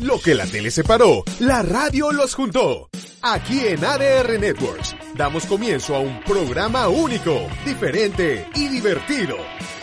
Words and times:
Lo 0.00 0.20
que 0.20 0.34
la 0.34 0.46
tele 0.46 0.70
separó, 0.70 1.24
la 1.40 1.62
radio 1.62 2.12
los 2.12 2.34
juntó. 2.34 2.88
Aquí 3.22 3.66
en 3.66 3.84
ADR 3.84 4.38
Networks 4.38 4.94
damos 5.14 5.44
comienzo 5.46 5.96
a 5.96 6.00
un 6.00 6.20
programa 6.22 6.88
único, 6.88 7.48
diferente 7.64 8.46
y 8.54 8.68
divertido. 8.68 9.36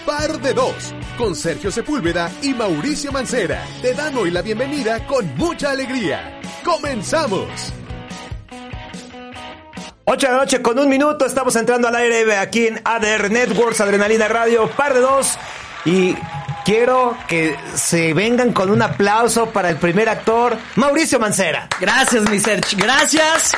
Par 0.06 0.40
de 0.40 0.54
dos, 0.54 0.94
con 1.18 1.36
Sergio 1.36 1.72
Sepúlveda 1.72 2.32
y 2.42 2.54
Mauricio 2.54 3.12
Mancera. 3.12 3.66
Te 3.82 3.94
dan 3.94 4.16
hoy 4.16 4.32
la 4.32 4.42
bienvenida 4.42 5.06
con 5.06 5.36
mucha 5.36 5.72
alegría. 5.72 6.40
¡Comenzamos! 6.64 7.74
8 10.06 10.28
de 10.28 10.34
la 10.34 10.40
noche 10.40 10.62
con 10.62 10.78
un 10.78 10.88
minuto, 10.88 11.26
estamos 11.26 11.56
entrando 11.56 11.88
al 11.88 11.96
aire 11.96 12.38
aquí 12.38 12.68
en 12.68 12.80
ADR 12.86 13.32
Networks, 13.32 13.82
Adrenalina 13.82 14.28
Radio, 14.28 14.70
par 14.70 14.94
de 14.94 15.00
dos. 15.00 15.38
Y 15.84 16.16
quiero 16.66 17.16
que 17.28 17.56
se 17.76 18.14
vengan 18.14 18.52
con 18.52 18.72
un 18.72 18.82
aplauso 18.82 19.52
para 19.52 19.70
el 19.70 19.78
primer 19.78 20.10
actor, 20.10 20.58
Mauricio 20.76 21.20
Mancera. 21.20 21.70
Gracias, 21.80 22.30
mi 22.30 22.40
Serge. 22.40 22.76
Gracias. 22.76 23.54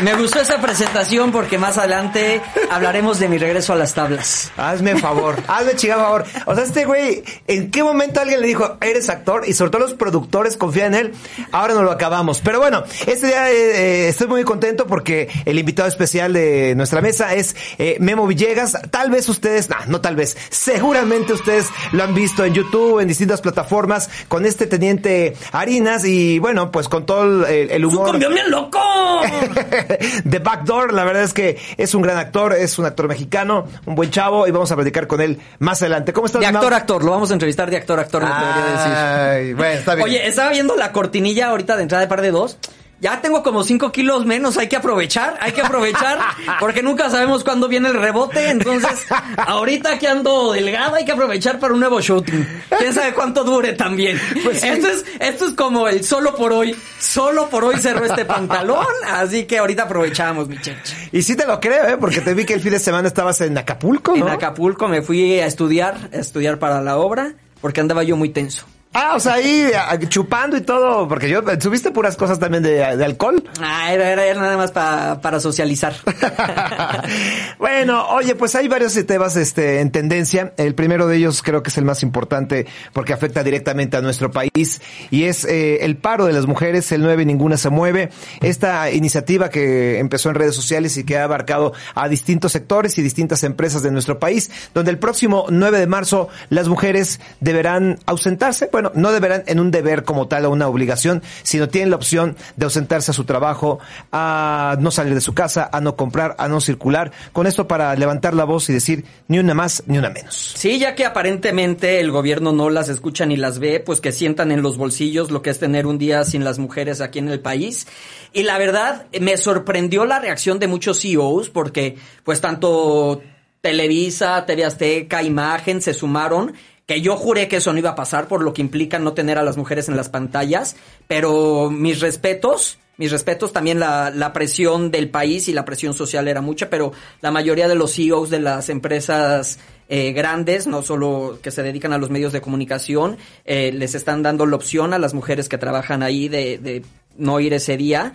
Me 0.00 0.14
gustó 0.14 0.40
esa 0.40 0.60
presentación 0.60 1.32
porque 1.32 1.58
más 1.58 1.76
adelante 1.76 2.40
hablaremos 2.70 3.18
de 3.18 3.28
mi 3.28 3.38
regreso 3.38 3.72
a 3.72 3.76
las 3.76 3.94
tablas. 3.94 4.52
Hazme 4.56 4.96
favor, 4.96 5.36
hazme 5.48 5.74
chingado 5.74 6.02
favor. 6.02 6.24
O 6.46 6.54
sea, 6.54 6.64
este 6.64 6.84
güey, 6.84 7.24
¿en 7.48 7.70
qué 7.70 7.82
momento 7.82 8.20
alguien 8.20 8.40
le 8.40 8.46
dijo, 8.46 8.76
eres 8.80 9.08
actor? 9.08 9.44
Y 9.46 9.52
sobre 9.52 9.72
todo 9.72 9.82
los 9.82 9.94
productores 9.94 10.56
confían 10.56 10.94
en 10.94 11.06
él. 11.06 11.14
Ahora 11.50 11.74
no 11.74 11.82
lo 11.82 11.90
acabamos. 11.90 12.40
Pero 12.40 12.60
bueno, 12.60 12.84
este 13.06 13.26
día 13.26 13.50
eh, 13.50 13.54
eh, 13.54 14.08
estoy 14.08 14.28
muy 14.28 14.44
contento 14.44 14.86
porque 14.86 15.28
el 15.44 15.58
invitado 15.58 15.88
especial 15.88 16.32
de 16.32 16.74
nuestra 16.76 17.00
mesa 17.00 17.34
es 17.34 17.56
eh, 17.78 17.96
Memo 17.98 18.26
Villegas. 18.26 18.78
Tal 18.90 19.10
vez 19.10 19.28
ustedes, 19.28 19.68
no, 19.68 19.76
no 19.88 20.00
tal 20.00 20.14
vez, 20.14 20.36
seguramente 20.50 21.32
ustedes 21.32 21.66
lo 21.92 22.04
han 22.04 22.14
visto 22.14 22.43
en 22.44 22.54
YouTube, 22.54 23.00
en 23.00 23.08
distintas 23.08 23.40
plataformas, 23.40 24.10
con 24.28 24.46
este 24.46 24.66
teniente 24.66 25.34
Harinas 25.52 26.04
y 26.04 26.38
bueno, 26.38 26.70
pues 26.70 26.88
con 26.88 27.06
todo 27.06 27.46
el, 27.46 27.70
el 27.70 27.84
humor. 27.84 28.20
¡Su 28.20 28.28
bien 28.28 28.50
loco! 28.50 28.78
The 30.28 30.38
Backdoor, 30.38 30.92
la 30.92 31.04
verdad 31.04 31.22
es 31.22 31.32
que 31.32 31.58
es 31.76 31.94
un 31.94 32.02
gran 32.02 32.18
actor, 32.18 32.52
es 32.52 32.78
un 32.78 32.86
actor 32.86 33.08
mexicano, 33.08 33.66
un 33.86 33.94
buen 33.94 34.10
chavo 34.10 34.46
y 34.46 34.50
vamos 34.50 34.70
a 34.72 34.76
platicar 34.76 35.06
con 35.06 35.20
él 35.20 35.40
más 35.58 35.82
adelante. 35.82 36.12
¿Cómo 36.12 36.26
estás? 36.26 36.40
De 36.40 36.50
Mau? 36.50 36.56
actor 36.56 36.74
a 36.74 36.76
actor, 36.76 37.04
lo 37.04 37.10
vamos 37.10 37.30
a 37.30 37.34
entrevistar 37.34 37.70
de 37.70 37.76
actor 37.76 37.98
a 37.98 38.02
actor, 38.02 38.22
me 38.22 38.28
debería 38.28 38.72
decir. 38.72 38.92
Ay, 38.92 39.52
bueno, 39.54 39.78
está 39.78 39.94
bien. 39.94 40.08
Oye, 40.08 40.26
estaba 40.26 40.50
viendo 40.50 40.76
la 40.76 40.92
cortinilla 40.92 41.48
ahorita 41.48 41.76
de 41.76 41.82
entrada 41.82 42.02
de 42.02 42.08
par 42.08 42.22
de 42.22 42.30
dos. 42.30 42.58
Ya 43.04 43.20
tengo 43.20 43.42
como 43.42 43.64
5 43.64 43.92
kilos 43.92 44.24
menos, 44.24 44.56
hay 44.56 44.66
que 44.66 44.76
aprovechar, 44.76 45.36
hay 45.42 45.52
que 45.52 45.60
aprovechar, 45.60 46.18
porque 46.58 46.82
nunca 46.82 47.10
sabemos 47.10 47.44
cuándo 47.44 47.68
viene 47.68 47.90
el 47.90 48.00
rebote, 48.00 48.48
entonces 48.48 49.04
ahorita 49.36 49.98
que 49.98 50.08
ando 50.08 50.52
delgada 50.52 50.96
hay 50.96 51.04
que 51.04 51.12
aprovechar 51.12 51.58
para 51.58 51.74
un 51.74 51.80
nuevo 51.80 52.00
shooting. 52.00 52.48
Quién 52.78 52.94
sabe 52.94 53.12
cuánto 53.12 53.44
dure 53.44 53.74
también. 53.74 54.18
Pues 54.42 54.62
sí. 54.62 54.68
esto, 54.68 54.88
es, 54.88 55.04
esto 55.20 55.48
es 55.48 55.52
como 55.52 55.86
el 55.86 56.02
solo 56.02 56.34
por 56.34 56.54
hoy, 56.54 56.74
solo 56.98 57.50
por 57.50 57.66
hoy 57.66 57.76
cerró 57.76 58.06
este 58.06 58.24
pantalón, 58.24 58.86
así 59.06 59.44
que 59.44 59.58
ahorita 59.58 59.82
aprovechamos, 59.82 60.48
mi 60.48 60.58
cheche. 60.58 61.10
Y 61.12 61.20
sí 61.20 61.36
te 61.36 61.44
lo 61.44 61.60
creo, 61.60 61.86
¿eh? 61.86 61.98
Porque 61.98 62.22
te 62.22 62.32
vi 62.32 62.46
que 62.46 62.54
el 62.54 62.62
fin 62.62 62.72
de 62.72 62.78
semana 62.78 63.06
estabas 63.06 63.38
en 63.42 63.58
Acapulco, 63.58 64.16
¿no? 64.16 64.26
En 64.26 64.32
Acapulco 64.32 64.88
me 64.88 65.02
fui 65.02 65.40
a 65.40 65.44
estudiar, 65.44 66.08
a 66.10 66.16
estudiar 66.16 66.58
para 66.58 66.80
la 66.80 66.96
obra, 66.96 67.34
porque 67.60 67.82
andaba 67.82 68.02
yo 68.02 68.16
muy 68.16 68.30
tenso. 68.30 68.64
Ah, 68.94 69.14
o 69.16 69.20
sea, 69.20 69.34
ahí 69.34 69.70
ah, 69.76 69.98
chupando 70.08 70.56
y 70.56 70.60
todo, 70.60 71.08
porque 71.08 71.28
yo 71.28 71.42
subiste 71.60 71.90
puras 71.90 72.16
cosas 72.16 72.38
también 72.38 72.62
de, 72.62 72.96
de 72.96 73.04
alcohol. 73.04 73.42
Ah, 73.60 73.92
era, 73.92 74.08
era, 74.10 74.24
era 74.24 74.40
nada 74.40 74.56
más 74.56 74.70
pa- 74.70 75.20
para 75.20 75.40
socializar. 75.40 75.94
bueno, 77.58 78.06
oye, 78.08 78.34
pues 78.34 78.54
hay 78.54 78.68
varios 78.68 78.94
temas 79.06 79.36
este, 79.36 79.80
en 79.80 79.90
tendencia. 79.90 80.52
El 80.56 80.74
primero 80.74 81.06
de 81.06 81.16
ellos 81.16 81.42
creo 81.42 81.62
que 81.62 81.70
es 81.70 81.78
el 81.78 81.84
más 81.84 82.02
importante 82.02 82.66
porque 82.92 83.12
afecta 83.12 83.42
directamente 83.42 83.96
a 83.96 84.00
nuestro 84.00 84.30
país 84.30 84.80
y 85.10 85.24
es 85.24 85.44
eh, 85.44 85.84
el 85.84 85.96
paro 85.96 86.26
de 86.26 86.32
las 86.32 86.46
mujeres, 86.46 86.90
el 86.92 87.02
9 87.02 87.24
ninguna 87.24 87.56
se 87.56 87.70
mueve. 87.70 88.10
Esta 88.40 88.90
iniciativa 88.90 89.50
que 89.50 89.98
empezó 89.98 90.28
en 90.28 90.36
redes 90.36 90.54
sociales 90.54 90.96
y 90.96 91.04
que 91.04 91.18
ha 91.18 91.24
abarcado 91.24 91.72
a 91.94 92.08
distintos 92.08 92.52
sectores 92.52 92.98
y 92.98 93.02
distintas 93.02 93.42
empresas 93.44 93.82
de 93.82 93.90
nuestro 93.90 94.18
país, 94.18 94.50
donde 94.72 94.90
el 94.90 94.98
próximo 94.98 95.46
9 95.50 95.78
de 95.78 95.86
marzo 95.86 96.28
las 96.50 96.68
mujeres 96.68 97.20
deberán 97.40 97.98
ausentarse. 98.06 98.68
Bueno, 98.72 98.83
no 98.94 99.12
deberán 99.12 99.44
en 99.46 99.60
un 99.60 99.70
deber 99.70 100.04
como 100.04 100.28
tal 100.28 100.44
o 100.44 100.50
una 100.50 100.68
obligación, 100.68 101.22
sino 101.42 101.68
tienen 101.68 101.90
la 101.90 101.96
opción 101.96 102.36
de 102.56 102.64
ausentarse 102.64 103.10
a 103.10 103.14
su 103.14 103.24
trabajo, 103.24 103.78
a 104.12 104.76
no 104.80 104.90
salir 104.90 105.14
de 105.14 105.20
su 105.20 105.34
casa, 105.34 105.68
a 105.72 105.80
no 105.80 105.96
comprar, 105.96 106.36
a 106.38 106.48
no 106.48 106.60
circular. 106.60 107.12
Con 107.32 107.46
esto 107.46 107.68
para 107.68 107.94
levantar 107.94 108.34
la 108.34 108.44
voz 108.44 108.68
y 108.70 108.72
decir 108.72 109.04
ni 109.28 109.38
una 109.38 109.54
más 109.54 109.82
ni 109.86 109.98
una 109.98 110.10
menos. 110.10 110.54
Sí, 110.56 110.78
ya 110.78 110.94
que 110.94 111.04
aparentemente 111.04 112.00
el 112.00 112.10
gobierno 112.10 112.52
no 112.52 112.70
las 112.70 112.88
escucha 112.88 113.26
ni 113.26 113.36
las 113.36 113.58
ve, 113.58 113.80
pues 113.80 114.00
que 114.00 114.12
sientan 114.12 114.52
en 114.52 114.62
los 114.62 114.76
bolsillos 114.76 115.30
lo 115.30 115.42
que 115.42 115.50
es 115.50 115.58
tener 115.58 115.86
un 115.86 115.98
día 115.98 116.24
sin 116.24 116.44
las 116.44 116.58
mujeres 116.58 117.00
aquí 117.00 117.18
en 117.18 117.28
el 117.28 117.40
país. 117.40 117.86
Y 118.32 118.42
la 118.42 118.58
verdad, 118.58 119.06
me 119.20 119.36
sorprendió 119.36 120.04
la 120.04 120.18
reacción 120.18 120.58
de 120.58 120.66
muchos 120.66 121.00
CEOs 121.00 121.50
porque 121.50 121.96
pues 122.24 122.40
tanto 122.40 123.22
Televisa, 123.60 124.44
TV 124.44 124.64
Azteca, 124.64 125.22
Imagen 125.22 125.80
se 125.80 125.94
sumaron 125.94 126.52
que 126.86 127.00
yo 127.00 127.16
juré 127.16 127.48
que 127.48 127.56
eso 127.56 127.72
no 127.72 127.78
iba 127.78 127.90
a 127.90 127.94
pasar 127.94 128.28
por 128.28 128.42
lo 128.42 128.52
que 128.52 128.62
implica 128.62 128.98
no 128.98 129.12
tener 129.12 129.38
a 129.38 129.42
las 129.42 129.56
mujeres 129.56 129.88
en 129.88 129.96
las 129.96 130.08
pantallas, 130.08 130.76
pero 131.08 131.70
mis 131.70 132.00
respetos, 132.00 132.78
mis 132.98 133.10
respetos 133.10 133.52
también 133.52 133.80
la, 133.80 134.10
la 134.10 134.32
presión 134.32 134.90
del 134.90 135.08
país 135.08 135.48
y 135.48 135.52
la 135.52 135.64
presión 135.64 135.94
social 135.94 136.28
era 136.28 136.40
mucha, 136.40 136.68
pero 136.68 136.92
la 137.22 137.30
mayoría 137.30 137.68
de 137.68 137.74
los 137.74 137.94
CEOs 137.94 138.30
de 138.30 138.40
las 138.40 138.68
empresas 138.68 139.58
eh, 139.88 140.12
grandes, 140.12 140.66
no 140.66 140.82
solo 140.82 141.38
que 141.42 141.50
se 141.50 141.62
dedican 141.62 141.92
a 141.92 141.98
los 141.98 142.10
medios 142.10 142.32
de 142.32 142.40
comunicación, 142.40 143.16
eh, 143.44 143.72
les 143.72 143.94
están 143.94 144.22
dando 144.22 144.46
la 144.46 144.56
opción 144.56 144.94
a 144.94 144.98
las 144.98 145.14
mujeres 145.14 145.48
que 145.48 145.58
trabajan 145.58 146.02
ahí 146.02 146.28
de, 146.28 146.58
de 146.58 146.82
no 147.16 147.40
ir 147.40 147.52
ese 147.54 147.76
día. 147.76 148.12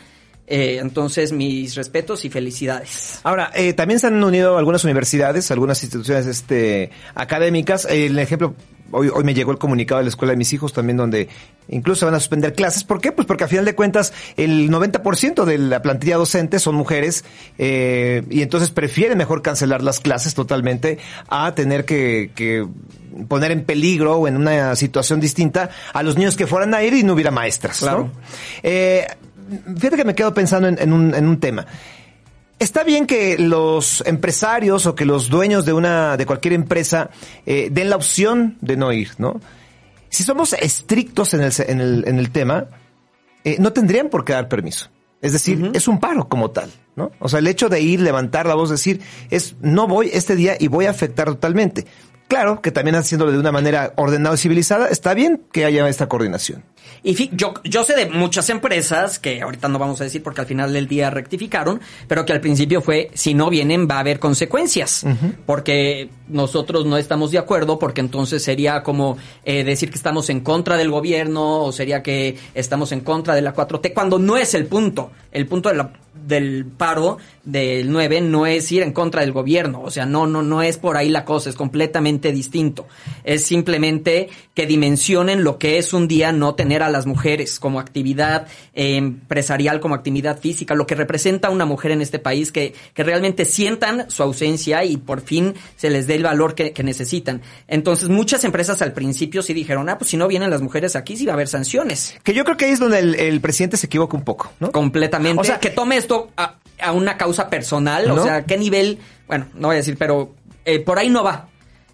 Eh, 0.51 0.79
entonces, 0.81 1.31
mis 1.31 1.75
respetos 1.75 2.25
y 2.25 2.29
felicidades. 2.31 3.19
Ahora, 3.23 3.51
eh, 3.53 3.73
también 3.73 3.99
se 3.99 4.07
han 4.07 4.23
unido 4.23 4.57
algunas 4.57 4.83
universidades, 4.83 5.51
algunas 5.51 5.83
instituciones 5.83 6.25
este, 6.25 6.89
académicas. 7.13 7.85
El 7.85 8.17
ejemplo, 8.17 8.55
hoy, 8.91 9.09
hoy 9.13 9.23
me 9.23 9.35
llegó 9.35 9.51
el 9.51 9.59
comunicado 9.59 9.99
de 9.99 10.05
la 10.05 10.09
escuela 10.09 10.31
de 10.31 10.38
mis 10.38 10.51
hijos 10.51 10.73
también 10.73 10.97
donde 10.97 11.29
incluso 11.67 12.07
van 12.07 12.15
a 12.15 12.19
suspender 12.19 12.53
clases. 12.53 12.83
¿Por 12.83 12.99
qué? 12.99 13.11
Pues 13.11 13.27
porque 13.27 13.43
a 13.43 13.47
final 13.47 13.63
de 13.63 13.75
cuentas 13.75 14.11
el 14.38 14.69
90% 14.71 15.45
de 15.45 15.57
la 15.59 15.83
plantilla 15.83 16.17
docente 16.17 16.57
son 16.57 16.73
mujeres 16.73 17.23
eh, 17.59 18.23
y 18.31 18.41
entonces 18.41 18.71
prefieren 18.71 19.19
mejor 19.19 19.41
cancelar 19.41 19.83
las 19.83 19.99
clases 19.99 20.33
totalmente 20.33 20.97
a 21.27 21.53
tener 21.53 21.85
que, 21.85 22.31
que 22.35 22.67
poner 23.27 23.51
en 23.51 23.63
peligro 23.63 24.17
o 24.17 24.27
en 24.27 24.38
una 24.38 24.75
situación 24.75 25.19
distinta 25.19 25.69
a 25.93 26.03
los 26.03 26.17
niños 26.17 26.35
que 26.35 26.47
fueran 26.47 26.73
a 26.73 26.83
ir 26.83 26.93
y 26.93 27.03
no 27.03 27.13
hubiera 27.13 27.31
maestras. 27.31 27.79
Claro. 27.79 28.05
¿no? 28.05 28.11
Eh, 28.63 29.07
fíjate 29.77 29.97
que 29.97 30.05
me 30.05 30.15
quedo 30.15 30.33
pensando 30.33 30.67
en, 30.67 30.77
en, 30.79 30.93
un, 30.93 31.13
en 31.13 31.27
un 31.27 31.39
tema. 31.39 31.65
Está 32.59 32.83
bien 32.83 33.05
que 33.05 33.37
los 33.37 34.03
empresarios 34.05 34.85
o 34.85 34.93
que 34.93 35.05
los 35.05 35.29
dueños 35.29 35.65
de 35.65 35.71
una, 35.73 36.17
de 36.17 36.25
cualquier 36.25 36.53
empresa, 36.53 37.09
eh, 37.45 37.69
den 37.71 37.89
la 37.89 37.95
opción 37.95 38.57
de 38.59 38.75
no 38.75 38.91
ir, 38.91 39.11
¿no? 39.17 39.39
Si 40.09 40.23
somos 40.23 40.53
estrictos 40.53 41.33
en 41.33 41.41
el, 41.41 41.53
en 41.67 41.79
el, 41.79 42.03
en 42.07 42.19
el 42.19 42.31
tema, 42.31 42.67
eh, 43.45 43.57
no 43.59 43.71
tendrían 43.71 44.09
por 44.09 44.25
qué 44.25 44.33
dar 44.33 44.50
permiso. 44.50 44.89
Es 45.21 45.33
decir, 45.33 45.57
uh 45.62 45.65
-huh. 45.68 45.75
es 45.75 45.88
un 45.88 46.00
paro 46.00 46.27
como 46.27 46.51
tal, 46.51 46.69
¿no? 46.95 47.12
O 47.19 47.29
sea, 47.29 47.39
el 47.39 47.47
hecho 47.47 47.69
de 47.69 47.81
ir, 47.81 48.01
levantar 48.01 48.45
la 48.45 48.56
voz, 48.56 48.69
decir, 48.69 49.01
es, 49.29 49.56
no 49.62 49.88
voy 49.88 50.09
este 50.13 50.35
día 50.35 50.56
y 50.59 50.68
voy 50.68 50.85
a 50.85 50.91
afectar 50.91 51.27
totalmente. 51.27 51.85
Claro 52.27 52.62
que 52.62 52.71
también 52.71 52.95
haciéndolo 52.95 53.31
de 53.31 53.39
una 53.39 53.51
manera 53.51 53.94
ordenada 53.97 54.35
y 54.35 54.38
civilizada, 54.38 54.88
está 54.88 55.13
bien 55.13 55.41
que 55.51 55.65
haya 55.65 55.88
esta 55.89 56.07
coordinación. 56.07 56.63
Y 57.03 57.30
yo, 57.36 57.53
yo 57.63 57.83
sé 57.83 57.95
de 57.95 58.07
muchas 58.07 58.50
empresas 58.50 59.19
que 59.19 59.41
ahorita 59.41 59.68
no 59.68 59.80
vamos 59.80 60.01
a 60.01 60.03
decir 60.03 60.24
porque 60.24 60.41
al 60.41 60.47
final 60.47 60.74
del 60.74 60.88
día 60.88 61.09
rectificaron, 61.09 61.81
pero 62.07 62.25
que 62.25 62.33
al 62.33 62.41
principio 62.41 62.81
fue, 62.81 63.09
si 63.13 63.33
no 63.33 63.50
vienen 63.50 63.88
va 63.89 63.95
a 63.95 64.00
haber 64.00 64.19
consecuencias, 64.19 65.03
uh 65.03 65.09
-huh. 65.09 65.36
porque 65.45 66.09
nosotros 66.27 66.86
no 66.86 66.97
estamos 66.97 67.31
de 67.31 67.38
acuerdo, 67.38 67.80
porque 67.80 68.01
entonces 68.01 68.44
sería 68.44 68.83
como 68.83 69.18
eh, 69.45 69.63
decir 69.63 69.89
que 69.89 69.97
estamos 69.97 70.30
en 70.30 70.41
contra 70.41 70.77
del 70.77 70.89
gobierno 70.89 71.63
o 71.63 71.71
sería 71.71 72.03
que 72.03 72.38
estamos 72.53 72.91
en 72.91 73.01
contra 73.01 73.36
de 73.36 73.41
la 73.41 73.53
4T, 73.53 73.94
cuando 73.94 74.19
no 74.19 74.38
es 74.38 74.53
el 74.53 74.65
punto. 74.65 75.12
El 75.31 75.45
punto 75.45 75.69
de 75.69 75.75
la, 75.75 75.91
del 76.27 76.65
paro 76.65 77.18
del 77.44 77.91
9 77.91 78.21
no 78.21 78.45
es 78.45 78.71
ir 78.71 78.83
en 78.83 78.94
contra 78.94 79.21
del 79.21 79.31
gobierno, 79.31 79.81
o 79.81 79.91
sea, 79.91 80.06
no, 80.06 80.27
no, 80.27 80.41
no 80.41 80.62
es 80.62 80.77
por 80.77 80.97
ahí 80.97 81.09
la 81.09 81.25
cosa, 81.25 81.50
es 81.50 81.56
completamente 81.56 82.31
distinto. 82.31 82.88
Es 83.24 83.45
simplemente 83.45 84.30
que 84.53 84.65
dimensionen 84.65 85.44
lo 85.44 85.57
que 85.57 85.77
es 85.77 85.94
un 85.94 86.07
día 86.07 86.31
no 86.31 86.56
tener 86.56 86.78
tener 86.79 86.83
a 86.83 86.89
las 86.89 87.05
mujeres 87.05 87.59
como 87.59 87.79
actividad 87.79 88.47
eh, 88.73 88.95
empresarial, 88.95 89.79
como 89.79 89.95
actividad 89.95 90.39
física, 90.39 90.75
lo 90.75 90.85
que 90.85 90.95
representa 90.95 91.49
una 91.49 91.65
mujer 91.65 91.91
en 91.91 92.01
este 92.01 92.19
país, 92.19 92.51
que, 92.51 92.73
que 92.93 93.03
realmente 93.03 93.45
sientan 93.45 94.09
su 94.09 94.23
ausencia 94.23 94.83
y 94.83 94.97
por 94.97 95.21
fin 95.21 95.55
se 95.75 95.89
les 95.89 96.07
dé 96.07 96.15
el 96.15 96.23
valor 96.23 96.55
que, 96.55 96.71
que 96.71 96.83
necesitan. 96.83 97.41
Entonces, 97.67 98.09
muchas 98.09 98.43
empresas 98.43 98.81
al 98.81 98.93
principio 98.93 99.41
sí 99.41 99.53
dijeron, 99.53 99.89
ah, 99.89 99.97
pues 99.97 100.11
si 100.11 100.17
no 100.17 100.27
vienen 100.27 100.49
las 100.49 100.61
mujeres 100.61 100.95
aquí, 100.95 101.17
sí 101.17 101.25
va 101.25 101.33
a 101.33 101.35
haber 101.35 101.47
sanciones. 101.47 102.15
Que 102.23 102.33
yo 102.33 102.43
creo 102.43 102.57
que 102.57 102.65
ahí 102.65 102.71
es 102.71 102.79
donde 102.79 102.99
el, 102.99 103.15
el 103.15 103.41
presidente 103.41 103.77
se 103.77 103.87
equivoca 103.87 104.15
un 104.15 104.23
poco, 104.23 104.51
¿no? 104.59 104.71
Completamente. 104.71 105.41
O 105.41 105.43
sea, 105.43 105.59
que 105.59 105.69
tome 105.69 105.97
esto 105.97 106.29
a, 106.37 106.55
a 106.81 106.91
una 106.91 107.17
causa 107.17 107.49
personal, 107.49 108.07
¿No? 108.07 108.15
o 108.15 108.23
sea, 108.23 108.45
qué 108.45 108.57
nivel, 108.57 108.99
bueno, 109.27 109.47
no 109.55 109.67
voy 109.67 109.75
a 109.75 109.77
decir, 109.77 109.97
pero 109.97 110.33
eh, 110.65 110.79
por 110.79 110.99
ahí 110.99 111.09
no 111.09 111.23
va. 111.23 111.47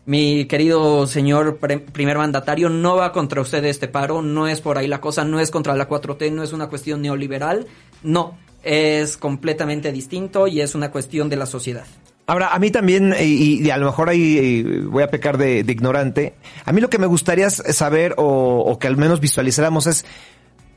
Mi 0.06 0.46
querido 0.46 1.08
señor 1.08 1.58
primer 1.58 2.18
mandatario, 2.18 2.70
no 2.70 2.96
va 2.96 3.12
contra 3.12 3.42
usted 3.42 3.66
este 3.66 3.88
paro, 3.88 4.22
no 4.22 4.48
es 4.48 4.62
por 4.62 4.78
ahí 4.78 4.88
la 4.88 5.02
cosa, 5.02 5.26
no 5.26 5.40
es 5.40 5.50
contra 5.50 5.76
la 5.76 5.90
4T, 5.90 6.32
no 6.32 6.44
es 6.44 6.54
una 6.54 6.68
cuestión 6.68 7.02
neoliberal, 7.02 7.66
no, 8.04 8.38
es 8.62 9.18
completamente 9.18 9.92
distinto 9.92 10.48
y 10.48 10.62
es 10.62 10.76
una 10.76 10.92
cuestión 10.92 11.28
de 11.28 11.38
la 11.38 11.48
sociedad. 11.48 11.86
Ahora, 12.28 12.54
a 12.54 12.60
mí 12.60 12.70
también, 12.70 13.16
y, 13.20 13.68
a 13.70 13.78
lo 13.78 13.88
mejor 13.88 14.10
ahí 14.10 14.84
voy 14.90 15.02
a 15.02 15.10
pecar 15.10 15.40
de, 15.40 15.60
ignorante, 15.60 16.36
a 16.66 16.72
mí 16.72 16.82
lo 16.82 16.90
que 16.90 17.00
me 17.00 17.08
gustaría 17.08 17.50
saber 17.50 18.14
o, 18.18 18.60
o 18.60 18.78
que 18.78 18.86
al 18.88 18.98
menos 18.98 19.20
visualizáramos 19.20 19.88
es, 19.88 20.06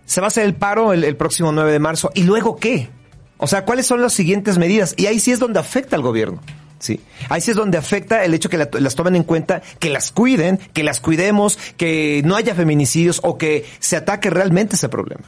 se 0.07 0.23
va 0.23 0.27
a 0.27 0.29
hacer 0.29 0.45
el 0.45 0.55
paro 0.55 0.95
el, 0.95 1.05
el 1.05 1.17
próximo 1.17 1.53
9 1.53 1.71
de 1.73 1.79
marzo, 1.79 2.11
¿y 2.15 2.23
luego 2.23 2.57
qué? 2.57 2.89
O 3.37 3.47
sea, 3.47 3.67
¿cuáles 3.67 3.87
son 3.87 4.01
las 4.01 4.15
siguientes 4.15 4.57
medidas? 4.57 4.95
Y 4.97 5.07
ahí 5.07 5.21
sí 5.21 5.33
es 5.33 5.39
donde 5.39 5.61
afecta 5.61 5.97
al 5.97 6.03
gobierno. 6.03 6.41
Sí. 6.79 7.01
Ahí 7.29 7.41
sí 7.41 7.51
es 7.51 7.57
donde 7.57 7.77
afecta 7.79 8.25
el 8.25 8.35
hecho 8.35 8.49
que 8.49 8.57
la- 8.59 8.69
las 8.79 8.95
tomen 8.95 9.17
en 9.17 9.25
cuenta, 9.25 9.63
que 9.79 9.91
las 9.91 10.13
cuiden, 10.13 10.59
que 10.73 10.83
las 10.85 11.01
cuidemos, 11.01 11.59
que 11.77 12.23
no 12.25 12.37
haya 12.37 12.55
feminicidios 12.55 13.21
o 13.25 13.37
que 13.39 13.65
se 13.81 13.97
ataque 13.97 14.31
realmente 14.31 14.77
ese 14.77 14.89
problema. 14.89 15.25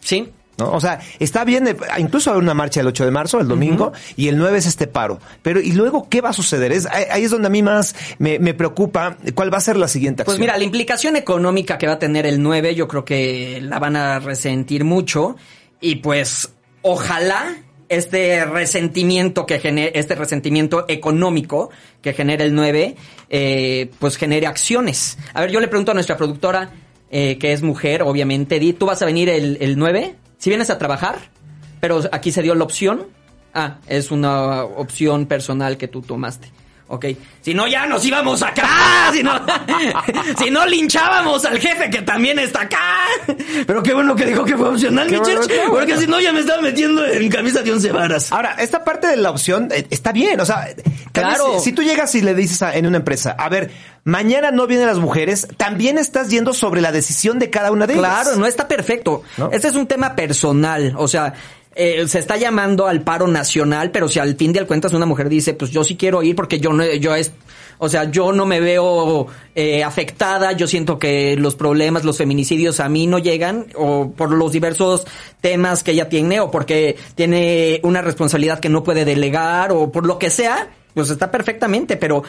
¿Sí? 0.00 0.28
¿no? 0.58 0.72
O 0.72 0.80
sea, 0.80 1.00
está 1.18 1.44
bien, 1.44 1.66
eh, 1.68 1.76
incluso 1.98 2.30
haber 2.30 2.42
una 2.42 2.52
marcha 2.52 2.80
el 2.82 2.86
8 2.86 3.06
de 3.06 3.10
marzo, 3.10 3.40
el 3.40 3.48
domingo, 3.48 3.92
y 4.14 4.28
el 4.28 4.36
9 4.36 4.58
es 4.58 4.66
este 4.66 4.86
paro. 4.86 5.18
Pero, 5.40 5.58
¿y 5.58 5.72
luego 5.72 6.06
qué 6.10 6.20
va 6.20 6.28
a 6.30 6.32
suceder? 6.34 6.70
Es, 6.72 6.84
ahí 6.84 7.04
ahí 7.10 7.24
es 7.24 7.30
donde 7.30 7.46
a 7.46 7.50
mí 7.50 7.62
más 7.62 7.94
me, 8.18 8.38
me 8.38 8.52
preocupa 8.52 9.16
cuál 9.34 9.50
va 9.52 9.56
a 9.56 9.62
ser 9.62 9.78
la 9.78 9.88
siguiente 9.88 10.20
acción. 10.22 10.34
Pues 10.36 10.38
mira, 10.40 10.58
la 10.58 10.64
implicación 10.64 11.16
económica 11.16 11.78
que 11.78 11.86
va 11.86 11.94
a 11.94 11.98
tener 11.98 12.26
el 12.26 12.42
9, 12.42 12.74
yo 12.74 12.88
creo 12.88 13.06
que 13.06 13.60
la 13.62 13.78
van 13.78 13.96
a 13.96 14.18
resentir 14.18 14.84
mucho. 14.84 15.34
Y 15.80 15.96
pues, 15.96 16.50
ojalá 16.82 17.56
este 17.90 18.44
resentimiento 18.46 19.44
que 19.44 19.58
genere, 19.58 19.92
este 19.98 20.14
resentimiento 20.14 20.86
económico 20.88 21.70
que 22.00 22.14
genera 22.14 22.44
el 22.44 22.54
9, 22.54 22.96
eh, 23.28 23.90
pues 23.98 24.16
genere 24.16 24.46
acciones. 24.46 25.18
A 25.34 25.42
ver, 25.42 25.50
yo 25.50 25.60
le 25.60 25.68
pregunto 25.68 25.90
a 25.90 25.94
nuestra 25.94 26.16
productora, 26.16 26.70
eh, 27.10 27.36
que 27.38 27.52
es 27.52 27.62
mujer, 27.62 28.02
obviamente, 28.02 28.60
Di, 28.60 28.72
¿tú 28.72 28.86
vas 28.86 29.02
a 29.02 29.06
venir 29.06 29.28
el, 29.28 29.58
el 29.60 29.76
9? 29.76 30.14
Si 30.38 30.48
vienes 30.48 30.70
a 30.70 30.78
trabajar, 30.78 31.18
pero 31.80 32.00
aquí 32.12 32.30
se 32.30 32.42
dio 32.42 32.54
la 32.54 32.64
opción. 32.64 33.08
Ah, 33.52 33.78
es 33.88 34.12
una 34.12 34.62
opción 34.62 35.26
personal 35.26 35.76
que 35.76 35.88
tú 35.88 36.00
tomaste. 36.00 36.48
Ok. 36.92 37.06
Si 37.40 37.54
no, 37.54 37.68
ya 37.68 37.86
nos 37.86 38.04
íbamos 38.04 38.42
acá. 38.42 38.68
Si 39.12 39.22
no, 39.22 39.32
si 40.38 40.50
no 40.50 40.66
linchábamos 40.66 41.44
al 41.44 41.58
jefe 41.58 41.88
que 41.90 42.02
también 42.02 42.38
está 42.38 42.62
acá. 42.62 42.78
Pero 43.66 43.82
qué 43.82 43.92
bueno 43.94 44.14
que 44.14 44.24
dijo 44.26 44.44
que 44.44 44.56
fue 44.56 44.68
opcional, 44.68 45.08
mi 45.10 45.16
bueno, 45.16 45.34
church, 45.34 45.48
qué 45.48 45.56
bueno. 45.58 45.72
Porque 45.74 45.98
si 45.98 46.06
no, 46.06 46.20
ya 46.20 46.32
me 46.32 46.40
estaba 46.40 46.60
metiendo 46.62 47.04
en 47.06 47.28
camisa 47.28 47.62
de 47.62 47.72
once 47.72 47.90
varas. 47.92 48.30
Ahora, 48.32 48.54
esta 48.58 48.84
parte 48.84 49.06
de 49.08 49.16
la 49.16 49.30
opción 49.30 49.68
eh, 49.72 49.86
está 49.90 50.12
bien, 50.12 50.40
o 50.40 50.44
sea, 50.44 50.68
Claro. 51.12 51.58
Si, 51.58 51.64
si 51.66 51.72
tú 51.72 51.82
llegas 51.82 52.14
y 52.14 52.20
le 52.22 52.34
dices 52.34 52.62
a- 52.62 52.74
en 52.76 52.86
una 52.86 52.98
empresa, 52.98 53.34
a 53.36 53.48
ver, 53.48 53.70
mañana 54.04 54.50
no 54.52 54.66
vienen 54.68 54.86
las 54.86 54.98
mujeres, 54.98 55.48
también 55.56 55.98
estás 55.98 56.30
yendo 56.30 56.52
sobre 56.54 56.80
la 56.80 56.92
decisión 56.92 57.38
de 57.40 57.50
cada 57.50 57.72
una 57.72 57.86
de 57.88 57.94
ellas. 57.94 58.22
Claro, 58.22 58.36
no 58.38 58.46
está 58.46 58.68
perfecto. 58.68 59.22
¿No? 59.36 59.50
Este 59.52 59.68
es 59.68 59.74
un 59.74 59.86
tema 59.88 60.14
personal. 60.14 60.94
O 60.96 61.08
sea, 61.08 61.34
eh, 61.74 62.08
se 62.08 62.18
está 62.18 62.36
llamando 62.36 62.88
al 62.88 63.02
paro 63.02 63.28
nacional, 63.28 63.90
pero 63.92 64.08
si 64.08 64.18
al 64.18 64.36
fin 64.36 64.52
de 64.52 64.66
cuentas 64.66 64.92
una 64.92 65.06
mujer 65.06 65.28
dice, 65.28 65.54
pues 65.54 65.70
yo 65.70 65.84
sí 65.84 65.96
quiero 65.96 66.22
ir 66.22 66.34
porque 66.34 66.58
yo 66.58 66.72
no, 66.72 66.84
yo 66.84 67.14
es, 67.14 67.32
o 67.78 67.88
sea, 67.88 68.10
yo 68.10 68.32
no 68.32 68.44
me 68.44 68.60
veo 68.60 69.28
eh, 69.54 69.84
afectada, 69.84 70.52
yo 70.52 70.66
siento 70.66 70.98
que 70.98 71.36
los 71.36 71.54
problemas, 71.54 72.04
los 72.04 72.18
feminicidios 72.18 72.80
a 72.80 72.88
mí 72.88 73.06
no 73.06 73.18
llegan, 73.18 73.66
o 73.76 74.10
por 74.10 74.32
los 74.32 74.50
diversos 74.50 75.06
temas 75.40 75.84
que 75.84 75.92
ella 75.92 76.08
tiene, 76.08 76.40
o 76.40 76.50
porque 76.50 76.96
tiene 77.14 77.80
una 77.84 78.02
responsabilidad 78.02 78.58
que 78.58 78.68
no 78.68 78.82
puede 78.82 79.04
delegar, 79.04 79.70
o 79.70 79.92
por 79.92 80.06
lo 80.06 80.18
que 80.18 80.30
sea, 80.30 80.70
pues 80.92 81.08
está 81.08 81.30
perfectamente, 81.30 81.96
pero 81.96 82.24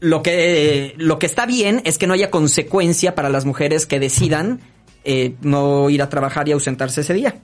lo 0.00 0.22
que, 0.22 0.94
lo 0.96 1.18
que 1.18 1.26
está 1.26 1.44
bien 1.44 1.82
es 1.84 1.98
que 1.98 2.06
no 2.06 2.14
haya 2.14 2.30
consecuencia 2.30 3.14
para 3.14 3.28
las 3.28 3.44
mujeres 3.44 3.84
que 3.84 4.00
decidan 4.00 4.60
eh, 5.04 5.34
no 5.42 5.88
ir 5.88 6.02
a 6.02 6.08
trabajar 6.08 6.48
y 6.48 6.52
ausentarse 6.52 7.02
ese 7.02 7.14
día. 7.14 7.36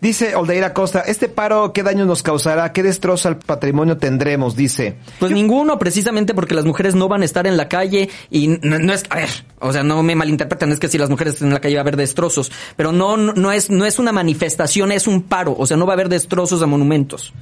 Dice 0.00 0.36
Oldeira 0.36 0.74
Costa, 0.74 1.00
este 1.00 1.28
paro, 1.28 1.72
¿qué 1.72 1.82
daño 1.82 2.04
nos 2.04 2.22
causará? 2.22 2.72
¿Qué 2.72 2.82
destrozo 2.82 3.28
al 3.28 3.38
patrimonio 3.38 3.96
tendremos? 3.96 4.54
Dice. 4.54 4.96
Pues 5.18 5.32
ninguno, 5.32 5.78
precisamente 5.78 6.34
porque 6.34 6.54
las 6.54 6.66
mujeres 6.66 6.94
no 6.94 7.08
van 7.08 7.22
a 7.22 7.24
estar 7.24 7.46
en 7.46 7.56
la 7.56 7.68
calle 7.68 8.10
y 8.30 8.48
no, 8.48 8.78
no 8.78 8.92
es, 8.92 9.04
a 9.08 9.16
ver, 9.16 9.30
o 9.58 9.72
sea, 9.72 9.82
no 9.82 10.02
me 10.02 10.14
malinterpreten, 10.14 10.70
es 10.72 10.78
que 10.78 10.88
si 10.88 10.98
las 10.98 11.08
mujeres 11.08 11.34
están 11.34 11.48
en 11.48 11.54
la 11.54 11.60
calle 11.60 11.76
va 11.76 11.80
a 11.80 11.82
haber 11.82 11.96
destrozos, 11.96 12.52
pero 12.76 12.92
no, 12.92 13.16
no, 13.16 13.32
no 13.32 13.52
es, 13.52 13.70
no 13.70 13.86
es 13.86 13.98
una 13.98 14.12
manifestación, 14.12 14.92
es 14.92 15.06
un 15.06 15.22
paro, 15.22 15.56
o 15.58 15.66
sea, 15.66 15.76
no 15.76 15.86
va 15.86 15.92
a 15.92 15.94
haber 15.94 16.08
destrozos 16.10 16.60
a 16.60 16.66
monumentos. 16.66 17.32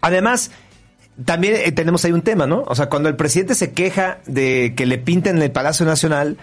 Además, 0.00 0.52
también 1.24 1.54
eh, 1.56 1.72
tenemos 1.72 2.04
ahí 2.04 2.12
un 2.12 2.22
tema, 2.22 2.46
¿no? 2.46 2.64
O 2.66 2.74
sea, 2.74 2.88
cuando 2.88 3.08
el 3.08 3.16
presidente 3.16 3.54
se 3.54 3.72
queja 3.72 4.18
de 4.26 4.74
que 4.76 4.86
le 4.86 4.98
pinten 4.98 5.36
en 5.36 5.42
el 5.42 5.50
Palacio 5.50 5.84
Nacional, 5.84 6.38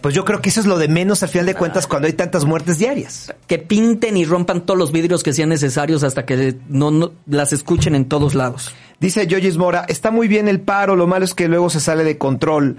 pues 0.00 0.14
yo 0.14 0.24
creo 0.24 0.40
que 0.40 0.48
eso 0.48 0.60
es 0.60 0.66
lo 0.66 0.78
de 0.78 0.88
menos 0.88 1.22
al 1.22 1.28
final 1.28 1.46
de 1.46 1.54
cuentas 1.54 1.86
cuando 1.86 2.06
hay 2.06 2.14
tantas 2.14 2.44
muertes 2.44 2.78
diarias. 2.78 3.34
Que 3.46 3.58
pinten 3.58 4.16
y 4.16 4.24
rompan 4.24 4.64
todos 4.64 4.78
los 4.78 4.92
vidrios 4.92 5.22
que 5.22 5.32
sean 5.32 5.50
necesarios 5.50 6.02
hasta 6.02 6.24
que 6.24 6.56
no, 6.68 6.90
no 6.90 7.12
las 7.26 7.52
escuchen 7.52 7.94
en 7.94 8.06
todos 8.06 8.34
lados. 8.34 8.74
Dice 8.98 9.26
Yoyis 9.26 9.56
Mora, 9.56 9.84
está 9.88 10.10
muy 10.10 10.28
bien 10.28 10.48
el 10.48 10.60
paro, 10.60 10.96
lo 10.96 11.06
malo 11.06 11.24
es 11.24 11.34
que 11.34 11.48
luego 11.48 11.70
se 11.70 11.80
sale 11.80 12.04
de 12.04 12.18
control. 12.18 12.76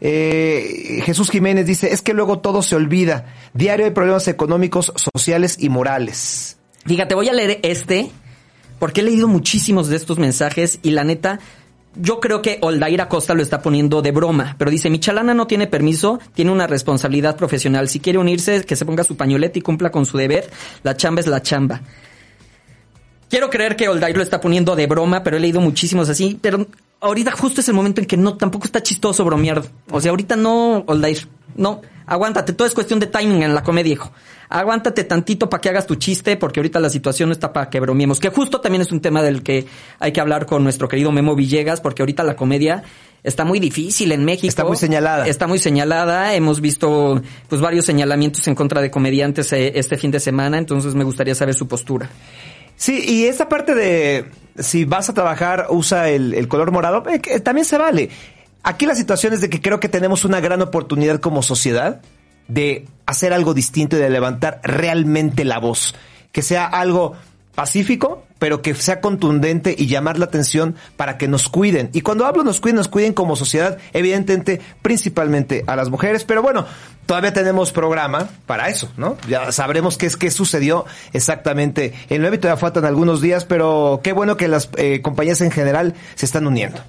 Eh, 0.00 1.00
Jesús 1.04 1.30
Jiménez 1.30 1.66
dice, 1.66 1.92
es 1.92 2.02
que 2.02 2.12
luego 2.12 2.40
todo 2.40 2.62
se 2.62 2.74
olvida. 2.74 3.34
Diario 3.54 3.86
hay 3.86 3.92
problemas 3.92 4.26
económicos, 4.28 4.92
sociales 4.96 5.56
y 5.60 5.68
morales. 5.68 6.58
Fíjate, 6.84 7.14
voy 7.14 7.28
a 7.28 7.32
leer 7.32 7.60
este 7.62 8.10
porque 8.82 9.00
he 9.00 9.04
leído 9.04 9.28
muchísimos 9.28 9.86
de 9.86 9.94
estos 9.94 10.18
mensajes 10.18 10.80
y 10.82 10.90
la 10.90 11.04
neta, 11.04 11.38
yo 11.94 12.20
creo 12.20 12.40
que 12.42 12.58
Oldaira 12.62 13.08
Costa 13.08 13.34
lo 13.34 13.42
está 13.42 13.60
poniendo 13.60 14.02
de 14.02 14.12
broma, 14.12 14.56
pero 14.58 14.70
dice, 14.70 14.90
mi 14.90 14.98
chalana 14.98 15.34
no 15.34 15.46
tiene 15.46 15.66
permiso, 15.66 16.20
tiene 16.34 16.50
una 16.50 16.66
responsabilidad 16.66 17.36
profesional. 17.36 17.88
Si 17.88 18.00
quiere 18.00 18.18
unirse, 18.18 18.64
que 18.64 18.76
se 18.76 18.86
ponga 18.86 19.04
su 19.04 19.16
pañoleta 19.16 19.58
y 19.58 19.62
cumpla 19.62 19.90
con 19.90 20.06
su 20.06 20.16
deber. 20.16 20.50
La 20.82 20.96
chamba 20.96 21.20
es 21.20 21.26
la 21.26 21.42
chamba. 21.42 21.82
Quiero 23.28 23.50
creer 23.50 23.76
que 23.76 23.88
Oldair 23.88 24.16
lo 24.16 24.22
está 24.22 24.40
poniendo 24.40 24.76
de 24.76 24.86
broma, 24.86 25.22
pero 25.22 25.36
he 25.36 25.40
leído 25.40 25.60
muchísimos 25.60 26.08
así, 26.08 26.38
pero 26.40 26.66
ahorita 27.00 27.32
justo 27.32 27.60
es 27.60 27.68
el 27.68 27.74
momento 27.74 28.00
en 28.00 28.06
que 28.06 28.16
no, 28.16 28.36
tampoco 28.36 28.66
está 28.66 28.82
chistoso 28.82 29.24
bromear. 29.24 29.62
O 29.90 30.00
sea, 30.00 30.10
ahorita 30.10 30.36
no, 30.36 30.84
Oldair, 30.86 31.28
no, 31.56 31.80
aguántate, 32.12 32.52
todo 32.52 32.68
es 32.68 32.74
cuestión 32.74 33.00
de 33.00 33.06
timing 33.06 33.42
en 33.42 33.54
la 33.54 33.62
comedia, 33.62 33.92
hijo. 33.92 34.12
Aguántate 34.48 35.04
tantito 35.04 35.48
para 35.48 35.60
que 35.62 35.70
hagas 35.70 35.86
tu 35.86 35.94
chiste, 35.94 36.36
porque 36.36 36.60
ahorita 36.60 36.78
la 36.78 36.90
situación 36.90 37.30
no 37.30 37.32
está 37.32 37.52
para 37.52 37.70
que 37.70 37.80
bromeemos. 37.80 38.20
Que 38.20 38.28
justo 38.28 38.60
también 38.60 38.82
es 38.82 38.92
un 38.92 39.00
tema 39.00 39.22
del 39.22 39.42
que 39.42 39.66
hay 39.98 40.12
que 40.12 40.20
hablar 40.20 40.44
con 40.44 40.62
nuestro 40.62 40.88
querido 40.88 41.10
Memo 41.10 41.34
Villegas, 41.34 41.80
porque 41.80 42.02
ahorita 42.02 42.22
la 42.22 42.36
comedia 42.36 42.82
está 43.22 43.44
muy 43.44 43.60
difícil 43.60 44.12
en 44.12 44.26
México. 44.26 44.48
Está 44.48 44.64
muy 44.64 44.76
señalada. 44.76 45.26
Está 45.26 45.46
muy 45.46 45.58
señalada. 45.58 46.34
Hemos 46.34 46.60
visto 46.60 47.22
pues 47.48 47.62
varios 47.62 47.86
señalamientos 47.86 48.46
en 48.46 48.54
contra 48.54 48.82
de 48.82 48.90
comediantes 48.90 49.50
eh, 49.54 49.72
este 49.76 49.96
fin 49.96 50.10
de 50.10 50.20
semana, 50.20 50.58
entonces 50.58 50.94
me 50.94 51.04
gustaría 51.04 51.34
saber 51.34 51.54
su 51.54 51.66
postura. 51.66 52.10
Sí, 52.76 53.02
y 53.06 53.24
esa 53.24 53.48
parte 53.48 53.74
de 53.74 54.26
si 54.58 54.84
vas 54.84 55.08
a 55.08 55.14
trabajar, 55.14 55.68
usa 55.70 56.10
el, 56.10 56.34
el 56.34 56.46
color 56.46 56.72
morado, 56.72 57.02
eh, 57.08 57.20
que 57.20 57.40
también 57.40 57.64
se 57.64 57.78
vale. 57.78 58.10
Aquí 58.62 58.86
la 58.86 58.94
situación 58.94 59.32
es 59.32 59.40
de 59.40 59.50
que 59.50 59.60
creo 59.60 59.80
que 59.80 59.88
tenemos 59.88 60.24
una 60.24 60.40
gran 60.40 60.62
oportunidad 60.62 61.20
como 61.20 61.42
sociedad 61.42 62.00
de 62.48 62.86
hacer 63.06 63.32
algo 63.32 63.54
distinto 63.54 63.96
y 63.96 64.00
de 64.00 64.10
levantar 64.10 64.60
realmente 64.62 65.44
la 65.44 65.58
voz. 65.58 65.94
Que 66.30 66.42
sea 66.42 66.66
algo 66.66 67.14
pacífico, 67.54 68.24
pero 68.38 68.62
que 68.62 68.74
sea 68.74 69.00
contundente 69.00 69.74
y 69.76 69.86
llamar 69.86 70.18
la 70.18 70.24
atención 70.24 70.76
para 70.96 71.18
que 71.18 71.28
nos 71.28 71.48
cuiden. 71.48 71.90
Y 71.92 72.00
cuando 72.00 72.26
hablo 72.26 72.44
nos 72.44 72.60
cuiden, 72.60 72.76
nos 72.76 72.88
cuiden 72.88 73.12
como 73.12 73.36
sociedad, 73.36 73.78
evidentemente, 73.92 74.60
principalmente 74.80 75.64
a 75.66 75.76
las 75.76 75.90
mujeres. 75.90 76.24
Pero 76.24 76.42
bueno, 76.42 76.66
todavía 77.06 77.32
tenemos 77.32 77.72
programa 77.72 78.28
para 78.46 78.68
eso, 78.68 78.90
¿no? 78.96 79.16
Ya 79.28 79.52
sabremos 79.52 79.98
qué 79.98 80.06
es 80.06 80.16
qué 80.16 80.30
sucedió 80.30 80.86
exactamente. 81.12 81.94
El 82.08 82.22
9 82.22 82.38
todavía 82.38 82.60
faltan 82.60 82.84
algunos 82.84 83.20
días, 83.20 83.44
pero 83.44 84.00
qué 84.02 84.12
bueno 84.12 84.36
que 84.36 84.48
las 84.48 84.70
eh, 84.76 85.02
compañías 85.02 85.40
en 85.40 85.50
general 85.50 85.94
se 86.14 86.26
están 86.26 86.46
uniendo. 86.46 86.80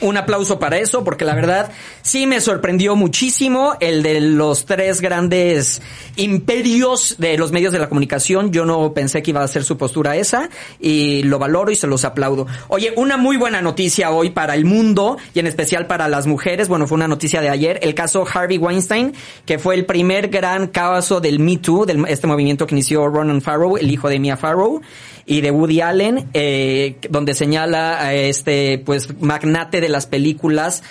Un 0.00 0.16
aplauso 0.16 0.58
para 0.58 0.78
eso, 0.78 1.04
porque 1.04 1.24
la 1.24 1.34
verdad 1.34 1.70
sí 2.02 2.26
me 2.26 2.40
sorprendió 2.40 2.96
muchísimo 2.96 3.74
el 3.78 4.02
de 4.02 4.20
los 4.20 4.66
tres 4.66 5.00
grandes 5.00 5.80
imperios 6.16 7.16
de 7.18 7.38
los 7.38 7.52
medios 7.52 7.72
de 7.72 7.78
la 7.78 7.88
comunicación. 7.88 8.52
Yo 8.52 8.66
no 8.66 8.92
pensé 8.92 9.22
que 9.22 9.30
iba 9.30 9.42
a 9.42 9.48
ser 9.48 9.62
su 9.62 9.78
postura 9.78 10.16
esa 10.16 10.50
y 10.80 11.22
lo 11.22 11.38
valoro 11.38 11.70
y 11.70 11.76
se 11.76 11.86
los 11.86 12.04
aplaudo. 12.04 12.46
Oye, 12.68 12.92
una 12.96 13.16
muy 13.16 13.36
buena 13.36 13.62
noticia 13.62 14.10
hoy 14.10 14.30
para 14.30 14.54
el 14.54 14.64
mundo 14.64 15.16
y 15.32 15.38
en 15.38 15.46
especial 15.46 15.86
para 15.86 16.08
las 16.08 16.26
mujeres. 16.26 16.68
Bueno, 16.68 16.86
fue 16.88 16.96
una 16.96 17.08
noticia 17.08 17.40
de 17.40 17.48
ayer, 17.48 17.78
el 17.82 17.94
caso 17.94 18.26
Harvey 18.30 18.58
Weinstein, 18.58 19.14
que 19.46 19.58
fue 19.58 19.76
el 19.76 19.86
primer 19.86 20.28
gran 20.28 20.66
caso 20.66 21.20
del 21.20 21.38
Me 21.38 21.58
Too, 21.58 21.86
de 21.86 22.04
este 22.08 22.26
movimiento 22.26 22.66
que 22.66 22.74
inició 22.74 23.06
Ronan 23.06 23.40
Farrow, 23.40 23.76
el 23.76 23.90
hijo 23.90 24.08
de 24.08 24.18
Mia 24.18 24.36
Farrow 24.36 24.80
y 25.26 25.40
de 25.40 25.50
Woody 25.50 25.80
Allen, 25.80 26.28
eh, 26.34 26.96
donde 27.08 27.34
señala 27.34 28.00
a 28.00 28.14
este 28.14 28.82
pues 28.84 29.08
magnate 29.20 29.80
de 29.84 29.90
las 29.90 30.06
películas 30.06 30.82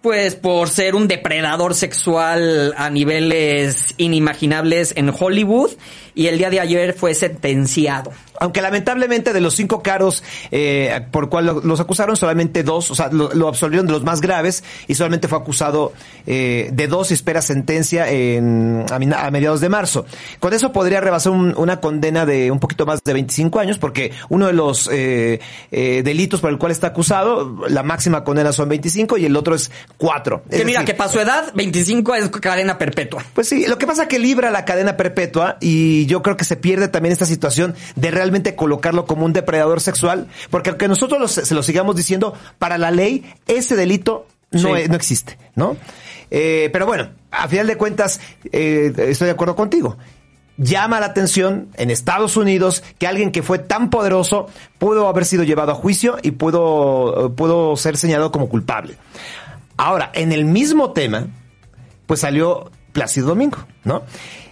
pues 0.00 0.36
por 0.36 0.68
ser 0.68 0.94
un 0.94 1.08
depredador 1.08 1.74
sexual 1.74 2.74
a 2.76 2.88
niveles 2.90 3.94
inimaginables 3.96 4.92
en 4.96 5.10
Hollywood 5.10 5.72
y 6.14 6.28
el 6.28 6.38
día 6.38 6.50
de 6.50 6.60
ayer 6.60 6.94
fue 6.94 7.14
sentenciado 7.14 8.12
aunque 8.40 8.62
lamentablemente 8.62 9.32
de 9.32 9.40
los 9.40 9.54
cinco 9.54 9.82
caros 9.82 10.22
eh, 10.50 11.06
por 11.10 11.28
cual 11.28 11.60
los 11.64 11.80
acusaron, 11.80 12.16
solamente 12.16 12.62
dos, 12.62 12.90
o 12.90 12.94
sea, 12.94 13.10
lo, 13.10 13.48
absolvieron 13.48 13.86
de 13.86 13.92
los 13.92 14.04
más 14.04 14.20
graves 14.20 14.64
y 14.86 14.94
solamente 14.94 15.28
fue 15.28 15.38
acusado 15.38 15.92
eh, 16.26 16.70
de 16.72 16.88
dos 16.88 17.10
y 17.10 17.14
espera 17.14 17.42
sentencia 17.42 18.10
en, 18.10 18.84
a, 18.90 19.30
mediados 19.30 19.60
de 19.60 19.68
marzo. 19.68 20.06
Con 20.40 20.52
eso 20.52 20.72
podría 20.72 21.00
rebasar 21.00 21.32
una 21.32 21.80
condena 21.80 22.26
de 22.26 22.50
un 22.50 22.60
poquito 22.60 22.86
más 22.86 23.02
de 23.02 23.12
25 23.12 23.58
años, 23.58 23.78
porque 23.78 24.12
uno 24.28 24.46
de 24.46 24.52
los 24.52 24.88
eh, 24.92 25.40
eh, 25.70 26.02
delitos 26.04 26.40
por 26.40 26.50
el 26.50 26.58
cual 26.58 26.72
está 26.72 26.88
acusado, 26.88 27.66
la 27.68 27.82
máxima 27.82 28.24
condena 28.24 28.52
son 28.52 28.68
25 28.68 29.18
y 29.18 29.26
el 29.26 29.36
otro 29.36 29.54
es 29.54 29.70
4. 29.96 30.44
Que 30.50 30.64
mira, 30.64 30.84
que 30.84 30.94
para 30.94 31.10
su 31.10 31.18
edad, 31.18 31.52
25 31.54 32.14
es 32.14 32.28
cadena 32.28 32.78
perpetua. 32.78 33.24
Pues 33.34 33.48
sí, 33.48 33.66
lo 33.66 33.78
que 33.78 33.86
pasa 33.86 34.02
es 34.02 34.08
que 34.08 34.18
libra 34.18 34.50
la 34.50 34.64
cadena 34.64 34.96
perpetua 34.96 35.56
y 35.60 36.06
yo 36.06 36.22
creo 36.22 36.36
que 36.36 36.44
se 36.44 36.56
pierde 36.56 36.88
también 36.88 37.12
esta 37.12 37.26
situación 37.26 37.74
de 37.96 38.10
real 38.10 38.30
colocarlo 38.56 39.06
como 39.06 39.24
un 39.24 39.32
depredador 39.32 39.80
sexual, 39.80 40.28
porque 40.50 40.70
aunque 40.70 40.88
nosotros 40.88 41.32
se 41.32 41.54
lo 41.54 41.62
sigamos 41.62 41.96
diciendo, 41.96 42.34
para 42.58 42.78
la 42.78 42.90
ley 42.90 43.24
ese 43.46 43.74
delito 43.74 44.26
no, 44.50 44.70
no 44.70 44.94
existe, 44.94 45.38
¿no? 45.56 45.76
Eh, 46.30 46.70
pero 46.72 46.86
bueno, 46.86 47.10
a 47.30 47.48
final 47.48 47.66
de 47.66 47.76
cuentas, 47.76 48.20
eh, 48.52 48.92
estoy 48.96 49.26
de 49.26 49.32
acuerdo 49.32 49.56
contigo. 49.56 49.96
Llama 50.56 50.98
la 50.98 51.06
atención 51.06 51.68
en 51.74 51.90
Estados 51.90 52.36
Unidos 52.36 52.82
que 52.98 53.06
alguien 53.06 53.30
que 53.30 53.42
fue 53.42 53.60
tan 53.60 53.90
poderoso 53.90 54.48
pudo 54.78 55.08
haber 55.08 55.24
sido 55.24 55.44
llevado 55.44 55.72
a 55.72 55.74
juicio 55.74 56.16
y 56.22 56.32
pudo, 56.32 57.32
pudo 57.36 57.76
ser 57.76 57.96
señalado 57.96 58.32
como 58.32 58.48
culpable. 58.48 58.96
Ahora, 59.78 60.10
en 60.12 60.32
el 60.32 60.44
mismo 60.44 60.92
tema, 60.92 61.28
pues 62.06 62.20
salió 62.20 62.70
Plácido 62.92 63.28
Domingo, 63.28 63.58
¿no? 63.84 64.02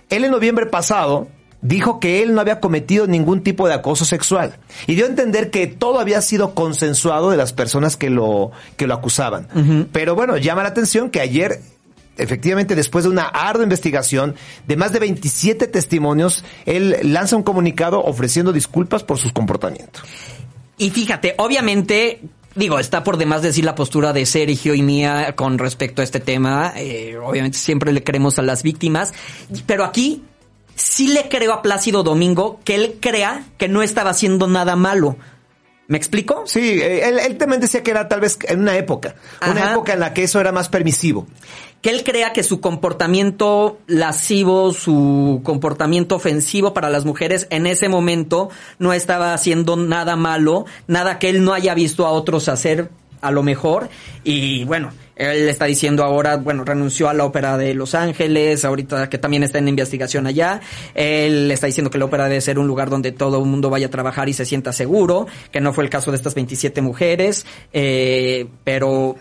Él 0.09 0.25
en 0.25 0.31
noviembre 0.31 0.67
pasado 0.67 1.29
dijo 1.61 1.99
que 1.99 2.23
él 2.23 2.33
no 2.33 2.41
había 2.41 2.61
cometido 2.61 3.07
ningún 3.07 3.43
tipo 3.43 3.67
de 3.67 3.75
acoso 3.75 4.05
sexual 4.05 4.59
y 4.87 4.95
dio 4.95 5.05
a 5.05 5.09
entender 5.09 5.51
que 5.51 5.67
todo 5.67 5.99
había 5.99 6.21
sido 6.21 6.55
consensuado 6.55 7.31
de 7.31 7.37
las 7.37 7.53
personas 7.53 7.97
que 7.97 8.09
lo, 8.09 8.53
que 8.77 8.87
lo 8.87 8.95
acusaban. 8.95 9.89
Pero 9.93 10.15
bueno, 10.15 10.37
llama 10.37 10.63
la 10.63 10.69
atención 10.69 11.11
que 11.11 11.21
ayer 11.21 11.61
efectivamente, 12.19 12.75
después 12.75 13.05
de 13.05 13.11
una 13.11 13.25
ardua 13.25 13.65
investigación 13.65 14.37
de 14.67 14.77
más 14.77 14.93
de 14.93 15.01
27 15.01 15.67
testimonios, 15.67 16.45
él 16.65 16.97
lanza 17.03 17.37
un 17.37 17.43
comunicado 17.43 18.03
ofreciendo 18.03 18.53
disculpas 18.53 19.03
por 19.03 19.19
sus 19.19 19.33
comportamientos. 19.33 20.03
Y 20.79 20.91
fíjate, 20.91 21.35
obviamente, 21.39 22.21
digo, 22.57 22.79
está 22.79 23.05
por 23.05 23.17
demás 23.19 23.43
decir 23.43 23.65
la 23.65 23.75
postura 23.75 24.13
de 24.13 24.27
Sergio 24.27 24.75
y 24.75 24.83
mía 24.83 25.35
con 25.37 25.59
respecto 25.59 26.03
a 26.03 26.05
este 26.05 26.21
tema. 26.21 26.73
Eh, 26.77 27.17
obviamente 27.17 27.59
siempre 27.59 27.93
le 27.93 28.03
creemos 28.03 28.39
a 28.39 28.43
las 28.43 28.63
víctimas, 28.63 29.13
pero 29.67 29.85
aquí 29.85 30.25
sí 30.75 31.09
le 31.09 31.29
creo 31.29 31.53
a 31.53 31.63
Plácido 31.63 32.03
Domingo 32.03 32.61
que 32.65 32.75
él 32.75 32.99
crea 33.01 33.45
que 33.59 33.69
no 33.69 33.83
estaba 33.83 34.11
haciendo 34.11 34.49
nada 34.49 34.75
malo. 34.77 35.17
¿Me 35.89 35.97
explico? 35.97 36.43
Sí, 36.47 36.81
eh, 36.83 37.09
él, 37.09 37.37
también 37.37 37.61
decía 37.61 37.83
que 37.83 37.93
era 37.93 38.09
tal 38.09 38.21
vez 38.21 38.39
en 38.49 38.61
una 38.61 38.77
época, 38.77 39.15
una 39.49 39.71
época 39.71 39.93
en 39.93 40.01
la 40.01 40.13
que 40.13 40.25
eso 40.25 40.41
era 40.41 40.51
más 40.51 40.69
permisivo. 40.69 41.29
Que 41.83 41.91
él 41.91 42.03
crea 42.05 42.33
que 42.33 42.43
su 42.43 42.61
comportamiento 42.61 43.79
lascivo, 43.87 44.73
su 44.73 45.41
comportamiento 45.45 46.17
ofensivo 46.17 46.75
para 46.75 46.91
las 46.91 47.05
mujeres 47.05 47.47
en 47.51 47.67
ese 47.67 47.89
momento 47.89 48.51
no 48.79 48.93
estaba 48.93 49.35
haciendo 49.35 49.77
nada 49.77 50.17
malo, 50.17 50.67
nada 50.89 51.19
que 51.19 51.29
él 51.29 51.45
no 51.45 51.53
haya 51.53 51.75
visto 51.75 52.07
a 52.07 52.11
otros 52.11 52.49
hacer 52.49 52.91
a 53.21 53.31
lo 53.31 53.43
mejor. 53.43 53.89
Y 54.25 54.65
bueno, 54.65 54.93
él 55.17 55.49
está 55.49 55.65
diciendo 55.65 56.05
ahora, 56.05 56.37
bueno, 56.37 56.65
renunció 56.65 57.09
a 57.09 57.15
la 57.15 57.25
ópera 57.25 57.57
de 57.57 57.75
Los 57.75 57.95
Ángeles, 57.95 58.65
ahorita 58.65 59.09
que 59.09 59.19
también 59.19 59.43
está 59.43 59.59
en 59.59 59.69
investigación 59.69 60.27
allá. 60.27 60.61
Él 60.95 61.51
está 61.51 61.67
diciendo 61.67 61.91
que 61.91 61.99
la 61.99 62.05
ópera 62.05 62.29
debe 62.29 62.41
ser 62.41 62.59
un 62.59 62.67
lugar 62.67 62.91
donde 62.91 63.13
todo 63.13 63.39
el 63.39 63.47
mundo 63.47 63.71
vaya 63.71 63.87
a 63.87 63.91
trabajar 63.91 64.29
y 64.29 64.35
se 64.35 64.45
sienta 64.45 64.73
seguro, 64.73 65.27
que 65.51 65.61
no 65.61 65.73
fue 65.73 65.85
el 65.85 65.91
caso 65.91 66.11
de 66.11 66.19
estas 66.19 66.35
27 66.35 66.83
mujeres, 66.83 67.47
eh, 67.73 68.47
pero, 68.63 69.17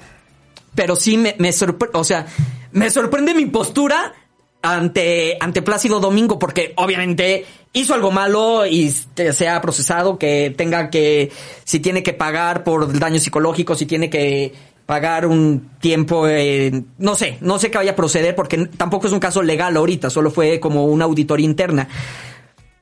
pero 0.75 0.95
sí 0.95 1.17
me, 1.17 1.35
me 1.39 1.51
sorprende, 1.51 1.97
o 1.97 2.03
sea, 2.03 2.27
me 2.71 2.89
sorprende 2.91 3.33
mi 3.33 3.45
postura 3.47 4.13
ante, 4.61 5.37
ante 5.39 5.61
Plácido 5.61 5.99
Domingo, 5.99 6.39
porque 6.39 6.73
obviamente 6.75 7.45
hizo 7.73 7.93
algo 7.93 8.11
malo 8.11 8.65
y 8.65 8.89
se 8.89 9.49
ha 9.49 9.61
procesado, 9.61 10.17
que 10.17 10.53
tenga 10.55 10.89
que, 10.89 11.31
si 11.63 11.79
tiene 11.79 12.03
que 12.03 12.13
pagar 12.13 12.63
por 12.63 12.97
daños 12.97 13.23
psicológicos, 13.23 13.77
si 13.77 13.85
tiene 13.85 14.09
que 14.09 14.53
pagar 14.85 15.25
un 15.25 15.71
tiempo, 15.79 16.27
eh, 16.27 16.83
no 16.97 17.15
sé, 17.15 17.37
no 17.41 17.59
sé 17.59 17.71
qué 17.71 17.77
vaya 17.77 17.91
a 17.91 17.95
proceder, 17.95 18.35
porque 18.35 18.67
tampoco 18.77 19.07
es 19.07 19.13
un 19.13 19.19
caso 19.19 19.41
legal 19.41 19.75
ahorita, 19.77 20.09
solo 20.09 20.31
fue 20.31 20.59
como 20.59 20.85
una 20.85 21.05
auditoría 21.05 21.45
interna. 21.45 21.87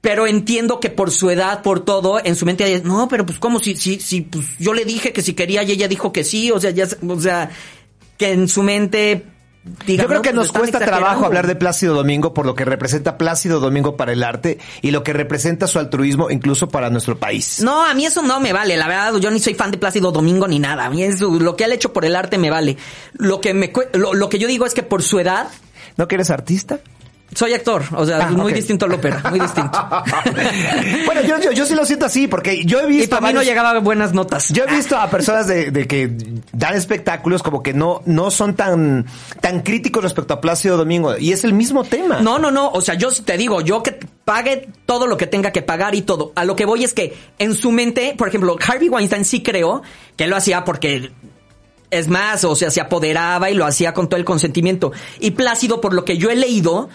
Pero 0.01 0.27
entiendo 0.27 0.81
que 0.81 0.89
por 0.89 1.11
su 1.11 1.29
edad, 1.29 1.61
por 1.61 1.79
todo, 1.79 2.19
en 2.21 2.35
su 2.35 2.45
mente, 2.45 2.81
no, 2.83 3.07
pero 3.07 3.25
pues 3.25 3.39
cómo 3.39 3.59
si, 3.59 3.77
si, 3.77 4.01
si, 4.01 4.21
pues 4.21 4.57
yo 4.59 4.73
le 4.73 4.83
dije 4.83 5.13
que 5.13 5.21
si 5.21 5.33
quería 5.33 5.63
y 5.63 5.71
ella 5.71 5.87
dijo 5.87 6.11
que 6.11 6.25
sí, 6.25 6.51
o 6.51 6.59
sea, 6.59 6.71
ya, 6.71 6.87
o 7.07 7.19
sea, 7.21 7.51
que 8.17 8.31
en 8.31 8.47
su 8.47 8.63
mente 8.63 9.25
yo 9.87 10.07
creo 10.07 10.21
que 10.21 10.33
nos 10.33 10.51
cuesta 10.51 10.79
trabajo 10.79 11.25
hablar 11.25 11.47
de 11.47 11.55
Plácido 11.55 11.95
Domingo 11.95 12.33
por 12.33 12.45
lo 12.45 12.53
que 12.53 12.65
representa 12.65 13.17
Plácido 13.17 13.61
Domingo 13.61 13.95
para 13.95 14.11
el 14.11 14.21
arte 14.21 14.59
y 14.81 14.91
lo 14.91 15.03
que 15.03 15.13
representa 15.13 15.67
su 15.67 15.79
altruismo 15.79 16.29
incluso 16.29 16.67
para 16.67 16.89
nuestro 16.89 17.17
país. 17.17 17.61
No, 17.61 17.85
a 17.85 17.93
mí 17.93 18.05
eso 18.05 18.21
no 18.21 18.41
me 18.41 18.51
vale, 18.51 18.75
la 18.75 18.87
verdad, 18.87 19.15
yo 19.19 19.31
ni 19.31 19.39
soy 19.39 19.53
fan 19.53 19.71
de 19.71 19.77
Plácido 19.77 20.11
Domingo 20.11 20.47
ni 20.47 20.59
nada. 20.59 20.85
A 20.85 20.89
mí 20.89 21.01
eso, 21.03 21.29
lo 21.39 21.55
que 21.55 21.63
él 21.63 21.71
ha 21.71 21.75
hecho 21.75 21.93
por 21.93 22.03
el 22.03 22.15
arte 22.15 22.37
me 22.37 22.49
vale. 22.49 22.77
Lo 23.13 23.39
que 23.39 23.53
me 23.53 23.71
lo, 23.93 24.13
lo 24.13 24.29
que 24.29 24.37
yo 24.37 24.47
digo 24.47 24.65
es 24.65 24.73
que 24.73 24.83
por 24.83 25.01
su 25.01 25.19
edad 25.19 25.47
¿No 25.97 26.07
que 26.07 26.15
eres 26.15 26.29
artista? 26.29 26.79
Soy 27.35 27.53
actor, 27.53 27.83
o 27.95 28.05
sea, 28.05 28.27
ah, 28.27 28.29
muy 28.29 28.53
distinto 28.53 28.85
al 28.85 28.93
ópera, 28.93 29.21
muy 29.29 29.39
distinto. 29.39 29.77
bueno, 31.05 31.21
yo, 31.21 31.51
yo, 31.51 31.65
sí 31.65 31.73
lo 31.73 31.85
siento 31.85 32.05
así, 32.05 32.27
porque 32.27 32.63
yo 32.65 32.79
he 32.79 32.85
visto... 32.85 33.03
Y 33.03 33.07
para 33.07 33.27
mí 33.27 33.33
no 33.33 33.43
llegaba 33.43 33.79
buenas 33.79 34.13
notas. 34.13 34.49
Yo 34.49 34.65
he 34.65 34.75
visto 34.75 34.97
a 34.97 35.09
personas 35.09 35.47
de, 35.47 35.71
de, 35.71 35.87
que 35.87 36.11
dan 36.51 36.75
espectáculos 36.75 37.41
como 37.41 37.63
que 37.63 37.73
no, 37.73 38.01
no 38.05 38.31
son 38.31 38.55
tan, 38.55 39.05
tan 39.41 39.61
críticos 39.61 40.03
respecto 40.03 40.33
a 40.33 40.41
Plácido 40.41 40.77
Domingo, 40.77 41.17
y 41.17 41.31
es 41.31 41.43
el 41.43 41.53
mismo 41.53 41.83
tema. 41.83 42.21
No, 42.21 42.39
no, 42.39 42.51
no, 42.51 42.69
o 42.69 42.81
sea, 42.81 42.95
yo 42.95 43.11
te 43.11 43.37
digo, 43.37 43.61
yo 43.61 43.81
que 43.81 43.99
pague 44.25 44.69
todo 44.85 45.07
lo 45.07 45.17
que 45.17 45.27
tenga 45.27 45.51
que 45.51 45.61
pagar 45.61 45.95
y 45.95 46.01
todo. 46.01 46.31
A 46.35 46.45
lo 46.45 46.55
que 46.55 46.65
voy 46.65 46.83
es 46.83 46.93
que 46.93 47.17
en 47.39 47.55
su 47.55 47.71
mente, 47.71 48.15
por 48.17 48.27
ejemplo, 48.27 48.57
Harvey 48.65 48.89
Weinstein 48.89 49.25
sí 49.25 49.41
creó 49.41 49.81
que 50.15 50.27
lo 50.27 50.35
hacía 50.35 50.63
porque 50.63 51.11
es 51.93 52.07
más, 52.07 52.43
o 52.43 52.55
sea, 52.55 52.71
se 52.71 52.81
apoderaba 52.81 53.51
y 53.51 53.53
lo 53.53 53.65
hacía 53.65 53.93
con 53.93 54.09
todo 54.09 54.17
el 54.17 54.25
consentimiento. 54.25 54.91
Y 55.19 55.31
Plácido, 55.31 55.79
por 55.79 55.93
lo 55.93 56.05
que 56.05 56.17
yo 56.17 56.31
he 56.31 56.35
leído, 56.35 56.89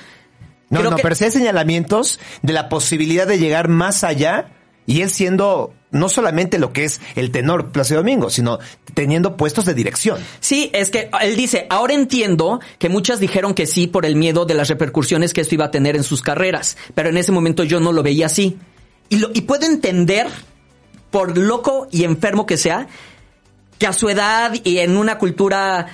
no, 0.71 0.83
no, 0.83 0.97
pero 0.97 1.15
sí 1.15 1.25
hay 1.25 1.31
señalamientos 1.31 2.21
de 2.43 2.53
la 2.53 2.69
posibilidad 2.69 3.27
de 3.27 3.39
llegar 3.39 3.69
más 3.69 4.05
allá 4.05 4.51
y 4.87 5.03
él 5.03 5.11
siendo 5.11 5.75
no 5.91 6.09
solamente 6.09 6.59
lo 6.59 6.73
que 6.73 6.85
es 6.85 7.01
el 7.15 7.31
tenor 7.31 7.73
Plácido 7.73 8.01
Domingo, 8.01 8.31
sino 8.31 8.59
teniendo 8.95 9.37
puestos 9.37 9.65
de 9.65 9.75
dirección. 9.75 10.19
Sí, 10.41 10.71
es 10.73 10.91
que 10.91 11.11
él 11.21 11.37
dice, 11.37 11.67
ahora 11.71 11.95
entiendo 11.95 12.61
que 12.79 12.89
muchas 12.89 13.21
dijeron 13.21 13.55
que 13.55 13.67
sí 13.67 13.87
por 13.87 14.05
el 14.05 14.17
miedo 14.17 14.45
de 14.45 14.55
las 14.55 14.69
repercusiones 14.69 15.33
que 15.33 15.41
esto 15.41 15.55
iba 15.55 15.67
a 15.67 15.71
tener 15.71 15.97
en 15.97 16.05
sus 16.05 16.23
carreras, 16.23 16.77
pero 16.95 17.09
en 17.09 17.17
ese 17.17 17.33
momento 17.33 17.65
yo 17.65 17.81
no 17.81 17.93
lo 17.93 18.03
veía 18.03 18.27
así. 18.27 18.59
Y, 19.09 19.17
lo, 19.17 19.31
y 19.33 19.43
puedo 19.43 19.67
entender, 19.67 20.27
por 21.11 21.39
loco 21.39 21.89
y 21.91 22.05
enfermo 22.05 22.45
que 22.45 22.59
sea, 22.59 22.87
que 23.79 23.87
a 23.87 23.93
su 23.93 24.09
edad 24.09 24.53
y 24.65 24.79
en 24.79 24.97
una 24.97 25.19
cultura, 25.19 25.87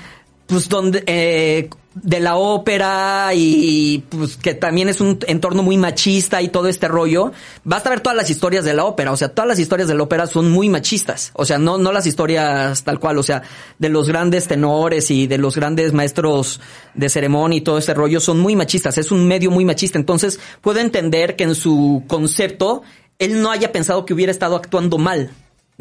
pues 0.47 0.69
donde... 0.69 1.03
Eh, 1.07 1.69
de 1.95 2.19
la 2.19 2.37
ópera 2.37 3.31
y 3.35 4.03
pues 4.09 4.37
que 4.37 4.55
también 4.55 4.89
es 4.89 5.01
un 5.01 5.19
entorno 5.29 5.63
muy 5.63 5.77
machista 5.77 6.43
y 6.43 6.49
todo 6.49 6.69
este 6.69 6.89
rollo, 6.89 7.33
basta 7.63 7.91
ver 7.91 8.01
todas 8.01 8.17
las 8.17 8.31
historias 8.31 8.65
de 8.65 8.75
la 8.75 8.85
ópera, 8.85 9.13
o 9.13 9.17
sea, 9.17 9.29
todas 9.29 9.49
las 9.49 9.59
historias 9.59 9.89
de 9.89 9.95
la 9.95 10.03
ópera 10.03 10.27
son 10.27 10.51
muy 10.51 10.69
machistas, 10.69 11.31
o 11.35 11.45
sea, 11.45 11.59
no 11.59 11.79
no 11.79 11.93
las 11.93 12.07
historias 12.07 12.83
tal 12.83 12.99
cual, 12.99 13.19
o 13.19 13.23
sea, 13.23 13.43
de 13.79 13.89
los 13.89 14.09
grandes 14.09 14.49
tenores 14.49 15.11
y 15.11 15.27
de 15.27 15.39
los 15.39 15.55
grandes 15.55 15.93
maestros 15.93 16.61
de 16.95 17.09
ceremonia 17.09 17.59
y 17.59 17.63
todo 17.63 17.79
este 17.79 17.95
rollo 17.95 18.21
son 18.21 18.41
muy 18.41 18.57
machistas, 18.57 18.99
es 18.99 19.13
un 19.13 19.27
medio 19.29 19.51
muy 19.53 19.65
machista, 19.65 19.99
entonces 19.99 20.41
puedo 20.61 20.81
entender 20.81 21.37
que 21.37 21.45
en 21.45 21.55
su 21.55 22.03
concepto 22.09 22.83
él 23.21 23.41
no 23.41 23.53
haya 23.53 23.71
pensado 23.71 24.05
que 24.05 24.15
hubiera 24.15 24.33
estado 24.33 24.57
actuando 24.57 24.99
mal, 24.99 25.31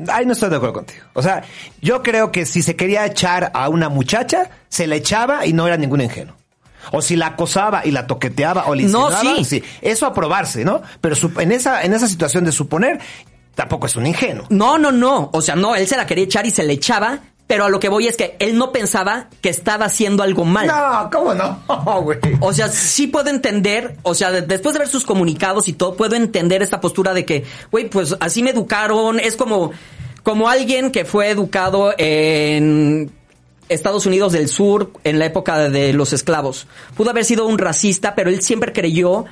Ahí 0.07 0.25
no 0.25 0.33
estoy 0.33 0.49
de 0.49 0.55
acuerdo 0.55 0.73
contigo. 0.73 1.03
O 1.13 1.21
sea, 1.21 1.43
yo 1.81 2.01
creo 2.01 2.31
que 2.31 2.45
si 2.45 2.61
se 2.63 2.75
quería 2.75 3.05
echar 3.05 3.51
a 3.53 3.69
una 3.69 3.89
muchacha, 3.89 4.49
se 4.69 4.87
la 4.87 4.95
echaba 4.95 5.45
y 5.45 5.53
no 5.53 5.67
era 5.67 5.77
ningún 5.77 6.01
ingenuo. 6.01 6.35
O 6.91 7.01
si 7.01 7.15
la 7.15 7.27
acosaba 7.27 7.85
y 7.85 7.91
la 7.91 8.07
toqueteaba 8.07 8.65
o 8.65 8.75
le 8.75 8.83
No, 8.83 9.09
insinuaba, 9.09 9.43
sí. 9.43 9.63
Eso 9.81 10.05
a 10.05 10.13
probarse, 10.13 10.65
¿no? 10.65 10.81
Pero 10.99 11.15
en 11.39 11.51
esa, 11.51 11.83
en 11.83 11.93
esa 11.93 12.07
situación 12.07 12.43
de 12.43 12.51
suponer, 12.51 12.99
tampoco 13.55 13.85
es 13.85 13.95
un 13.95 14.05
ingenuo. 14.05 14.45
No, 14.49 14.77
no, 14.77 14.91
no. 14.91 15.29
O 15.31 15.41
sea, 15.41 15.55
no, 15.55 15.75
él 15.75 15.87
se 15.87 15.95
la 15.95 16.05
quería 16.05 16.25
echar 16.25 16.45
y 16.45 16.51
se 16.51 16.63
le 16.63 16.73
echaba, 16.73 17.19
pero 17.53 17.65
a 17.65 17.69
lo 17.69 17.79
que 17.79 17.87
voy 17.87 18.07
es 18.07 18.17
que 18.17 18.35
él 18.39 18.57
no 18.57 18.71
pensaba 18.71 19.27
que 19.39 19.49
estaba 19.49 19.85
haciendo 19.85 20.23
algo 20.23 20.43
mal. 20.43 20.65
No, 20.65 21.07
¿cómo 21.11 21.35
no? 21.35 21.61
güey. 22.01 22.17
O 22.39 22.51
sea, 22.51 22.67
sí 22.67 23.05
puedo 23.05 23.29
entender, 23.29 23.95
o 24.01 24.15
sea, 24.15 24.31
de- 24.31 24.41
después 24.41 24.73
de 24.73 24.79
ver 24.79 24.87
sus 24.87 25.03
comunicados 25.05 25.67
y 25.67 25.73
todo, 25.73 25.93
puedo 25.95 26.15
entender 26.15 26.63
esta 26.63 26.81
postura 26.81 27.13
de 27.13 27.25
que, 27.25 27.43
güey, 27.71 27.91
pues 27.91 28.15
así 28.19 28.41
me 28.41 28.49
educaron, 28.49 29.19
es 29.19 29.35
como, 29.35 29.69
como 30.23 30.49
alguien 30.49 30.89
que 30.89 31.05
fue 31.05 31.29
educado 31.29 31.93
en 31.99 33.11
Estados 33.69 34.07
Unidos 34.07 34.33
del 34.33 34.47
Sur 34.47 34.91
en 35.03 35.19
la 35.19 35.27
época 35.27 35.69
de 35.69 35.93
los 35.93 36.11
esclavos. 36.11 36.65
Pudo 36.97 37.11
haber 37.11 37.23
sido 37.23 37.45
un 37.45 37.59
racista, 37.59 38.15
pero 38.15 38.31
él 38.31 38.41
siempre 38.41 38.73
creyó 38.73 39.25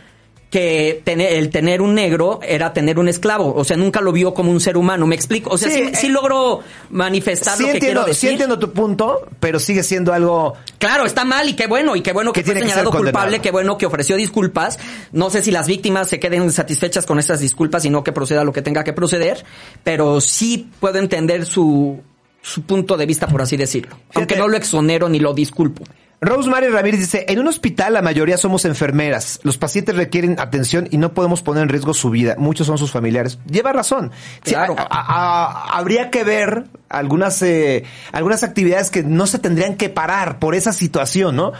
que 0.51 1.01
tener, 1.05 1.33
el 1.33 1.49
tener 1.49 1.81
un 1.81 1.95
negro 1.95 2.39
era 2.43 2.73
tener 2.73 2.99
un 2.99 3.07
esclavo. 3.07 3.53
O 3.55 3.63
sea, 3.63 3.77
nunca 3.77 4.01
lo 4.01 4.11
vio 4.11 4.33
como 4.35 4.51
un 4.51 4.59
ser 4.59 4.77
humano. 4.77 5.07
¿Me 5.07 5.15
explico? 5.15 5.49
O 5.49 5.57
sea, 5.57 5.69
Sí, 5.69 5.77
sí, 5.77 5.83
eh, 5.83 5.95
sí 5.95 6.09
logro 6.09 6.59
manifestar 6.91 7.55
Sí 7.57 7.63
lo 7.63 7.69
que 7.69 7.73
entiendo, 7.75 8.01
quiero 8.01 8.13
sí 8.13 8.27
decir. 8.27 8.29
entiendo 8.31 8.59
tu 8.59 8.71
punto, 8.73 9.27
pero 9.39 9.59
sigue 9.59 9.81
siendo 9.81 10.13
algo... 10.13 10.53
Claro, 10.77 11.05
está 11.05 11.23
mal 11.25 11.47
y 11.49 11.53
qué 11.55 11.67
bueno, 11.67 11.95
y 11.95 12.01
qué 12.01 12.11
bueno 12.11 12.33
que, 12.33 12.41
Que 12.41 12.45
fue 12.45 12.53
tiene 12.53 12.65
que 12.67 12.73
señalado 12.73 12.91
ser 12.91 12.99
culpable, 13.01 13.23
condenado. 13.37 13.41
qué 13.43 13.51
bueno 13.51 13.77
que 13.77 13.85
ofreció 13.85 14.15
disculpas. 14.17 14.77
No 15.13 15.29
sé 15.29 15.41
si 15.41 15.51
las 15.51 15.67
víctimas 15.67 16.09
se 16.09 16.19
queden 16.19 16.51
satisfechas 16.51 17.05
con 17.05 17.17
estas 17.17 17.39
disculpas 17.39 17.85
y 17.85 17.89
no 17.89 18.03
que 18.03 18.11
proceda 18.11 18.43
lo 18.43 18.51
que 18.51 18.61
tenga 18.61 18.83
que 18.83 18.91
proceder, 18.93 19.45
pero 19.85 20.19
sí 20.19 20.69
puedo 20.81 20.99
entender 20.99 21.45
su, 21.45 22.01
su 22.41 22.63
punto 22.63 22.97
de 22.97 23.05
vista, 23.05 23.25
por 23.27 23.41
así 23.41 23.55
decirlo. 23.55 23.97
Aunque 24.15 24.35
no 24.35 24.49
lo 24.49 24.57
exonero 24.57 25.07
ni 25.07 25.19
lo 25.19 25.33
disculpo. 25.33 25.83
Rosemary 26.23 26.67
Ramírez 26.67 26.99
dice, 26.99 27.25
en 27.29 27.39
un 27.39 27.47
hospital 27.47 27.93
la 27.93 28.03
mayoría 28.03 28.37
somos 28.37 28.65
enfermeras, 28.65 29.39
los 29.41 29.57
pacientes 29.57 29.95
requieren 29.95 30.39
atención 30.39 30.87
y 30.91 30.97
no 30.97 31.15
podemos 31.15 31.41
poner 31.41 31.63
en 31.63 31.69
riesgo 31.69 31.95
su 31.95 32.11
vida, 32.11 32.35
muchos 32.37 32.67
son 32.67 32.77
sus 32.77 32.91
familiares. 32.91 33.39
Lleva 33.49 33.73
razón. 33.73 34.11
Sí, 34.43 34.51
Claro. 34.51 34.75
a- 34.77 34.85
a- 34.87 35.77
habría 35.79 36.11
que 36.11 36.23
ver 36.23 36.65
algunas, 36.89 37.41
eh, 37.41 37.85
algunas 38.11 38.43
actividades 38.43 38.91
que 38.91 39.01
no 39.01 39.25
se 39.25 39.39
tendrían 39.39 39.77
que 39.77 39.89
parar 39.89 40.37
por 40.37 40.53
esa 40.53 40.73
situación, 40.73 41.35
¿no? 41.35 41.53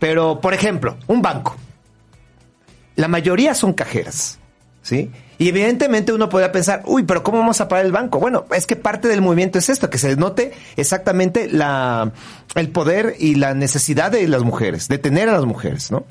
Pero, 0.00 0.40
por 0.40 0.54
ejemplo, 0.54 0.96
un 1.06 1.22
banco. 1.22 1.56
La 2.96 3.06
mayoría 3.06 3.54
son 3.54 3.74
cajeras, 3.74 4.40
¿sí? 4.82 5.12
Y 5.38 5.48
evidentemente 5.48 6.12
uno 6.12 6.28
podría 6.28 6.52
pensar, 6.52 6.82
uy, 6.86 7.02
pero 7.02 7.22
¿cómo 7.22 7.38
vamos 7.38 7.60
a 7.60 7.68
parar 7.68 7.86
el 7.86 7.92
banco? 7.92 8.20
Bueno, 8.20 8.44
es 8.54 8.66
que 8.66 8.76
parte 8.76 9.08
del 9.08 9.20
movimiento 9.20 9.58
es 9.58 9.68
esto, 9.68 9.90
que 9.90 9.98
se 9.98 10.16
note 10.16 10.52
exactamente 10.76 11.48
la, 11.50 12.12
el 12.54 12.70
poder 12.70 13.16
y 13.18 13.34
la 13.34 13.54
necesidad 13.54 14.12
de 14.12 14.26
las 14.28 14.42
mujeres, 14.42 14.88
de 14.88 14.98
tener 14.98 15.28
a 15.28 15.32
las 15.32 15.44
mujeres, 15.44 15.90
¿no? 15.90 16.04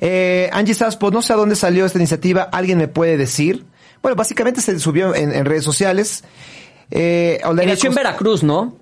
Eh, 0.00 0.50
Angie 0.52 0.74
Saspo, 0.74 1.10
no 1.10 1.22
sé 1.22 1.32
a 1.32 1.36
dónde 1.36 1.56
salió 1.56 1.86
esta 1.86 1.98
iniciativa, 1.98 2.42
¿alguien 2.42 2.78
me 2.78 2.88
puede 2.88 3.16
decir? 3.16 3.64
Bueno, 4.02 4.16
básicamente 4.16 4.60
se 4.60 4.78
subió 4.78 5.14
en, 5.14 5.32
en 5.32 5.44
redes 5.44 5.64
sociales. 5.64 6.24
Eh, 6.90 7.40
Inició 7.62 7.88
en 7.88 7.94
Veracruz, 7.94 8.42
¿no? 8.42 8.76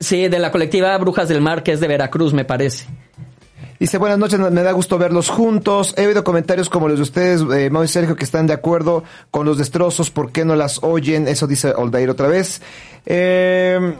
Sí, 0.00 0.28
de 0.28 0.38
la 0.38 0.50
colectiva 0.50 0.96
Brujas 0.98 1.28
del 1.28 1.40
Mar, 1.40 1.62
que 1.62 1.72
es 1.72 1.80
de 1.80 1.88
Veracruz, 1.88 2.32
me 2.34 2.44
parece. 2.44 2.86
Dice, 3.78 3.98
buenas 3.98 4.18
noches, 4.18 4.38
me 4.38 4.62
da 4.62 4.72
gusto 4.72 4.98
verlos 4.98 5.28
juntos. 5.28 5.94
He 5.98 6.06
oído 6.06 6.24
comentarios 6.24 6.70
como 6.70 6.88
los 6.88 6.98
de 6.98 7.02
ustedes, 7.02 7.42
eh, 7.54 7.68
Mau 7.70 7.84
y 7.84 7.88
Sergio, 7.88 8.16
que 8.16 8.24
están 8.24 8.46
de 8.46 8.54
acuerdo 8.54 9.04
con 9.30 9.44
los 9.44 9.58
destrozos, 9.58 10.10
¿por 10.10 10.32
qué 10.32 10.44
no 10.44 10.56
las 10.56 10.82
oyen? 10.82 11.28
Eso 11.28 11.46
dice 11.46 11.72
Oldair 11.76 12.08
otra 12.08 12.28
vez. 12.28 12.62
Eh, 13.04 13.94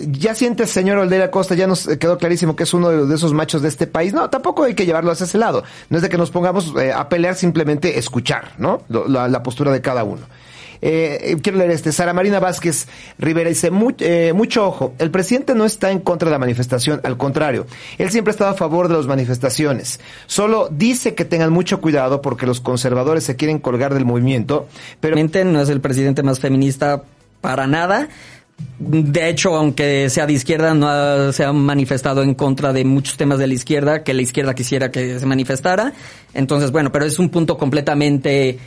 ya 0.00 0.34
sientes, 0.34 0.70
señor 0.70 0.98
Oldair 0.98 1.22
Acosta, 1.22 1.54
ya 1.54 1.68
nos 1.68 1.86
quedó 1.86 2.18
clarísimo 2.18 2.56
que 2.56 2.64
es 2.64 2.74
uno 2.74 3.06
de, 3.06 3.14
esos 3.14 3.32
machos 3.32 3.62
de 3.62 3.68
este 3.68 3.86
país. 3.86 4.12
No, 4.12 4.28
tampoco 4.28 4.64
hay 4.64 4.74
que 4.74 4.84
llevarlo 4.84 5.12
hacia 5.12 5.24
ese 5.24 5.38
lado. 5.38 5.62
No 5.88 5.96
es 5.98 6.02
de 6.02 6.08
que 6.08 6.18
nos 6.18 6.30
pongamos 6.30 6.74
eh, 6.76 6.92
a 6.92 7.08
pelear, 7.08 7.36
simplemente 7.36 7.98
escuchar, 7.98 8.54
¿no? 8.58 8.82
La 8.88 9.42
postura 9.44 9.70
de 9.70 9.80
cada 9.80 10.02
uno. 10.02 10.22
Eh, 10.82 11.36
quiero 11.42 11.58
leer 11.58 11.70
este. 11.72 11.92
Sara 11.92 12.12
Marina 12.12 12.40
Vázquez 12.40 12.88
Rivera 13.18 13.48
dice, 13.50 13.70
"Mu- 13.70 13.92
eh, 13.98 14.32
mucho 14.34 14.66
ojo, 14.66 14.94
el 14.98 15.10
presidente 15.10 15.54
no 15.54 15.64
está 15.64 15.90
en 15.90 16.00
contra 16.00 16.28
de 16.28 16.32
la 16.32 16.38
manifestación, 16.38 17.00
al 17.04 17.16
contrario, 17.16 17.66
él 17.98 18.10
siempre 18.10 18.30
ha 18.30 18.32
estado 18.32 18.50
a 18.50 18.54
favor 18.54 18.88
de 18.88 18.94
las 18.96 19.06
manifestaciones. 19.06 20.00
Solo 20.26 20.68
dice 20.70 21.14
que 21.14 21.24
tengan 21.24 21.52
mucho 21.52 21.80
cuidado 21.80 22.22
porque 22.22 22.46
los 22.46 22.60
conservadores 22.60 23.24
se 23.24 23.36
quieren 23.36 23.58
colgar 23.58 23.92
del 23.94 24.04
movimiento, 24.04 24.68
pero 25.00 25.16
no 25.16 25.60
es 25.60 25.68
el 25.68 25.80
presidente 25.80 26.22
más 26.22 26.40
feminista 26.40 27.02
para 27.40 27.66
nada. 27.66 28.08
De 28.78 29.28
hecho, 29.28 29.56
aunque 29.56 30.08
sea 30.10 30.26
de 30.26 30.32
izquierda, 30.34 30.74
no 30.74 30.88
ha- 30.88 31.32
se 31.32 31.44
ha 31.44 31.52
manifestado 31.52 32.22
en 32.22 32.34
contra 32.34 32.72
de 32.72 32.84
muchos 32.84 33.16
temas 33.16 33.38
de 33.38 33.46
la 33.46 33.54
izquierda 33.54 34.02
que 34.02 34.12
la 34.14 34.22
izquierda 34.22 34.54
quisiera 34.54 34.90
que 34.90 35.18
se 35.18 35.26
manifestara. 35.26 35.92
Entonces, 36.34 36.70
bueno, 36.70 36.90
pero 36.92 37.04
es 37.04 37.18
un 37.18 37.28
punto 37.30 37.56
completamente 37.56 38.58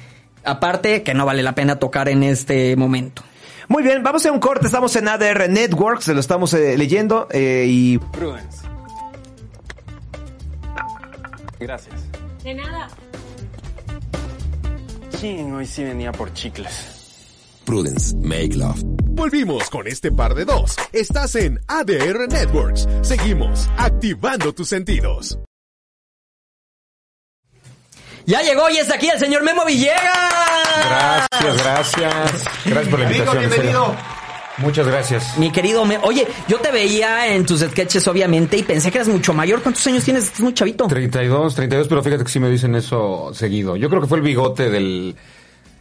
aparte 0.43 1.03
que 1.03 1.13
no 1.13 1.25
vale 1.25 1.43
la 1.43 1.55
pena 1.55 1.77
tocar 1.77 2.09
en 2.09 2.23
este 2.23 2.75
momento. 2.75 3.23
muy 3.67 3.83
bien, 3.83 4.03
vamos 4.03 4.25
a 4.25 4.31
un 4.31 4.39
corte, 4.39 4.65
estamos 4.65 4.95
en 4.95 5.07
ADR 5.07 5.49
Networks, 5.49 6.05
se 6.05 6.13
lo 6.13 6.19
estamos 6.19 6.53
eh, 6.53 6.77
leyendo 6.77 7.27
eh, 7.31 7.65
y 7.67 7.97
Prudence. 7.97 8.67
Gracias. 11.59 11.95
De 12.43 12.53
nada. 12.53 12.89
Sí, 15.17 15.37
hoy 15.39 15.65
sí 15.65 15.83
venía 15.83 16.11
por 16.11 16.33
chicles. 16.33 17.03
Prudence, 17.65 18.15
make 18.17 18.55
love. 18.55 18.81
Volvimos 19.11 19.69
con 19.69 19.87
este 19.87 20.11
par 20.11 20.35
de 20.35 20.43
dos. 20.43 20.75
Estás 20.91 21.35
en 21.35 21.59
ADR 21.67 22.27
Networks. 22.29 22.87
Seguimos 23.03 23.69
activando 23.77 24.53
tus 24.53 24.67
sentidos. 24.67 25.39
Ya 28.25 28.41
llegó 28.41 28.69
y 28.69 28.77
está 28.77 28.95
aquí 28.95 29.09
el 29.09 29.19
señor 29.19 29.43
Memo 29.43 29.65
Villegas. 29.65 31.27
Gracias, 31.29 31.63
gracias. 31.63 32.43
Gracias 32.65 32.87
por 32.89 32.99
la 32.99 33.05
Amigo, 33.07 33.23
invitación. 33.23 33.33
serio. 33.33 33.49
bienvenido. 33.49 33.95
Muchas 34.59 34.87
gracias. 34.87 35.37
Mi 35.37 35.51
querido, 35.51 35.83
Me- 35.83 35.97
oye, 36.03 36.27
yo 36.47 36.59
te 36.59 36.71
veía 36.71 37.27
en 37.33 37.43
tus 37.45 37.61
sketches 37.61 38.07
obviamente 38.07 38.55
y 38.55 38.63
pensé 38.63 38.91
que 38.91 38.99
eras 38.99 39.07
mucho 39.07 39.33
mayor. 39.33 39.61
¿Cuántos 39.63 39.85
años 39.87 40.03
tienes? 40.03 40.25
Estás 40.25 40.41
muy 40.41 40.53
chavito. 40.53 40.87
32, 40.87 41.55
32, 41.55 41.87
pero 41.87 42.03
fíjate 42.03 42.23
que 42.23 42.29
sí 42.31 42.39
me 42.39 42.49
dicen 42.49 42.75
eso 42.75 43.31
seguido. 43.33 43.75
Yo 43.75 43.89
creo 43.89 44.01
que 44.01 44.07
fue 44.07 44.19
el 44.19 44.23
bigote 44.23 44.69
del, 44.69 45.15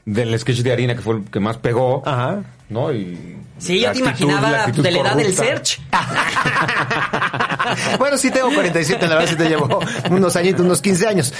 del 0.05 0.39
sketch 0.39 0.59
de 0.61 0.73
harina 0.73 0.95
que 0.95 1.01
fue 1.03 1.17
el 1.17 1.25
que 1.25 1.41
más 1.41 1.57
pegó. 1.59 2.03
Ajá. 2.07 2.43
¿No? 2.69 2.93
Y 2.93 3.37
Sí, 3.59 3.81
yo 3.81 3.93
te 3.93 4.01
actitud- 4.01 4.03
imaginaba 4.03 4.67
de 4.67 4.91
la 4.91 4.99
edad 5.01 5.17
del 5.17 5.35
search. 5.35 5.79
bueno, 7.99 8.17
sí 8.17 8.31
tengo 8.31 8.51
47, 8.53 9.07
la 9.07 9.15
verdad 9.17 9.31
sí 9.31 9.37
te 9.37 9.49
llevo 9.49 9.81
unos 10.11 10.35
añitos, 10.37 10.61
unos 10.63 10.81
15 10.81 11.07
años. 11.07 11.35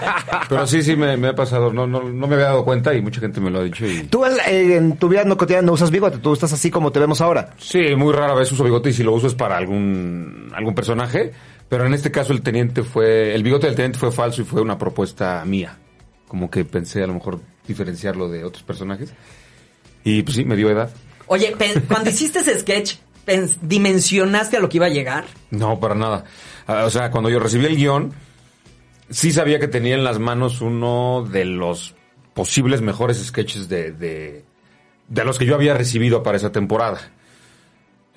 Pero 0.48 0.66
sí, 0.66 0.82
sí 0.82 0.96
me, 0.96 1.16
me 1.16 1.28
ha 1.28 1.34
pasado. 1.34 1.72
No, 1.72 1.86
no, 1.86 2.02
no 2.02 2.26
me 2.26 2.34
había 2.34 2.46
dado 2.46 2.64
cuenta 2.64 2.94
y 2.94 3.02
mucha 3.02 3.20
gente 3.20 3.40
me 3.40 3.50
lo 3.50 3.60
ha 3.60 3.64
dicho. 3.64 3.86
Y... 3.86 4.04
Tú 4.04 4.24
eh, 4.24 4.76
en 4.76 4.96
tu 4.96 5.08
vida 5.08 5.24
no 5.24 5.36
cotidiana 5.36 5.66
no 5.66 5.72
usas 5.72 5.90
bigote, 5.90 6.18
tú 6.18 6.32
estás 6.32 6.52
así 6.52 6.70
como 6.70 6.90
te 6.90 6.98
vemos 6.98 7.20
ahora. 7.20 7.50
Sí, 7.58 7.94
muy 7.96 8.12
rara 8.12 8.34
vez 8.34 8.50
uso 8.50 8.64
bigote 8.64 8.90
y 8.90 8.92
si 8.92 9.02
lo 9.04 9.12
uso 9.12 9.26
es 9.28 9.34
para 9.34 9.56
algún, 9.56 10.50
algún 10.54 10.74
personaje. 10.74 11.32
Pero 11.68 11.86
en 11.86 11.94
este 11.94 12.10
caso 12.10 12.32
el 12.32 12.42
teniente 12.42 12.82
fue, 12.82 13.32
el 13.34 13.44
bigote 13.44 13.66
del 13.66 13.76
teniente 13.76 13.98
fue 13.98 14.10
falso 14.10 14.42
y 14.42 14.44
fue 14.44 14.60
una 14.60 14.76
propuesta 14.76 15.44
mía. 15.44 15.76
Como 16.26 16.50
que 16.50 16.64
pensé 16.64 17.04
a 17.04 17.06
lo 17.06 17.14
mejor 17.14 17.38
diferenciarlo 17.70 18.28
de 18.28 18.44
otros 18.44 18.62
personajes. 18.64 19.12
Y 20.04 20.22
pues 20.22 20.36
sí, 20.36 20.44
me 20.44 20.56
dio 20.56 20.70
edad. 20.70 20.90
Oye, 21.26 21.54
cuando 21.88 22.10
hiciste 22.14 22.40
ese 22.40 22.58
sketch, 22.58 22.96
¿dimensionaste 23.62 24.56
a 24.56 24.60
lo 24.60 24.68
que 24.68 24.78
iba 24.78 24.86
a 24.86 24.90
llegar? 24.90 25.24
No, 25.50 25.78
para 25.78 25.94
nada. 25.94 26.24
Ah, 26.66 26.84
O 26.84 26.90
sea, 26.90 27.10
cuando 27.10 27.30
yo 27.30 27.38
recibí 27.38 27.64
el 27.66 27.76
guion, 27.76 28.12
sí 29.08 29.32
sabía 29.32 29.60
que 29.60 29.68
tenía 29.68 29.94
en 29.94 30.04
las 30.04 30.18
manos 30.18 30.60
uno 30.60 31.26
de 31.30 31.44
los 31.44 31.94
posibles 32.34 32.80
mejores 32.80 33.24
sketches 33.24 33.68
de, 33.68 33.92
de, 33.92 34.44
de 35.08 35.24
los 35.24 35.38
que 35.38 35.46
yo 35.46 35.54
había 35.54 35.74
recibido 35.74 36.22
para 36.22 36.36
esa 36.36 36.50
temporada. 36.52 37.12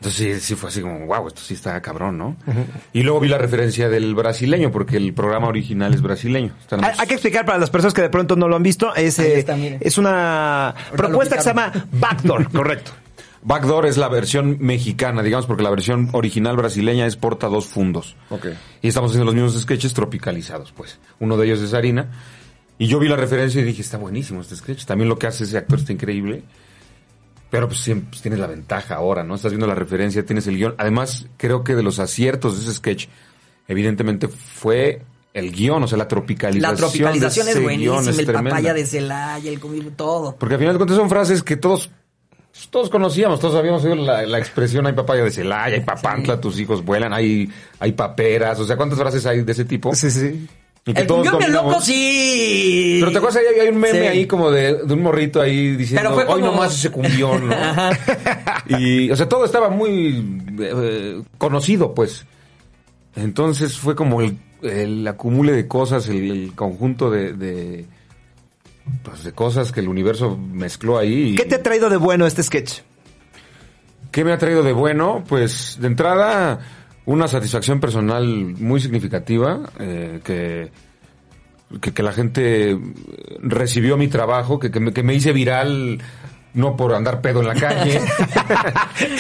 Entonces 0.04 0.42
sí, 0.44 0.48
sí 0.48 0.56
fue 0.56 0.68
así 0.68 0.82
como, 0.82 1.06
wow, 1.06 1.30
esto 1.30 1.40
sí 1.40 1.54
está 1.54 1.82
cabrón, 1.82 2.18
¿no? 2.18 2.36
Y 2.92 3.04
luego 3.04 3.22
vi 3.22 3.30
la 3.30 3.38
referencia 3.38 3.88
del 3.88 4.14
brasileño, 4.16 4.70
porque 4.70 4.98
el 4.98 5.14
programa 5.14 5.48
original 5.48 5.94
es 5.94 6.02
brasileño. 6.02 6.54
Hay, 6.98 7.08
que 7.08 7.14
explicar 7.14 7.46
para 7.46 7.58
las 7.58 7.70
personas 7.70 7.94
que 7.94 8.02
de 8.02 8.10
pronto 8.10 8.36
no 8.36 8.50
lo 8.50 8.58
han 8.58 8.64
visto, 8.64 8.94
es, 8.96 9.18
eh, 9.20 9.40
está, 9.40 9.56
es 9.58 9.98
una 9.98 10.76
propuesta 10.92 11.38
que 11.38 11.42
se 11.42 11.50
llama 11.52 11.72
Backdoor, 11.94 12.52
correcto. 12.52 12.92
Backdoor 13.44 13.86
es 13.86 13.96
la 13.96 14.10
versión 14.10 14.58
mexicana, 14.60 15.24
digamos, 15.24 15.46
porque 15.46 15.64
la 15.64 15.70
versión 15.70 16.10
original 16.12 16.58
brasileña 16.58 17.06
es 17.06 17.16
porta 17.16 17.48
dos 17.48 17.66
fundos. 17.66 18.18
Ok. 18.30 18.48
Y 18.82 18.90
estamos 18.90 19.12
haciendo 19.12 19.26
los 19.26 19.36
mismos 19.36 19.62
sketches 19.62 19.94
tropicalizados, 19.94 20.74
pues. 20.74 21.00
Uno 21.22 21.38
de 21.38 21.46
ellos 21.46 21.62
es 21.62 21.74
Harina. 21.74 22.10
Y 22.78 22.88
yo 22.88 23.00
vi 23.00 23.08
la 23.08 23.16
referencia 23.16 23.62
y 23.62 23.64
dije, 23.64 23.82
está 23.82 23.98
buenísimo 23.98 24.42
este 24.42 24.58
sketch. 24.58 24.84
También 24.84 25.08
lo 25.08 25.18
que 25.18 25.28
hace 25.28 25.46
ese 25.46 25.58
actor 25.58 25.80
está 25.80 25.94
increíble. 25.94 26.44
Pero 27.54 27.68
pues 27.68 27.82
siempre 27.82 28.08
pues, 28.10 28.24
tienes 28.24 28.40
la 28.40 28.48
ventaja 28.48 28.96
ahora, 28.96 29.24
¿no? 29.24 29.36
Estás 29.36 29.52
viendo 29.52 29.68
la 29.68 29.76
referencia, 29.76 30.26
tienes 30.26 30.48
el 30.48 30.58
guion. 30.58 30.74
Además, 30.80 31.28
creo 31.38 31.64
que 31.64 31.76
de 31.76 31.84
los 31.84 32.00
aciertos 32.00 32.58
de 32.58 32.64
ese 32.64 32.74
sketch, 32.74 33.06
evidentemente 33.68 34.28
fue 34.28 35.04
el 35.36 35.52
guion, 35.52 35.84
o 35.84 35.88
sea, 35.88 36.00
la 36.00 36.08
tropicalización. 36.08 36.72
La 36.72 36.76
tropicalización 36.76 37.46
de 37.46 37.52
es 37.52 37.62
buenísima, 37.62 37.98
guion 37.98 38.10
es 38.10 38.18
el 38.18 38.26
tremenda. 38.26 38.50
papaya 38.50 38.74
de 38.74 38.86
Celaya, 38.88 39.52
el 39.52 39.60
comido, 39.60 39.92
todo. 39.92 40.36
Porque 40.36 40.56
al 40.56 40.60
final 40.62 40.74
de 40.74 40.78
cuentas 40.80 40.98
son 40.98 41.08
frases 41.12 41.44
que 41.44 41.56
todos 41.56 41.92
todos 42.72 42.90
conocíamos, 42.90 43.40
todos 43.40 43.54
habíamos 43.54 43.84
oído 43.84 43.98
la, 43.98 44.24
la 44.24 44.40
expresión 44.40 44.88
hay 44.88 44.94
papaya 44.94 45.24
de 45.24 45.30
Celaya, 45.30 45.76
hay 45.76 45.82
papantla, 45.82 46.42
tus 46.42 46.60
hijos 46.60 46.84
vuelan, 46.84 47.14
hay, 47.14 47.52
hay 47.78 47.92
paperas, 47.92 48.60
o 48.60 48.66
sea, 48.66 48.78
¿cuántas 48.78 48.98
frases 48.98 49.28
hay 49.28 49.44
de 49.44 49.52
ese 49.52 49.66
tipo? 49.66 49.94
Sí, 49.94 50.10
sí. 50.10 50.48
Y 50.86 50.94
que 50.94 51.02
El 51.02 51.08
todos 51.08 51.22
cumbión 51.30 51.42
dominamos. 51.54 51.72
loco, 51.74 51.82
sí. 51.86 52.98
Pero 53.00 53.12
te 53.14 53.18
acuerdas, 53.20 53.42
hay, 53.50 53.60
hay 53.62 53.68
un 53.70 53.78
meme 53.80 54.02
Sí. 54.02 54.06
ahí 54.08 54.26
como 54.28 54.52
de, 54.52 54.84
de 54.84 54.94
un 54.94 55.02
morrito 55.02 55.42
ahí 55.42 55.76
diciendo, 55.78 56.10
Pero 56.10 56.14
fue 56.16 56.24
hoy 56.34 56.42
como- 56.42 56.54
nomás 56.54 56.76
ese 56.76 56.90
cumbión, 56.90 57.48
¿no? 57.48 57.56
Y, 58.80 59.10
o 59.10 59.16
sea, 59.16 59.30
todo 59.30 59.46
estaba 59.46 59.70
muy 59.70 60.42
eh, 60.60 61.22
conocido, 61.38 61.94
pues. 61.94 62.26
Entonces 63.16 63.78
fue 63.78 63.96
como 63.96 64.22
el, 64.22 64.38
el 64.62 65.08
acumule 65.08 65.54
de 65.54 65.68
cosas, 65.68 66.10
el, 66.10 66.30
el 66.32 66.54
conjunto 66.56 67.10
de, 67.10 67.32
de, 67.34 67.86
pues, 69.04 69.24
de 69.24 69.32
cosas 69.32 69.72
que 69.72 69.80
el 69.80 69.88
universo 69.88 70.38
mezcló 70.38 70.98
ahí. 70.98 71.30
y- 71.32 71.36
¿Qué 71.36 71.46
te 71.46 71.56
ha 71.56 71.64
traído 71.64 71.90
de 71.90 71.98
bueno 71.98 72.26
este 72.26 72.44
sketch? 72.44 72.80
¿Qué 74.12 74.24
me 74.26 74.32
ha 74.34 74.38
traído 74.38 74.64
de 74.64 74.74
bueno? 74.74 75.24
Pues 75.28 75.78
de 75.80 75.88
entrada 75.88 76.60
una 77.06 77.28
satisfacción 77.28 77.80
personal 77.80 78.26
muy 78.26 78.80
significativa, 78.80 79.60
eh, 79.80 80.20
que, 80.24 80.72
que, 81.82 81.94
que 81.94 82.04
la 82.04 82.14
gente 82.14 82.78
recibió 83.42 83.98
mi 83.98 84.08
trabajo, 84.08 84.60
que, 84.60 84.72
que, 84.72 84.80
me, 84.80 84.94
que 84.94 85.04
me 85.04 85.14
hice 85.14 85.34
viral 85.34 86.02
no 86.54 86.78
por 86.78 86.94
andar 86.94 87.20
pedo 87.20 87.42
en 87.42 87.48
la 87.48 87.56
calle. 87.56 88.00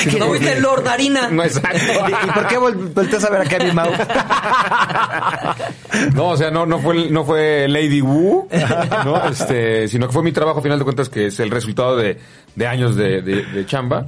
Que 0.09 0.19
no 0.19 0.31
viste 0.31 0.59
Lord 0.61 0.87
Harina. 0.87 1.27
No, 1.31 1.43
exacto. 1.43 1.91
¿Y 2.27 2.31
por 2.31 2.47
qué 2.47 2.59
vol- 2.59 2.93
volteas 2.93 3.23
a 3.23 3.29
ver 3.31 3.41
a 3.41 3.45
Kevin 3.45 3.73
Mau? 3.73 3.89
No, 6.15 6.29
o 6.29 6.37
sea, 6.37 6.51
no, 6.51 6.65
no 6.65 6.79
fue, 6.79 7.09
no 7.09 7.23
fue 7.23 7.67
Lady 7.67 8.01
Wu, 8.01 8.47
¿no? 9.05 9.27
Este, 9.29 9.87
sino 9.87 10.07
que 10.07 10.13
fue 10.13 10.23
mi 10.23 10.31
trabajo, 10.31 10.59
a 10.59 10.61
final 10.61 10.79
de 10.79 10.83
cuentas, 10.85 11.09
que 11.09 11.27
es 11.27 11.39
el 11.39 11.51
resultado 11.51 11.95
de, 11.97 12.17
de 12.55 12.67
años 12.67 12.95
de, 12.95 13.21
de- 13.21 13.43
de 13.45 13.65
chamba. 13.65 14.05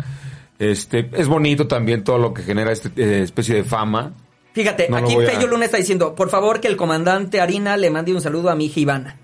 Este, 0.60 1.10
es 1.14 1.28
bonito 1.28 1.68
también 1.68 2.04
todo 2.04 2.18
lo 2.18 2.34
que 2.34 2.44
genera 2.44 2.72
esta 2.72 2.90
especie 2.96 3.56
de 3.56 3.64
fama. 3.64 4.14
Fíjate, 4.54 4.88
No 4.90 4.98
aquí 4.98 5.14
voy 5.16 5.26
a- 5.26 5.32
Fello 5.32 5.48
Luna 5.48 5.66
está 5.66 5.78
diciendo, 5.78 6.16
por 6.16 6.30
favor 6.30 6.62
que 6.62 6.68
el 6.70 6.78
comandante 6.78 7.42
Harina 7.42 7.76
le 7.76 7.90
mande 7.90 8.14
un 8.14 8.22
saludo 8.22 8.50
a 8.50 8.56
mi 8.56 8.66
hija 8.68 8.80
Ivana. 8.80 9.18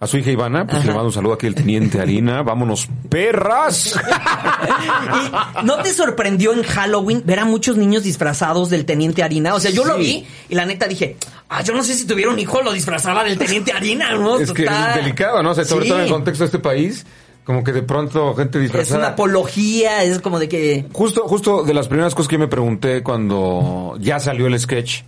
A 0.00 0.06
su 0.06 0.16
hija 0.16 0.30
Ivana, 0.30 0.64
pues 0.64 0.84
le 0.84 0.92
mando 0.92 1.06
un 1.06 1.12
saludo 1.12 1.32
aquí 1.34 1.46
al 1.48 1.54
teniente 1.56 2.00
Harina. 2.00 2.42
Vámonos, 2.44 2.88
perras. 3.08 3.96
¿Y 5.62 5.64
no 5.66 5.78
te 5.82 5.92
sorprendió 5.92 6.52
en 6.52 6.62
Halloween 6.62 7.22
ver 7.24 7.40
a 7.40 7.44
muchos 7.44 7.76
niños 7.76 8.02
disfrazados 8.04 8.70
del 8.70 8.84
Teniente 8.84 9.22
Harina? 9.22 9.54
O 9.54 9.60
sea, 9.60 9.70
yo 9.70 9.84
lo 9.84 9.96
vi 9.98 10.24
y 10.48 10.54
la 10.54 10.66
neta 10.66 10.86
dije, 10.86 11.16
ah, 11.48 11.62
yo 11.62 11.74
no 11.74 11.82
sé 11.82 11.94
si 11.94 12.06
tuviera 12.06 12.30
un 12.30 12.38
hijo 12.38 12.62
lo 12.62 12.72
disfrazaba 12.72 13.24
del 13.24 13.38
Teniente 13.38 13.72
Harina, 13.72 14.12
¿no? 14.14 14.38
Es 14.38 14.52
que 14.52 14.64
es 14.64 14.94
delicado, 14.96 15.42
¿no? 15.42 15.50
O 15.50 15.54
sea, 15.54 15.64
sobre 15.64 15.84
Sí. 15.84 15.88
todo 15.90 15.98
en 16.00 16.04
el 16.06 16.10
contexto 16.12 16.44
de 16.44 16.46
este 16.46 16.58
país, 16.60 17.04
como 17.48 17.64
que 17.64 17.72
de 17.72 17.82
pronto 17.82 18.34
gente 18.34 18.58
Es 18.58 18.64
disfrazada. 18.64 18.98
una 18.98 19.08
apología, 19.08 20.04
es 20.04 20.18
como 20.20 20.38
de 20.38 20.50
que... 20.50 20.84
Justo, 20.92 21.22
justo 21.26 21.62
de 21.62 21.72
las 21.72 21.88
primeras 21.88 22.14
cosas 22.14 22.28
que 22.28 22.34
yo 22.34 22.40
me 22.40 22.46
pregunté 22.46 23.02
cuando 23.02 23.96
ya 23.98 24.20
salió 24.20 24.46
el 24.48 24.60
sketch 24.60 25.00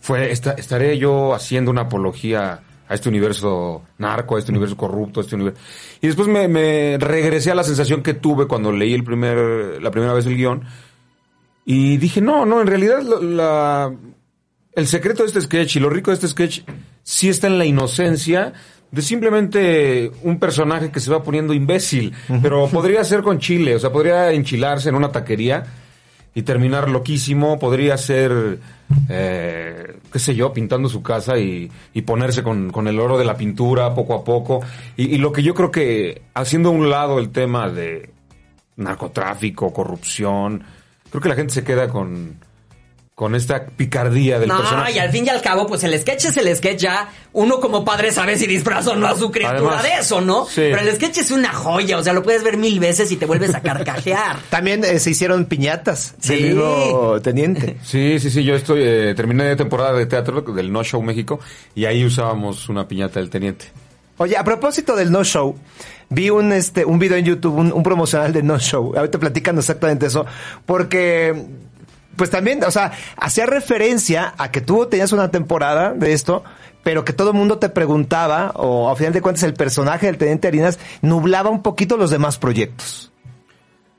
fue, 0.00 0.32
¿esta- 0.32 0.54
¿estaré 0.54 0.98
yo 0.98 1.32
haciendo 1.32 1.70
una 1.70 1.82
apología 1.82 2.60
a 2.88 2.94
este 2.94 3.08
universo 3.08 3.82
narco, 3.98 4.34
a 4.34 4.40
este 4.40 4.50
universo 4.50 4.76
corrupto, 4.76 5.20
a 5.20 5.22
este 5.22 5.36
universo? 5.36 5.60
Y 6.00 6.08
después 6.08 6.26
me, 6.26 6.48
me 6.48 6.98
regresé 6.98 7.52
a 7.52 7.54
la 7.54 7.62
sensación 7.62 8.02
que 8.02 8.14
tuve 8.14 8.48
cuando 8.48 8.72
leí 8.72 8.92
el 8.92 9.04
primer, 9.04 9.80
la 9.80 9.92
primera 9.92 10.12
vez 10.12 10.26
el 10.26 10.36
guion 10.36 10.64
y 11.64 11.98
dije, 11.98 12.20
no, 12.20 12.44
no, 12.46 12.60
en 12.60 12.66
realidad 12.66 13.00
la, 13.22 13.94
el 14.72 14.86
secreto 14.88 15.22
de 15.22 15.28
este 15.28 15.40
sketch 15.40 15.76
y 15.76 15.78
lo 15.80 15.88
rico 15.88 16.10
de 16.10 16.16
este 16.16 16.26
sketch 16.26 16.62
sí 17.04 17.28
está 17.28 17.46
en 17.46 17.58
la 17.58 17.64
inocencia 17.64 18.54
de 18.96 19.02
simplemente 19.02 20.10
un 20.22 20.38
personaje 20.38 20.90
que 20.90 21.00
se 21.00 21.10
va 21.10 21.22
poniendo 21.22 21.52
imbécil, 21.52 22.14
pero 22.40 22.66
podría 22.68 23.04
ser 23.04 23.20
con 23.20 23.38
chile, 23.38 23.74
o 23.74 23.78
sea, 23.78 23.92
podría 23.92 24.32
enchilarse 24.32 24.88
en 24.88 24.94
una 24.94 25.12
taquería 25.12 25.64
y 26.34 26.40
terminar 26.40 26.88
loquísimo, 26.88 27.58
podría 27.58 27.98
ser, 27.98 28.58
eh, 29.10 29.98
qué 30.10 30.18
sé 30.18 30.34
yo, 30.34 30.50
pintando 30.50 30.88
su 30.88 31.02
casa 31.02 31.38
y, 31.38 31.70
y 31.92 32.02
ponerse 32.02 32.42
con, 32.42 32.70
con 32.70 32.88
el 32.88 32.98
oro 32.98 33.18
de 33.18 33.26
la 33.26 33.36
pintura 33.36 33.94
poco 33.94 34.14
a 34.14 34.24
poco. 34.24 34.62
Y, 34.96 35.14
y 35.14 35.18
lo 35.18 35.30
que 35.30 35.42
yo 35.42 35.54
creo 35.54 35.70
que, 35.70 36.22
haciendo 36.32 36.70
a 36.70 36.72
un 36.72 36.88
lado 36.88 37.18
el 37.18 37.28
tema 37.28 37.68
de 37.68 38.08
narcotráfico, 38.76 39.74
corrupción, 39.74 40.64
creo 41.10 41.20
que 41.20 41.28
la 41.28 41.34
gente 41.34 41.52
se 41.52 41.64
queda 41.64 41.90
con, 41.90 42.36
con 43.16 43.34
esta 43.34 43.64
picardía 43.64 44.38
del 44.38 44.50
No, 44.50 44.58
personaje. 44.58 44.92
y 44.92 44.98
al 44.98 45.10
fin 45.10 45.24
y 45.24 45.30
al 45.30 45.40
cabo, 45.40 45.66
pues 45.66 45.82
el 45.84 45.98
sketch 45.98 46.26
es 46.26 46.36
el 46.36 46.54
sketch 46.54 46.80
ya. 46.82 47.08
Uno 47.32 47.58
como 47.60 47.82
padre 47.82 48.12
sabe 48.12 48.36
si 48.36 48.46
disfraza 48.46 48.90
o 48.90 48.94
no 48.94 49.06
a 49.06 49.16
su 49.16 49.30
criatura 49.30 49.78
Además, 49.78 49.82
de 49.84 49.88
eso, 50.02 50.20
¿no? 50.20 50.44
sí. 50.44 50.56
Pero 50.70 50.80
el 50.80 50.94
sketch 50.96 51.16
es 51.16 51.30
una 51.30 51.50
joya, 51.50 51.96
o 51.96 52.02
sea, 52.02 52.12
lo 52.12 52.22
puedes 52.22 52.44
ver 52.44 52.58
mil 52.58 52.78
veces 52.78 53.10
y 53.10 53.16
te 53.16 53.24
vuelves 53.24 53.54
a 53.54 53.62
carcajear. 53.62 54.36
También 54.50 54.84
eh, 54.84 54.98
se 55.00 55.08
hicieron 55.12 55.46
piñatas 55.46 56.14
Sí. 56.20 56.34
del 56.34 56.54
mismo 56.56 57.18
teniente. 57.22 57.78
Sí, 57.82 58.20
sí, 58.20 58.28
sí, 58.30 58.44
yo 58.44 58.54
estoy, 58.54 58.82
eh, 58.84 59.14
terminé 59.16 59.44
de 59.44 59.56
temporada 59.56 59.94
de 59.94 60.04
teatro 60.04 60.42
del 60.42 60.70
No 60.70 60.84
Show 60.84 61.00
México 61.00 61.40
y 61.74 61.86
ahí 61.86 62.04
usábamos 62.04 62.68
una 62.68 62.86
piñata 62.86 63.18
del 63.18 63.30
teniente. 63.30 63.64
Oye, 64.18 64.36
a 64.36 64.44
propósito 64.44 64.94
del 64.94 65.10
no 65.10 65.24
show, 65.24 65.56
vi 66.10 66.28
un 66.28 66.52
este 66.52 66.84
un 66.84 66.98
video 66.98 67.16
en 67.16 67.24
YouTube, 67.24 67.54
un, 67.54 67.72
un 67.72 67.82
promocional 67.82 68.34
de 68.34 68.42
no 68.42 68.58
show. 68.58 68.92
Ahorita 68.94 69.18
platicando 69.18 69.60
exactamente 69.60 70.04
eso, 70.04 70.26
porque 70.66 71.46
pues 72.16 72.30
también, 72.30 72.62
o 72.64 72.70
sea, 72.70 72.92
hacía 73.16 73.46
referencia 73.46 74.34
a 74.38 74.50
que 74.50 74.60
tú 74.60 74.86
tenías 74.86 75.12
una 75.12 75.30
temporada 75.30 75.92
de 75.92 76.12
esto, 76.12 76.44
pero 76.82 77.04
que 77.04 77.12
todo 77.12 77.30
el 77.30 77.36
mundo 77.36 77.58
te 77.58 77.68
preguntaba, 77.68 78.52
o 78.54 78.88
a 78.90 78.96
final 78.96 79.12
de 79.12 79.20
cuentas 79.20 79.42
el 79.42 79.54
personaje 79.54 80.06
del 80.06 80.18
Teniente 80.18 80.48
Harinas 80.48 80.78
nublaba 81.02 81.50
un 81.50 81.62
poquito 81.62 81.96
los 81.96 82.10
demás 82.10 82.38
proyectos. 82.38 83.12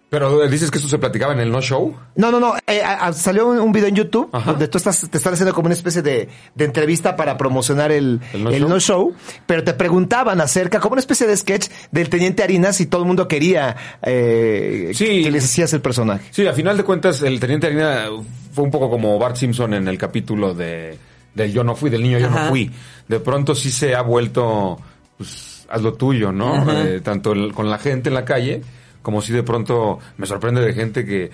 Pero 0.10 0.42
eh, 0.42 0.50
dices 0.50 0.72
que 0.72 0.78
esto 0.78 0.90
se 0.90 0.98
platicaba 1.00 1.34
en 1.34 1.42
el 1.42 1.52
No 1.52 1.62
Show. 1.62 1.94
No, 2.16 2.32
no, 2.32 2.40
no. 2.40 2.54
eh, 2.66 2.82
a- 2.82 3.08
a- 3.08 3.14
salió 3.14 3.50
un, 3.50 3.60
un 3.60 3.72
video 3.74 3.90
en 3.90 3.96
YouTube 3.96 4.30
Ajá. 4.32 4.52
donde 4.52 4.70
tú 4.70 4.78
estás, 4.78 5.06
te 5.10 5.18
están 5.18 5.34
haciendo 5.34 5.54
como 5.54 5.66
una 5.66 5.76
especie 5.76 6.02
de, 6.02 6.30
de 6.56 6.66
entrevista 6.66 7.18
para 7.18 7.36
promocionar 7.38 7.92
el, 7.92 8.22
¿El 8.32 8.44
no 8.46 8.50
el 8.52 8.60
show? 8.62 8.70
no 8.70 8.80
show, 8.80 9.16
pero 9.46 9.66
te 9.66 9.74
preguntaban 9.74 10.40
acerca, 10.40 10.80
como 10.80 10.94
una 10.94 11.02
especie 11.02 11.28
de 11.28 11.36
sketch 11.36 11.68
del 11.92 12.08
Teniente 12.10 12.42
Harinas 12.42 12.80
y 12.80 12.86
todo 12.86 13.02
el 13.02 13.08
mundo 13.08 13.28
quería 13.28 13.76
eh, 14.02 14.92
Sí. 14.94 15.24
que 15.24 15.32
les 15.32 15.44
hacías 15.44 15.74
el 15.74 15.82
personaje. 15.82 16.26
Sí, 16.32 16.48
a 16.48 16.54
final 16.54 16.78
de 16.78 16.84
cuentas, 16.84 17.22
el 17.22 17.40
teniente 17.42 17.68
Harina 17.68 18.06
fue 18.54 18.64
un 18.64 18.72
poco 18.72 18.90
como 18.90 19.20
Bart 19.20 19.36
Simpson 19.36 19.74
en 19.74 19.90
el 19.90 19.98
capítulo 19.98 20.54
de 20.54 20.98
del 21.36 21.52
Yo 21.54 21.64
no 21.66 21.76
fui, 21.76 21.90
del 21.90 22.02
niño 22.02 22.18
Yo 22.18 22.28
Ajá. 22.28 22.44
no 22.46 22.50
fui. 22.50 22.72
De 23.10 23.20
pronto 23.20 23.54
sí 23.56 23.70
se 23.72 23.94
ha 23.94 24.02
vuelto, 24.02 24.80
pues, 25.18 25.68
haz 25.70 25.82
lo 25.82 25.94
tuyo, 25.96 26.32
¿no? 26.32 26.66
Eh, 26.72 27.02
tanto 27.02 27.34
el- 27.34 27.54
con 27.54 27.70
la 27.70 27.78
gente 27.78 28.08
en 28.10 28.16
la 28.16 28.24
calle, 28.26 28.62
como 29.08 29.22
si 29.22 29.32
de 29.32 29.42
pronto 29.42 30.00
me 30.18 30.26
sorprende 30.26 30.60
de 30.60 30.74
gente 30.74 31.06
que, 31.06 31.32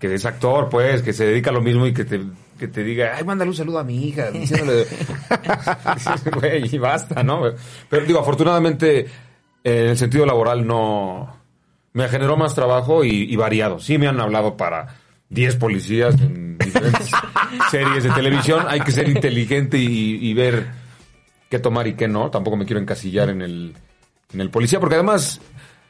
que 0.00 0.12
es 0.12 0.26
actor, 0.26 0.68
pues, 0.68 1.02
que 1.02 1.12
se 1.12 1.24
dedica 1.24 1.50
a 1.50 1.52
lo 1.52 1.60
mismo 1.60 1.86
y 1.86 1.94
que 1.94 2.04
te, 2.04 2.20
que 2.58 2.66
te 2.66 2.82
diga, 2.82 3.12
ay, 3.16 3.22
mándale 3.22 3.48
un 3.48 3.56
saludo 3.56 3.78
a 3.78 3.84
mi 3.84 4.08
hija, 4.08 4.28
diciéndole, 4.32 4.88
güey, 6.34 6.74
y 6.74 6.78
basta, 6.78 7.22
¿no? 7.22 7.42
Pero 7.88 8.06
digo, 8.06 8.18
afortunadamente, 8.18 9.06
en 9.62 9.90
el 9.90 9.96
sentido 9.96 10.26
laboral 10.26 10.66
no, 10.66 11.32
me 11.92 12.08
generó 12.08 12.36
más 12.36 12.56
trabajo 12.56 13.04
y, 13.04 13.32
y 13.32 13.36
variado. 13.36 13.78
Sí 13.78 13.98
me 13.98 14.08
han 14.08 14.18
hablado 14.18 14.56
para 14.56 14.96
10 15.28 15.54
policías 15.58 16.20
en 16.20 16.58
diferentes 16.58 17.08
series 17.70 18.02
de 18.02 18.10
televisión. 18.10 18.66
Hay 18.66 18.80
que 18.80 18.90
ser 18.90 19.08
inteligente 19.08 19.78
y, 19.78 20.28
y 20.28 20.34
ver 20.34 20.66
qué 21.48 21.60
tomar 21.60 21.86
y 21.86 21.94
qué 21.94 22.08
no. 22.08 22.32
Tampoco 22.32 22.56
me 22.56 22.66
quiero 22.66 22.80
encasillar 22.80 23.30
en 23.30 23.42
el, 23.42 23.74
en 24.34 24.40
el 24.40 24.50
policía, 24.50 24.80
porque 24.80 24.96
además 24.96 25.40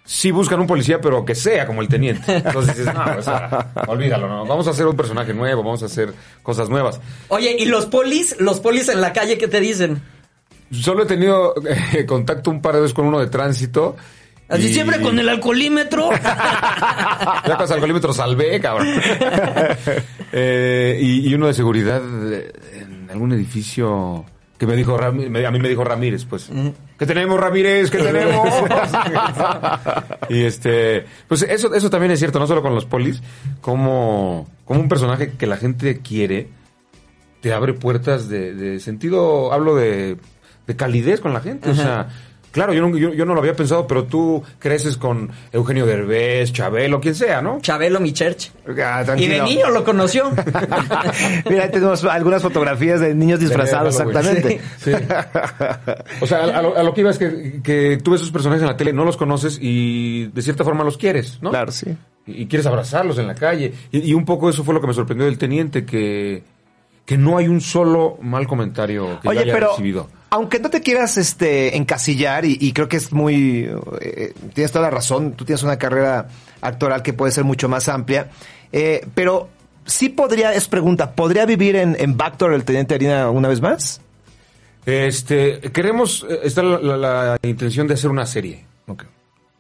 sí 0.05 0.31
buscan 0.31 0.61
un 0.61 0.67
policía, 0.67 1.01
pero 1.01 1.25
que 1.25 1.35
sea 1.35 1.67
como 1.67 1.81
el 1.83 1.89
teniente. 1.89 2.37
Entonces 2.37 2.77
dices, 2.77 2.93
no, 2.95 3.05
o 3.19 3.23
sea, 3.23 3.73
olvídalo, 3.87 4.29
no. 4.29 4.45
Vamos 4.47 4.67
a 4.67 4.71
hacer 4.71 4.87
un 4.87 4.97
personaje 4.97 5.33
nuevo, 5.35 5.63
vamos 5.63 5.83
a 5.83 5.87
hacer 5.87 6.13
cosas 6.43 6.69
nuevas. 6.69 7.01
Oye, 7.29 7.57
¿y 7.59 7.65
los 7.67 7.87
polis? 7.87 8.37
¿Los 8.41 8.61
polis 8.61 8.89
en 8.89 9.01
la 9.01 9.13
calle 9.13 9.39
qué 9.39 9.49
te 9.49 9.61
dicen? 9.61 10.03
Solo 10.73 11.03
he 11.03 11.07
tenido 11.07 11.55
eh, 11.93 12.07
contacto 12.07 12.51
un 12.51 12.63
par 12.63 12.75
de 12.75 12.81
veces 12.81 12.95
con 12.95 13.07
uno 13.07 13.21
de 13.21 13.27
tránsito. 13.27 13.97
Así 14.49 14.69
y- 14.69 14.73
siempre 14.75 15.01
con 15.01 15.19
el 15.19 15.29
alcoholímetro. 15.29 16.11
Ya 17.47 17.57
con 17.57 17.73
alcoholímetro 17.73 18.13
salvé, 18.13 18.61
cabrón. 18.61 18.89
Eh, 20.35 20.99
y, 21.03 21.29
y 21.29 21.35
uno 21.35 21.47
de 21.47 21.53
seguridad 21.53 22.01
eh, 22.33 22.51
en 22.81 23.07
algún 23.11 23.33
edificio 23.35 24.25
que 24.63 24.67
me 24.69 24.77
dijo 24.77 24.97
me- 25.13 25.45
a 25.45 25.51
mí 25.51 25.59
me 25.59 25.69
dijo 25.69 25.83
Ramírez, 25.83 26.25
pues. 26.25 26.49
¿Qué 26.97 27.05
tenemos, 27.05 27.41
Ramírez? 27.41 27.91
¿Qué 27.91 27.99
tenemos? 27.99 28.47
y 30.29 30.43
este, 30.45 31.05
pues 31.27 31.43
eso, 31.43 31.75
eso 31.75 31.91
también 31.91 32.13
es 32.13 32.21
cierto, 32.21 32.39
no 32.39 32.47
solo 32.47 32.63
con 32.63 32.73
los 32.73 32.85
polis, 32.85 33.21
como, 33.61 34.49
como 34.65 34.79
un 34.79 34.89
personaje 34.89 35.33
que 35.33 35.49
la 35.49 35.57
gente 35.57 35.99
quiere, 35.99 36.47
te 37.41 37.53
abre 37.53 37.75
puertas 37.75 38.29
de, 38.29 38.55
de 38.55 38.79
sentido, 38.79 39.53
hablo 39.53 39.75
de, 39.75 40.17
de 40.69 40.77
calidez 40.77 41.21
con 41.21 41.33
la 41.33 41.41
gente. 41.41 41.69
O 41.71 41.75
sea, 41.75 42.11
Claro, 42.53 42.73
yo 42.75 42.87
no, 42.87 42.97
yo, 42.97 43.13
yo 43.13 43.25
no 43.25 43.35
lo 43.35 43.41
había 43.41 43.55
pensado, 43.55 43.87
pero 43.87 44.05
tú 44.05 44.43
creces 44.59 44.97
con 44.97 45.31
Eugenio 45.53 45.87
Derbez, 45.87 46.53
Chabelo, 46.53 47.01
quien 47.01 47.15
sea, 47.15 47.41
¿no? 47.43 47.59
Chabelo, 47.61 47.99
mi 47.99 48.13
church. 48.13 48.51
Ah, 48.79 49.05
Y 49.17 49.27
de 49.27 49.41
niño 49.41 49.71
lo 49.71 49.83
conoció. 49.85 50.31
Mira, 51.49 51.65
ahí 51.65 51.71
tenemos 51.71 52.05
algunas 52.05 52.43
fotografías 52.43 53.01
de 53.01 53.15
niños 53.15 53.41
disfrazados, 53.41 53.97
De 53.97 54.05
exactamente. 54.05 54.61
Sí. 54.79 54.93
O 56.21 56.27
sea, 56.27 56.39
a, 56.45 56.59
a 56.59 56.63
lo, 56.63 56.77
a 56.77 56.83
lo 56.83 56.95
que 56.95 57.01
iba 57.01 57.11
es 57.11 57.19
que, 57.19 57.61
que 57.63 57.99
tú 58.03 58.13
ves 58.13 58.21
esos 58.21 58.33
personajes 58.33 58.63
en 58.63 58.69
la 58.69 58.77
tele, 58.77 58.93
no 58.93 59.05
los 59.05 59.17
conoces 59.17 59.59
y 59.61 60.27
de 60.27 60.43
cierta 60.43 60.65
forma 60.65 60.85
los 60.85 60.99
quieres, 60.99 61.39
¿no? 61.43 61.51
Claro, 61.51 61.73
sí. 61.73 61.97
Y, 62.27 62.43
y 62.43 62.47
quieres 62.47 62.67
abrazarlos 62.67 63.19
en 63.19 63.27
la 63.27 63.35
calle. 63.35 63.73
Y, 63.91 64.11
y 64.11 64.15
un 64.15 64.25
poco 64.25 64.51
eso 64.51 64.63
fue 64.63 64.75
lo 64.75 64.81
que 64.81 64.87
me 64.87 64.95
sorprendió 64.95 65.27
del 65.27 65.39
teniente, 65.39 65.85
que, 65.85 66.43
que 67.05 67.17
no 67.17 67.39
hay 67.39 67.49
un 67.49 67.61
solo 67.61 68.19
mal 68.21 68.47
comentario 68.47 69.19
que 69.21 69.25
yo 69.27 69.31
Oye, 69.31 69.41
haya 69.41 69.53
pero 69.53 69.71
recibido. 69.71 70.09
Aunque 70.33 70.59
no 70.59 70.71
te 70.71 70.81
quieras 70.81 71.19
este 71.19 71.77
encasillar 71.77 72.45
y, 72.45 72.57
y 72.61 72.73
creo 72.73 72.89
que 72.89 72.97
es 72.97 73.13
muy 73.13 73.69
eh, 74.01 74.33
tienes 74.55 74.73
toda 74.73 74.85
la 74.87 74.91
razón, 74.91 75.33
tú 75.33 75.45
tienes 75.45 75.63
una 75.63 75.77
carrera 75.79 76.27
actoral 76.61 77.03
que 77.03 77.13
puede 77.13 77.33
ser 77.33 77.45
mucho 77.45 77.69
más 77.69 77.89
amplia, 77.89 78.31
eh, 78.73 79.07
pero 79.15 79.49
sí 79.85 80.09
podría, 80.09 80.55
es 80.55 80.69
pregunta, 80.69 81.13
¿podría 81.13 81.45
vivir 81.45 81.77
en, 81.77 81.97
en 81.99 82.17
Bactor 82.17 82.55
el 82.55 82.65
Teniente 82.65 82.95
Harina 82.95 83.29
una 83.31 83.49
vez 83.49 83.61
más? 83.61 84.01
Este, 84.87 85.61
queremos, 85.73 86.27
eh, 86.29 86.41
está 86.45 86.63
la, 86.63 86.79
la- 86.81 87.39
la 87.43 87.49
intención 87.49 87.87
de 87.87 87.95
hacer 87.95 88.11
una 88.11 88.27
serie. 88.27 88.65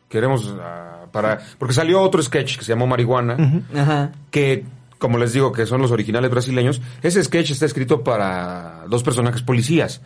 Queremos, 0.09 0.55
ah, 0.61 1.07
para, 1.11 1.41
porque 1.59 1.73
salió 1.75 2.01
otro 2.03 2.23
sketch 2.23 2.59
que 2.59 2.65
se 2.65 2.73
llamó 2.73 2.87
Marihuana, 2.87 3.63
Ajá. 3.75 4.13
que, 4.31 4.65
como 4.99 5.17
les 5.17 5.33
digo, 5.33 5.53
que 5.53 5.65
son 5.65 5.81
los 5.81 5.91
originales 5.91 6.31
brasileños. 6.31 6.83
Ese 7.03 7.23
sketch 7.25 7.51
está 7.53 7.65
escrito 7.67 8.03
para 8.05 8.85
dos 8.89 9.03
personajes 9.03 9.41
policías. 9.43 10.03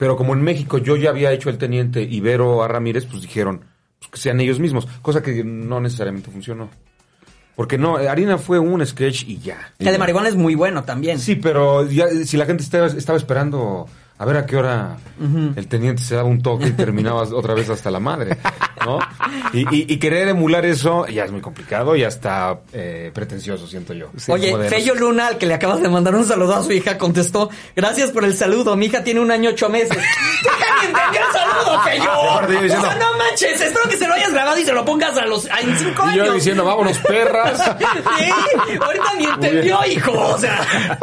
Pero 0.00 0.16
como 0.16 0.32
en 0.32 0.40
México 0.40 0.78
yo 0.78 0.96
ya 0.96 1.10
había 1.10 1.30
hecho 1.30 1.50
el 1.50 1.58
teniente 1.58 2.00
Ibero 2.00 2.62
a 2.62 2.68
Ramírez, 2.68 3.04
pues 3.04 3.20
dijeron 3.20 3.66
pues, 3.98 4.10
que 4.10 4.18
sean 4.18 4.40
ellos 4.40 4.58
mismos, 4.58 4.88
cosa 5.02 5.22
que 5.22 5.44
no 5.44 5.78
necesariamente 5.78 6.30
funcionó. 6.30 6.70
Porque 7.54 7.76
no, 7.76 7.96
Harina 7.96 8.38
fue 8.38 8.58
un 8.58 8.84
sketch 8.86 9.24
y 9.28 9.40
ya. 9.40 9.74
El 9.78 9.92
de 9.92 9.98
marihuana 9.98 10.30
es 10.30 10.36
muy 10.36 10.54
bueno 10.54 10.84
también. 10.84 11.18
Sí, 11.18 11.36
pero 11.36 11.86
ya, 11.86 12.08
si 12.24 12.38
la 12.38 12.46
gente 12.46 12.62
estaba, 12.62 12.86
estaba 12.86 13.18
esperando 13.18 13.90
a 14.20 14.24
ver 14.26 14.36
a 14.36 14.44
qué 14.44 14.54
hora 14.58 14.96
el 15.56 15.66
teniente 15.66 16.02
se 16.02 16.14
daba 16.14 16.28
un 16.28 16.42
toque 16.42 16.66
y 16.68 16.72
terminaba 16.72 17.22
otra 17.34 17.54
vez 17.54 17.70
hasta 17.70 17.90
la 17.90 18.00
madre, 18.00 18.36
¿no? 18.84 18.98
Y, 19.54 19.60
y- 19.74 19.86
y 19.88 19.96
querer 19.98 20.28
emular 20.28 20.64
eso 20.66 21.06
ya 21.06 21.24
es 21.24 21.30
muy 21.32 21.40
complicado 21.40 21.96
y 21.96 22.04
hasta 22.04 22.58
eh, 22.72 23.10
pretencioso, 23.14 23.66
siento 23.66 23.94
yo. 23.94 24.10
Oye, 24.28 24.54
Fello 24.68 24.94
Luna, 24.94 25.28
al 25.28 25.38
que 25.38 25.46
le 25.46 25.54
acabas 25.54 25.80
de 25.80 25.88
mandar 25.88 26.14
un 26.14 26.26
saludo 26.26 26.54
a 26.54 26.62
su 26.62 26.70
hija, 26.72 26.98
contestó, 26.98 27.48
gracias 27.74 28.10
por 28.10 28.24
el 28.24 28.36
saludo, 28.36 28.76
mi 28.76 28.86
hija 28.86 29.02
tiene 29.02 29.20
un 29.20 29.30
año 29.30 29.50
ocho 29.50 29.70
meses. 29.70 29.96
¡Tú 30.42 30.48
también 30.94 31.22
el 31.26 31.32
saludo, 31.32 31.80
Fello! 31.82 32.68
yo 32.68 32.78
O 32.78 32.80
sea, 32.82 32.94
no 32.96 33.16
manches, 33.18 33.58
espero 33.60 33.88
que 33.88 33.96
se 33.96 34.06
lo 34.06 34.12
hayas 34.14 34.32
grabado 34.32 34.58
y 34.58 34.64
se 34.64 34.72
lo 34.74 34.84
pongas 34.84 35.16
a 35.16 35.24
los 35.24 35.46
a- 35.50 35.60
en 35.60 35.76
cinco 35.78 36.02
Y 36.06 36.10
años. 36.10 36.26
yo 36.26 36.32
diciendo, 36.34 36.64
vámonos, 36.66 36.98
perras. 36.98 37.58
Sí, 37.80 38.76
ahorita 38.78 39.14
ni 39.16 39.24
entendió, 39.24 39.78
hijo, 39.86 40.12
o 40.12 40.38
sea... 40.38 40.98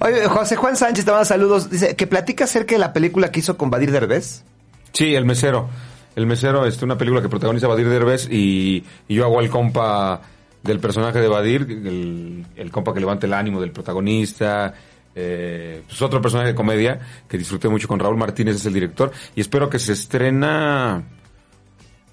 Oye, 0.00 0.26
José 0.28 0.56
Juan 0.56 0.76
Sánchez 0.76 1.04
te 1.04 1.10
manda 1.10 1.24
saludos, 1.38 1.70
dice 1.70 1.94
que 1.94 2.06
platica 2.08 2.44
acerca 2.44 2.74
de 2.74 2.80
la 2.80 2.92
película 2.92 3.30
que 3.30 3.40
hizo 3.40 3.56
con 3.56 3.70
Badir 3.70 3.92
Derbez. 3.92 4.44
Sí, 4.92 5.14
El 5.14 5.24
Mesero. 5.24 5.68
El 6.16 6.26
Mesero 6.26 6.66
es 6.66 6.82
una 6.82 6.98
película 6.98 7.22
que 7.22 7.28
protagoniza 7.28 7.68
Badir 7.68 7.88
Derbez 7.88 8.28
y, 8.28 8.84
y 9.06 9.14
yo 9.14 9.24
hago 9.24 9.40
el 9.40 9.48
compa 9.48 10.20
del 10.64 10.80
personaje 10.80 11.20
de 11.20 11.28
Badir, 11.28 11.62
el, 11.62 12.44
el 12.56 12.70
compa 12.72 12.92
que 12.92 12.98
levanta 12.98 13.26
el 13.26 13.34
ánimo 13.34 13.60
del 13.60 13.70
protagonista. 13.70 14.74
Eh, 15.14 15.82
pues 15.86 16.02
otro 16.02 16.20
personaje 16.20 16.48
de 16.48 16.54
comedia 16.56 16.98
que 17.28 17.38
disfruté 17.38 17.68
mucho 17.68 17.86
con 17.86 18.00
Raúl 18.00 18.16
Martínez, 18.16 18.56
es 18.56 18.66
el 18.66 18.74
director. 18.74 19.12
Y 19.36 19.40
espero 19.40 19.70
que 19.70 19.78
se 19.78 19.92
estrena, 19.92 21.04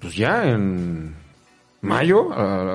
pues 0.00 0.14
ya 0.14 0.48
en 0.48 1.16
mayo, 1.80 2.28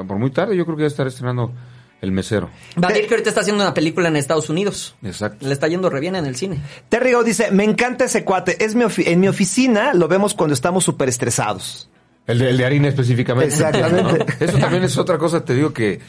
por 0.05 0.17
muy 0.17 0.31
tarde. 0.31 0.57
Yo 0.57 0.65
creo 0.65 0.75
que 0.75 0.83
ya 0.83 0.87
estaré 0.87 1.09
estrenando 1.09 1.53
El 2.01 2.11
Mesero. 2.11 2.49
Badir 2.75 3.05
que 3.07 3.13
ahorita 3.13 3.29
está 3.29 3.41
haciendo 3.41 3.63
una 3.63 3.73
película 3.75 4.07
en 4.07 4.15
Estados 4.15 4.49
Unidos. 4.49 4.95
Exacto. 5.03 5.45
Le 5.47 5.53
está 5.53 5.67
yendo 5.67 5.89
re 5.89 5.99
bien 5.99 6.15
en 6.15 6.25
el 6.25 6.35
cine. 6.35 6.59
Terry 6.89 7.13
Go 7.13 7.23
dice, 7.23 7.51
me 7.51 7.63
encanta 7.63 8.05
ese 8.05 8.25
cuate, 8.25 8.63
es 8.65 8.73
mi 8.73 8.83
ofi- 8.85 9.03
en 9.07 9.19
mi 9.19 9.27
oficina 9.27 9.93
lo 9.93 10.07
vemos 10.07 10.33
cuando 10.33 10.53
estamos 10.55 10.83
súper 10.83 11.09
estresados. 11.09 11.89
El 12.25 12.39
de, 12.39 12.49
el 12.49 12.57
de 12.57 12.65
harina 12.65 12.87
específicamente. 12.87 13.53
Exactamente. 13.53 14.17
¿no? 14.19 14.25
Eso 14.45 14.57
también 14.57 14.83
es 14.83 14.97
otra 14.97 15.17
cosa, 15.19 15.45
te 15.45 15.53
digo 15.53 15.73
que 15.73 15.99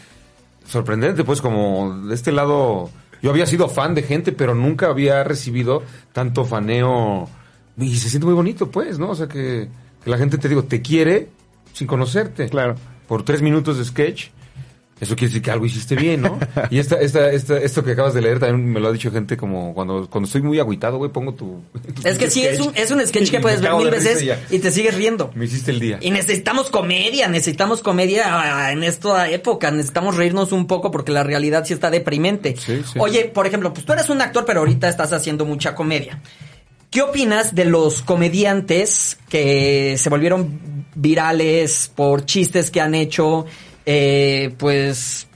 sorprendente, 0.67 1.25
pues 1.25 1.41
como 1.41 2.07
de 2.07 2.15
este 2.15 2.33
lado, 2.33 2.91
yo 3.23 3.31
había 3.31 3.47
sido 3.47 3.69
fan 3.69 3.95
de 3.95 4.03
gente, 4.03 4.33
pero 4.33 4.55
nunca 4.55 4.87
había 4.89 5.23
recibido 5.25 5.83
tanto 6.13 6.45
faneo 6.45 7.29
y 7.77 7.97
se 7.97 8.09
siente 8.11 8.27
muy 8.27 8.35
bonito, 8.35 8.71
pues, 8.71 8.99
¿no? 8.99 9.11
O 9.11 9.15
sea 9.15 9.27
que, 9.29 9.69
que 10.05 10.11
la 10.11 10.19
gente, 10.19 10.39
te 10.39 10.49
digo, 10.49 10.65
te 10.65 10.81
quiere 10.83 11.29
sin 11.73 11.87
conocerte. 11.87 12.49
Claro. 12.49 12.77
Por 13.09 13.25
tres 13.25 13.43
minutos 13.43 13.79
de 13.79 13.85
sketch. 13.85 14.29
Eso 15.03 15.17
quiere 15.17 15.31
decir 15.31 15.43
que 15.43 15.51
algo 15.51 15.67
hiciste 15.67 15.97
bien, 15.97 16.21
¿no? 16.23 16.39
Y 16.71 16.79
esta, 16.79 16.95
esta, 17.01 17.29
esta, 17.33 17.59
esto 17.59 17.83
que 17.83 17.91
acabas 17.91 18.15
de 18.15 18.21
leer 18.21 18.39
también 18.39 18.73
me 18.73 18.79
lo 18.79 18.87
ha 18.87 18.93
dicho 18.93 19.11
gente 19.11 19.37
como 19.37 19.75
cuando, 19.75 20.09
cuando 20.09 20.27
estoy 20.27 20.43
muy 20.43 20.61
agüitado, 20.61 20.97
güey, 20.99 21.11
pongo 21.11 21.35
tu... 21.35 21.61
tu 21.73 22.07
Es 22.07 22.19
que 22.19 22.31
sí, 22.31 22.45
es 22.45 22.61
un, 22.61 22.71
es 22.77 22.89
un 22.93 23.05
sketch 23.05 23.33
que 23.33 23.41
puedes 23.41 23.61
ver 23.61 23.75
mil 23.75 23.91
veces 23.91 24.25
y 24.49 24.59
te 24.61 24.71
sigues 24.71 24.95
riendo. 24.95 25.33
Me 25.35 25.47
hiciste 25.47 25.73
el 25.73 25.81
día. 25.81 25.99
Y 26.01 26.13
necesitamos 26.13 26.71
comedia, 26.71 27.27
necesitamos 27.27 27.83
comedia 27.83 28.27
ah, 28.29 28.71
en 28.71 28.85
esta 28.85 29.29
época, 29.29 29.73
necesitamos 29.73 30.17
reírnos 30.17 30.53
un 30.53 30.69
poco 30.69 30.93
porque 30.93 31.11
la 31.11 31.25
realidad 31.25 31.65
sí 31.65 31.75
está 31.75 31.91
deprimente. 31.91 32.55
Sí, 32.57 32.85
sí. 32.85 32.97
Oye, 33.01 33.25
por 33.25 33.49
ejemplo, 33.49 33.75
pues 33.75 33.85
tú 33.85 33.93
eres 33.93 34.09
un 34.09 34.23
actor, 34.23 34.45
pero 34.45 34.61
ahorita 34.61 34.89
estás 34.89 35.13
haciendo 35.13 35.45
mucha 35.45 35.75
comedia. 35.75 36.23
¿Qué 36.93 37.03
opinas 37.03 37.57
de 37.57 37.65
los 37.65 38.03
comediantes 38.03 39.19
que 39.29 39.97
se 39.99 40.11
volvieron 40.11 40.85
virales 40.95 41.91
por 41.93 42.25
chistes 42.25 42.71
que 42.71 42.81
han 42.81 42.95
hecho, 42.95 43.47
eh, 43.87 44.55
pues, 44.59 45.27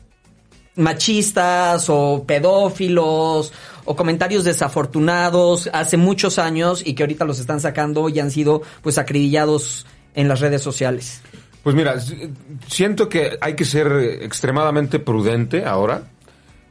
machistas 0.76 1.86
o 1.88 2.24
pedófilos 2.26 3.52
o 3.84 3.96
comentarios 3.96 4.44
desafortunados 4.44 5.70
hace 5.72 5.96
muchos 5.96 6.38
años 6.38 6.82
y 6.84 6.94
que 6.94 7.02
ahorita 7.02 7.24
los 7.24 7.38
están 7.38 7.60
sacando 7.60 8.08
y 8.08 8.18
han 8.20 8.30
sido 8.30 8.62
pues 8.82 8.98
acribillados 8.98 9.86
en 10.14 10.28
las 10.28 10.40
redes 10.40 10.62
sociales. 10.62 11.22
Pues 11.62 11.74
mira, 11.74 11.98
si- 12.00 12.30
siento 12.68 13.08
que 13.08 13.38
hay 13.40 13.54
que 13.54 13.64
ser 13.64 14.20
extremadamente 14.22 14.98
prudente 14.98 15.64
ahora. 15.64 16.02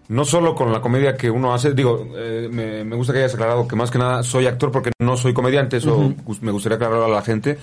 No 0.08 0.24
solo 0.24 0.54
con 0.54 0.72
la 0.72 0.82
comedia 0.82 1.18
que 1.18 1.32
uno 1.32 1.52
hace, 1.52 1.74
digo, 1.74 2.08
eh, 2.16 2.48
me, 2.52 2.84
me 2.84 2.96
gusta 2.96 3.12
que 3.12 3.20
hayas 3.20 3.34
aclarado 3.34 3.68
que 3.68 3.76
más 3.76 3.90
que 3.90 3.98
nada 3.98 4.22
soy 4.22 4.46
actor 4.46 4.72
porque 4.72 4.92
no 5.02 5.18
soy 5.18 5.34
comediante, 5.34 5.78
eso 5.78 6.14
me 6.42 6.52
gustaría 6.52 6.76
aclararlo 6.76 7.06
a 7.06 7.10
la 7.10 7.24
gente. 7.24 7.58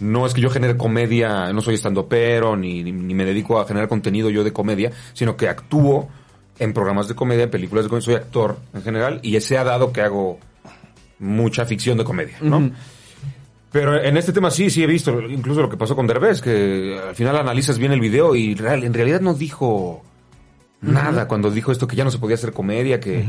No 0.00 0.26
es 0.26 0.34
que 0.34 0.40
yo 0.40 0.50
genere 0.50 0.76
comedia, 0.76 1.52
no 1.52 1.60
soy 1.60 1.74
estandopero, 1.74 2.56
ni, 2.56 2.82
ni, 2.82 2.90
ni 2.92 3.14
me 3.14 3.24
dedico 3.24 3.60
a 3.60 3.66
generar 3.66 3.88
contenido 3.88 4.30
yo 4.30 4.42
de 4.44 4.52
comedia, 4.52 4.90
sino 5.12 5.36
que 5.36 5.48
actúo 5.48 6.08
en 6.58 6.72
programas 6.72 7.06
de 7.08 7.14
comedia, 7.14 7.44
en 7.44 7.50
películas 7.50 7.84
de 7.84 7.88
comedia, 7.90 8.04
soy 8.04 8.14
actor 8.14 8.58
en 8.74 8.82
general, 8.82 9.20
y 9.22 9.38
se 9.40 9.56
ha 9.58 9.64
dado 9.64 9.92
que 9.92 10.00
hago 10.02 10.38
mucha 11.18 11.64
ficción 11.66 11.98
de 11.98 12.04
comedia, 12.04 12.36
¿no? 12.40 12.70
Pero 13.72 14.02
en 14.02 14.16
este 14.16 14.32
tema 14.32 14.50
sí, 14.50 14.68
sí 14.68 14.82
he 14.82 14.86
visto, 14.86 15.20
incluso 15.20 15.62
lo 15.62 15.68
que 15.70 15.76
pasó 15.76 15.94
con 15.94 16.06
Derbez, 16.06 16.40
que 16.42 16.98
al 17.08 17.14
final 17.14 17.36
analizas 17.36 17.78
bien 17.78 17.92
el 17.92 18.00
video 18.00 18.34
y 18.34 18.54
real- 18.56 18.82
en 18.84 18.92
realidad 18.94 19.20
no 19.20 19.32
dijo 19.34 20.02
nada 20.80 21.28
cuando 21.28 21.50
dijo 21.50 21.70
esto 21.70 21.86
que 21.86 21.94
ya 21.94 22.04
no 22.04 22.10
se 22.10 22.18
podía 22.18 22.34
hacer 22.34 22.52
comedia, 22.52 22.98
que 23.00 23.20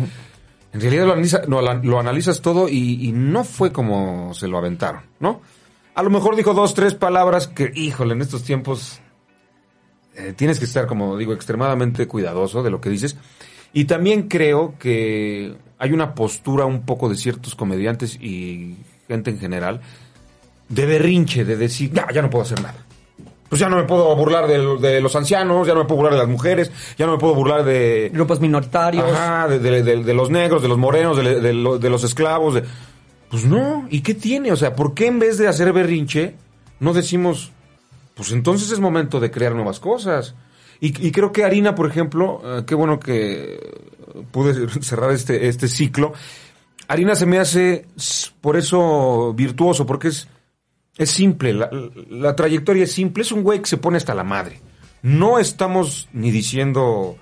en 0.73 0.81
realidad 0.81 1.05
lo, 1.05 1.13
analiza- 1.15 1.43
lo, 1.47 1.61
lo 1.83 1.99
analizas 1.99 2.41
todo 2.41 2.67
y, 2.69 3.05
y 3.07 3.11
no 3.11 3.43
fue 3.43 3.71
como 3.71 4.33
se 4.33 4.47
lo 4.47 4.57
aventaron, 4.57 5.01
¿no? 5.19 5.41
A 5.95 6.03
lo 6.03 6.09
mejor 6.09 6.35
dijo 6.35 6.53
dos, 6.53 6.73
tres 6.73 6.93
palabras 6.95 7.47
que, 7.47 7.71
híjole, 7.75 8.13
en 8.13 8.21
estos 8.21 8.43
tiempos 8.43 8.99
eh, 10.15 10.33
tienes 10.35 10.57
que 10.59 10.65
estar, 10.65 10.87
como 10.87 11.17
digo, 11.17 11.33
extremadamente 11.33 12.07
cuidadoso 12.07 12.63
de 12.63 12.69
lo 12.69 12.79
que 12.81 12.89
dices. 12.89 13.17
Y 13.73 13.85
también 13.85 14.27
creo 14.27 14.75
que 14.79 15.55
hay 15.79 15.91
una 15.91 16.13
postura 16.15 16.65
un 16.65 16.85
poco 16.85 17.09
de 17.09 17.15
ciertos 17.15 17.55
comediantes 17.55 18.15
y 18.15 18.77
gente 19.07 19.31
en 19.31 19.39
general 19.39 19.81
de 20.69 20.85
berrinche, 20.85 21.43
de 21.43 21.57
decir, 21.57 21.91
ya, 21.91 22.07
ya 22.13 22.21
no 22.21 22.29
puedo 22.29 22.43
hacer 22.43 22.61
nada. 22.61 22.85
Pues 23.49 23.59
ya 23.59 23.67
no 23.67 23.75
me 23.75 23.83
puedo 23.83 24.15
burlar 24.15 24.47
de, 24.47 24.77
de 24.77 25.01
los 25.01 25.13
ancianos, 25.17 25.67
ya 25.67 25.73
no 25.73 25.81
me 25.81 25.85
puedo 25.85 25.97
burlar 25.97 26.13
de 26.13 26.19
las 26.19 26.29
mujeres, 26.29 26.71
ya 26.97 27.05
no 27.05 27.13
me 27.13 27.17
puedo 27.17 27.35
burlar 27.35 27.65
de, 27.65 28.09
Grupos 28.13 28.39
minoritarios. 28.39 29.03
Ajá, 29.11 29.49
de, 29.49 29.59
de- 29.59 30.13
los 30.13 30.29
negros, 30.29 30.61
de 30.61 30.69
los 30.69 30.77
morenos, 30.77 31.17
de 31.17 31.89
los 31.89 32.03
esclavos. 32.05 32.53
de- 32.55 32.63
Pues 33.31 33.45
no, 33.45 33.87
¿y 33.89 34.01
qué 34.01 34.13
tiene? 34.13 34.51
O 34.51 34.57
sea, 34.57 34.75
¿por 34.75 34.93
qué 34.93 35.07
en 35.07 35.17
vez 35.17 35.37
de 35.37 35.47
hacer 35.47 35.71
berrinche 35.71 36.35
no 36.81 36.91
decimos, 36.91 37.51
pues 38.13 38.33
entonces 38.33 38.69
es 38.71 38.79
momento 38.81 39.21
de 39.21 39.31
crear 39.31 39.55
nuevas 39.55 39.79
cosas? 39.79 40.35
Y, 40.83 41.11
creo 41.11 41.31
que 41.31 41.43
Harina, 41.43 41.75
por 41.75 41.87
ejemplo, 41.87 42.41
eh, 42.43 42.63
qué 42.65 42.73
bueno 42.73 42.99
que 42.99 43.59
pude 44.31 44.67
cerrar 44.81 45.11
este, 45.11 45.47
este 45.47 45.67
ciclo. 45.67 46.11
Harina 46.87 47.15
se 47.15 47.27
me 47.27 47.37
hace 47.37 47.85
por 48.41 48.57
eso 48.57 49.31
virtuoso, 49.33 49.85
porque 49.85 50.07
es, 50.07 50.27
es 50.97 51.11
simple, 51.11 51.53
la, 51.53 51.69
la 52.09 52.35
trayectoria 52.35 52.85
es 52.85 52.91
simple, 52.91 53.21
es 53.21 53.31
un 53.31 53.43
güey 53.43 53.59
que 53.59 53.67
se 53.67 53.77
pone 53.77 53.97
hasta 53.97 54.15
la 54.15 54.23
madre. 54.23 54.59
No 55.03 55.37
estamos 55.37 56.09
ni 56.13 56.31
diciendo, 56.31 57.15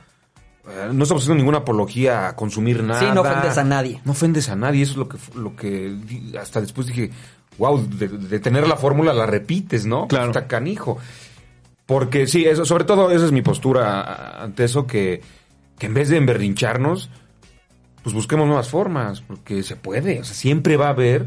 no 0.94 1.04
estamos 1.04 1.24
haciendo 1.24 1.36
ninguna 1.36 1.60
apología 1.60 2.28
a 2.28 2.36
consumir 2.36 2.84
nada. 2.84 3.00
Sí, 3.00 3.08
no 3.14 3.22
ofendes 3.22 3.58
a 3.58 3.64
nadie. 3.64 4.02
No 4.06 4.12
ofendes 4.12 4.50
a 4.50 4.56
nadie, 4.56 4.84
eso 4.84 4.92
es 4.94 4.98
lo 4.98 5.10
que, 5.10 5.18
lo 5.36 5.56
que 5.56 5.96
hasta 6.40 6.62
después 6.62 6.88
dije, 6.88 7.12
wow, 7.58 7.82
de, 7.88 8.08
de 8.08 8.40
tener 8.40 8.68
la 8.68 8.76
fórmula 8.76 9.14
la 9.14 9.26
repites, 9.26 9.86
¿no? 9.86 10.08
Claro. 10.08 10.28
Está 10.28 10.48
canijo. 10.48 10.98
Porque 11.86 12.28
sí, 12.28 12.46
eso, 12.46 12.66
sobre 12.66 12.84
todo 12.84 13.10
esa 13.12 13.26
es 13.26 13.32
mi 13.32 13.42
postura 13.42 14.44
ante 14.44 14.64
eso, 14.64 14.86
que, 14.86 15.22
que 15.80 15.88
en 15.88 15.96
vez 15.96 16.10
de 16.10 16.18
emberrincharnos, 16.18 17.10
pues 18.04 18.14
busquemos 18.14 18.46
nuevas 18.46 18.70
formas, 18.70 19.22
porque 19.22 19.64
se 19.64 19.76
puede, 19.76 20.20
o 20.20 20.24
sea, 20.24 20.36
siempre 20.36 20.78
va 20.78 20.88
a 20.88 20.92
haber 20.92 21.26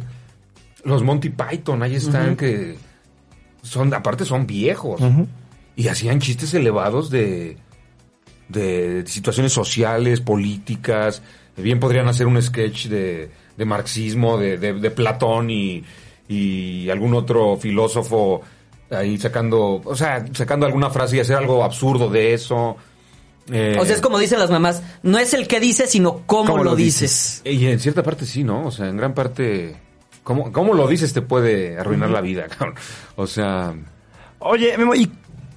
los 0.84 1.02
Monty 1.02 1.30
Python, 1.30 1.82
ahí 1.82 1.96
están 1.96 2.36
que 2.36 2.76
son, 3.62 3.92
aparte 3.92 4.24
son 4.24 4.46
viejos, 4.46 5.00
y 5.74 5.88
hacían 5.88 6.20
chistes 6.20 6.54
elevados 6.54 7.10
de, 7.10 7.56
de 8.52 9.04
situaciones 9.06 9.52
sociales, 9.52 10.20
políticas, 10.20 11.22
bien 11.56 11.80
podrían 11.80 12.08
hacer 12.08 12.26
un 12.26 12.40
sketch 12.40 12.86
de, 12.86 13.30
de 13.56 13.64
marxismo, 13.64 14.38
de, 14.38 14.58
de- 14.58 14.74
de 14.74 14.90
Platón 14.90 15.50
y, 15.50 15.84
y 16.28 16.88
algún 16.90 17.14
otro 17.14 17.56
filósofo 17.56 18.42
ahí 18.90 19.18
sacando, 19.18 19.80
o 19.84 19.96
sea, 19.96 20.24
sacando 20.34 20.66
alguna 20.66 20.90
frase 20.90 21.16
y 21.16 21.20
hacer 21.20 21.36
algo 21.36 21.64
absurdo 21.64 22.08
de 22.10 22.34
eso. 22.34 22.76
Eh, 23.50 23.76
O 23.80 23.84
sea, 23.84 23.94
es 23.96 24.00
como 24.00 24.18
dicen 24.18 24.38
las 24.38 24.50
mamás, 24.50 24.82
no 25.02 25.18
es 25.18 25.34
el 25.34 25.48
que 25.48 25.58
dices, 25.60 25.90
sino 25.90 26.22
cómo, 26.26 26.50
¿Cómo 26.52 26.58
lo, 26.64 26.70
lo 26.70 26.76
dices. 26.76 27.42
Y 27.44 27.66
en 27.66 27.80
cierta 27.80 28.02
parte 28.02 28.24
sí, 28.26 28.44
¿no? 28.44 28.66
O 28.66 28.70
sea, 28.70 28.88
en 28.88 28.96
gran 28.96 29.14
parte, 29.14 29.74
¿cómo, 30.22 30.52
cómo 30.52 30.74
lo 30.74 30.86
dices 30.86 31.12
te 31.12 31.22
puede 31.22 31.76
arruinar 31.78 32.10
la 32.10 32.20
vida, 32.20 32.46
cabrón? 32.48 32.74
O 33.16 33.26
sea, 33.26 33.74
Oye, 34.44 34.76
Memo, 34.76 34.94
¿y 34.94 35.10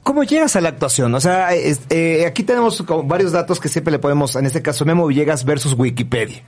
cómo 0.06 0.24
llegas 0.24 0.56
a 0.56 0.62
la 0.62 0.70
actuación? 0.70 1.14
O 1.16 1.20
sea, 1.20 1.54
es- 1.54 1.82
eh, 1.90 2.26
aquí 2.26 2.44
tenemos 2.44 2.82
varios 3.06 3.32
datos 3.34 3.60
que 3.60 3.68
siempre 3.68 3.92
le 3.92 4.00
podemos, 4.00 4.36
en 4.38 4.46
este 4.46 4.62
caso, 4.62 4.86
Memo 4.86 5.06
Villegas 5.08 5.44
versus 5.44 5.74
Wikipedia. 5.78 6.44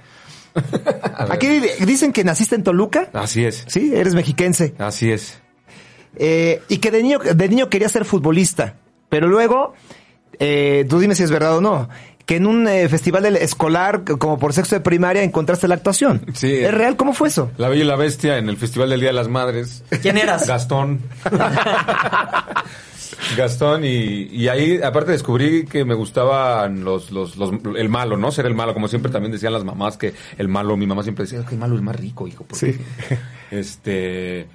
Aquí 1.29 1.47
dicen 1.85 2.13
que 2.13 2.23
naciste 2.23 2.55
en 2.55 2.63
Toluca. 2.63 3.09
así 3.13 3.43
es, 3.45 3.65
Sí, 3.67 3.91
eres 3.93 4.15
mexiquense. 4.15 4.73
así 4.79 5.11
es. 5.11 5.39
Eh, 6.15 6.61
y 6.69 6.77
que 6.77 6.89
de 6.91 7.03
niño, 7.03 7.19
de 7.19 7.49
niño 7.49 7.69
quería 7.69 7.89
ser 7.89 8.05
futbolista. 8.05 8.75
Pero 9.09 9.27
luego, 9.27 9.73
eh, 10.39 10.85
tú 10.89 10.99
dime 10.99 11.13
si 11.15 11.23
es 11.23 11.31
verdad 11.31 11.57
o 11.57 11.61
no, 11.61 11.89
que 12.25 12.35
en 12.37 12.45
un 12.47 12.67
eh, 12.67 12.89
festival 12.89 13.23
del- 13.23 13.35
escolar, 13.37 14.03
como 14.03 14.37
por 14.39 14.51
sexto 14.53 14.75
de 14.75 14.81
primaria, 14.81 15.21
encontraste 15.23 15.67
la 15.67 15.75
actuación. 15.75 16.25
Sí. 16.33 16.51
¿Es 16.53 16.73
real? 16.73 16.95
¿Cómo 16.97 17.13
fue 17.13 17.27
eso? 17.29 17.51
La 17.57 17.69
Bella 17.69 17.83
y 17.83 17.87
la 17.87 17.95
Bestia 17.95 18.37
en 18.37 18.49
el 18.49 18.57
Festival 18.57 18.89
del 18.89 18.99
Día 18.99 19.09
de 19.09 19.13
las 19.13 19.27
Madres. 19.27 19.83
¿Quién 20.01 20.17
eras? 20.17 20.47
Gastón. 20.47 21.01
Gastón 23.35 23.83
y, 23.83 24.23
y 24.31 24.47
ahí 24.47 24.79
aparte 24.81 25.11
descubrí 25.11 25.65
que 25.65 25.83
me 25.85 25.93
gustaban 25.95 26.83
los, 26.83 27.11
los, 27.11 27.35
los- 27.37 27.51
el 27.75 27.89
malo, 27.89 28.17
¿no? 28.17 28.31
Ser 28.31 28.45
el 28.45 28.53
malo, 28.55 28.73
como 28.73 28.87
siempre 28.87 29.11
también 29.11 29.31
decían 29.31 29.53
las 29.53 29.63
mamás 29.63 29.97
que 29.97 30.13
el 30.37 30.47
malo, 30.47 30.77
mi 30.77 30.87
mamá 30.87 31.03
siempre 31.03 31.25
decía 31.25 31.43
que 31.45 31.55
el 31.55 31.59
malo 31.59 31.75
es 31.75 31.81
más 31.81 31.95
rico, 31.95 32.27
hijo. 32.27 32.45
porque-". 32.45 32.73
Sí. 32.73 32.79
Este, 33.51 34.45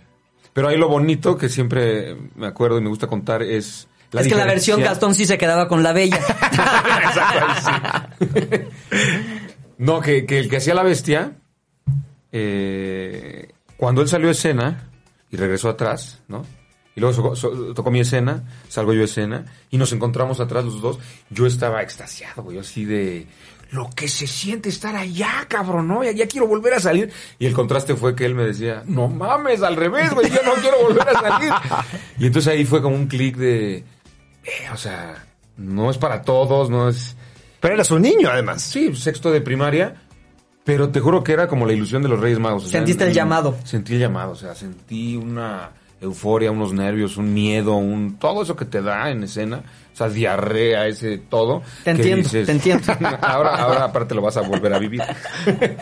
pero 0.52 0.68
ahí 0.68 0.76
lo 0.76 0.86
bonito 0.88 1.36
que 1.38 1.48
siempre 1.48 2.14
me 2.36 2.46
acuerdo 2.46 2.78
y 2.78 2.82
me 2.82 2.88
gusta 2.90 3.06
contar 3.06 3.42
es 3.42 3.88
es 4.12 4.28
que 4.28 4.34
la 4.34 4.44
versión 4.44 4.82
Gastón 4.82 5.14
sí 5.14 5.24
se 5.24 5.38
quedaba 5.38 5.66
con 5.68 5.82
la 5.82 5.94
bella. 5.94 6.20
No, 9.78 10.00
que, 10.00 10.26
que 10.26 10.38
el 10.38 10.48
que 10.48 10.58
hacía 10.58 10.74
la 10.74 10.82
bestia, 10.84 11.32
eh, 12.30 13.48
cuando 13.76 14.00
él 14.02 14.08
salió 14.08 14.28
a 14.28 14.32
escena 14.32 14.88
y 15.30 15.36
regresó 15.36 15.68
atrás, 15.70 16.20
¿no? 16.28 16.44
Y 16.94 17.00
luego 17.00 17.14
so- 17.14 17.36
so- 17.36 17.74
tocó 17.74 17.90
mi 17.90 18.00
escena, 18.00 18.44
salgo 18.68 18.92
yo 18.92 19.02
a 19.02 19.04
escena 19.06 19.46
y 19.70 19.78
nos 19.78 19.92
encontramos 19.92 20.40
atrás 20.40 20.64
los 20.64 20.80
dos. 20.82 20.98
Yo 21.30 21.46
estaba 21.46 21.82
extasiado, 21.82 22.42
güey, 22.42 22.58
así 22.58 22.84
de 22.84 23.26
lo 23.70 23.88
que 23.88 24.06
se 24.08 24.26
siente 24.26 24.68
estar 24.68 24.94
allá, 24.94 25.46
cabrón, 25.48 25.88
¿no? 25.88 26.04
Ya, 26.04 26.12
ya 26.12 26.26
quiero 26.26 26.46
volver 26.46 26.74
a 26.74 26.80
salir. 26.80 27.10
Y 27.38 27.46
el 27.46 27.54
contraste 27.54 27.94
fue 27.96 28.14
que 28.14 28.26
él 28.26 28.34
me 28.34 28.42
decía, 28.44 28.82
no 28.86 29.08
mames, 29.08 29.62
al 29.62 29.76
revés, 29.76 30.12
güey, 30.12 30.28
yo 30.30 30.42
no 30.44 30.52
quiero 30.60 30.82
volver 30.82 31.08
a 31.08 31.20
salir. 31.20 31.50
Y 32.18 32.26
entonces 32.26 32.52
ahí 32.52 32.66
fue 32.66 32.82
como 32.82 32.94
un 32.96 33.06
clic 33.06 33.36
de, 33.38 33.76
eh, 33.76 33.84
o 34.74 34.76
sea, 34.76 35.24
no 35.56 35.90
es 35.90 35.96
para 35.96 36.20
todos, 36.22 36.68
no 36.68 36.90
es... 36.90 37.16
Pero 37.60 37.74
eras 37.74 37.90
un 37.90 38.02
niño, 38.02 38.28
además. 38.30 38.60
Sí, 38.62 38.94
sexto 38.96 39.30
de 39.30 39.40
primaria. 39.40 40.02
Pero 40.64 40.90
te 40.90 41.00
juro 41.00 41.24
que 41.24 41.32
era 41.32 41.48
como 41.48 41.64
la 41.66 41.72
ilusión 41.72 42.02
de 42.02 42.08
los 42.08 42.20
Reyes 42.20 42.38
Magos. 42.38 42.64
o 42.64 42.68
sea, 42.68 42.80
Sentiste 42.80 43.04
el 43.04 43.12
llamado. 43.14 43.56
Sentí 43.64 43.94
el 43.94 44.00
llamado, 44.00 44.32
o 44.32 44.36
sea, 44.36 44.54
sentí 44.54 45.16
una 45.16 45.70
euforia, 46.02 46.50
unos 46.50 46.72
nervios, 46.72 47.16
un 47.16 47.32
miedo, 47.32 47.76
un 47.76 48.18
todo 48.18 48.42
eso 48.42 48.56
que 48.56 48.64
te 48.64 48.82
da 48.82 49.10
en 49.10 49.22
escena, 49.24 49.62
o 49.92 49.96
sea, 49.96 50.08
diarrea, 50.08 50.86
ese 50.86 51.18
todo. 51.18 51.62
Te 51.84 51.90
entiendo, 51.90 52.28
te 52.28 52.50
entiendo. 52.50 52.92
ahora, 53.22 53.56
ahora 53.56 53.84
aparte 53.84 54.14
lo 54.14 54.22
vas 54.22 54.36
a 54.36 54.42
volver 54.42 54.74
a 54.74 54.78
vivir. 54.78 55.02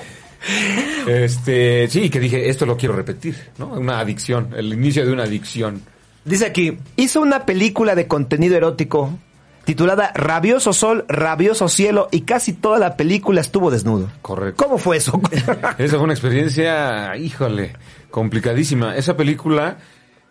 este, 1.06 1.88
sí, 1.88 2.10
que 2.10 2.20
dije, 2.20 2.48
esto 2.48 2.66
lo 2.66 2.76
quiero 2.76 2.94
repetir, 2.94 3.36
¿no? 3.58 3.68
Una 3.68 3.98
adicción, 4.00 4.50
el 4.56 4.72
inicio 4.72 5.04
de 5.04 5.12
una 5.12 5.24
adicción. 5.24 5.82
Dice 6.24 6.46
aquí, 6.46 6.78
hizo 6.96 7.20
una 7.20 7.46
película 7.46 7.94
de 7.94 8.06
contenido 8.06 8.56
erótico 8.56 9.18
titulada 9.64 10.12
Rabioso 10.14 10.72
Sol, 10.72 11.04
Rabioso 11.08 11.68
Cielo 11.68 12.08
y 12.10 12.22
casi 12.22 12.52
toda 12.52 12.78
la 12.78 12.96
película 12.96 13.40
estuvo 13.40 13.70
desnudo. 13.70 14.10
Correcto. 14.22 14.62
¿Cómo 14.62 14.78
fue 14.78 14.96
eso? 14.96 15.20
Esa 15.78 15.96
fue 15.96 16.04
una 16.04 16.12
experiencia, 16.12 17.16
híjole, 17.16 17.72
complicadísima. 18.10 18.96
Esa 18.96 19.16
película, 19.16 19.78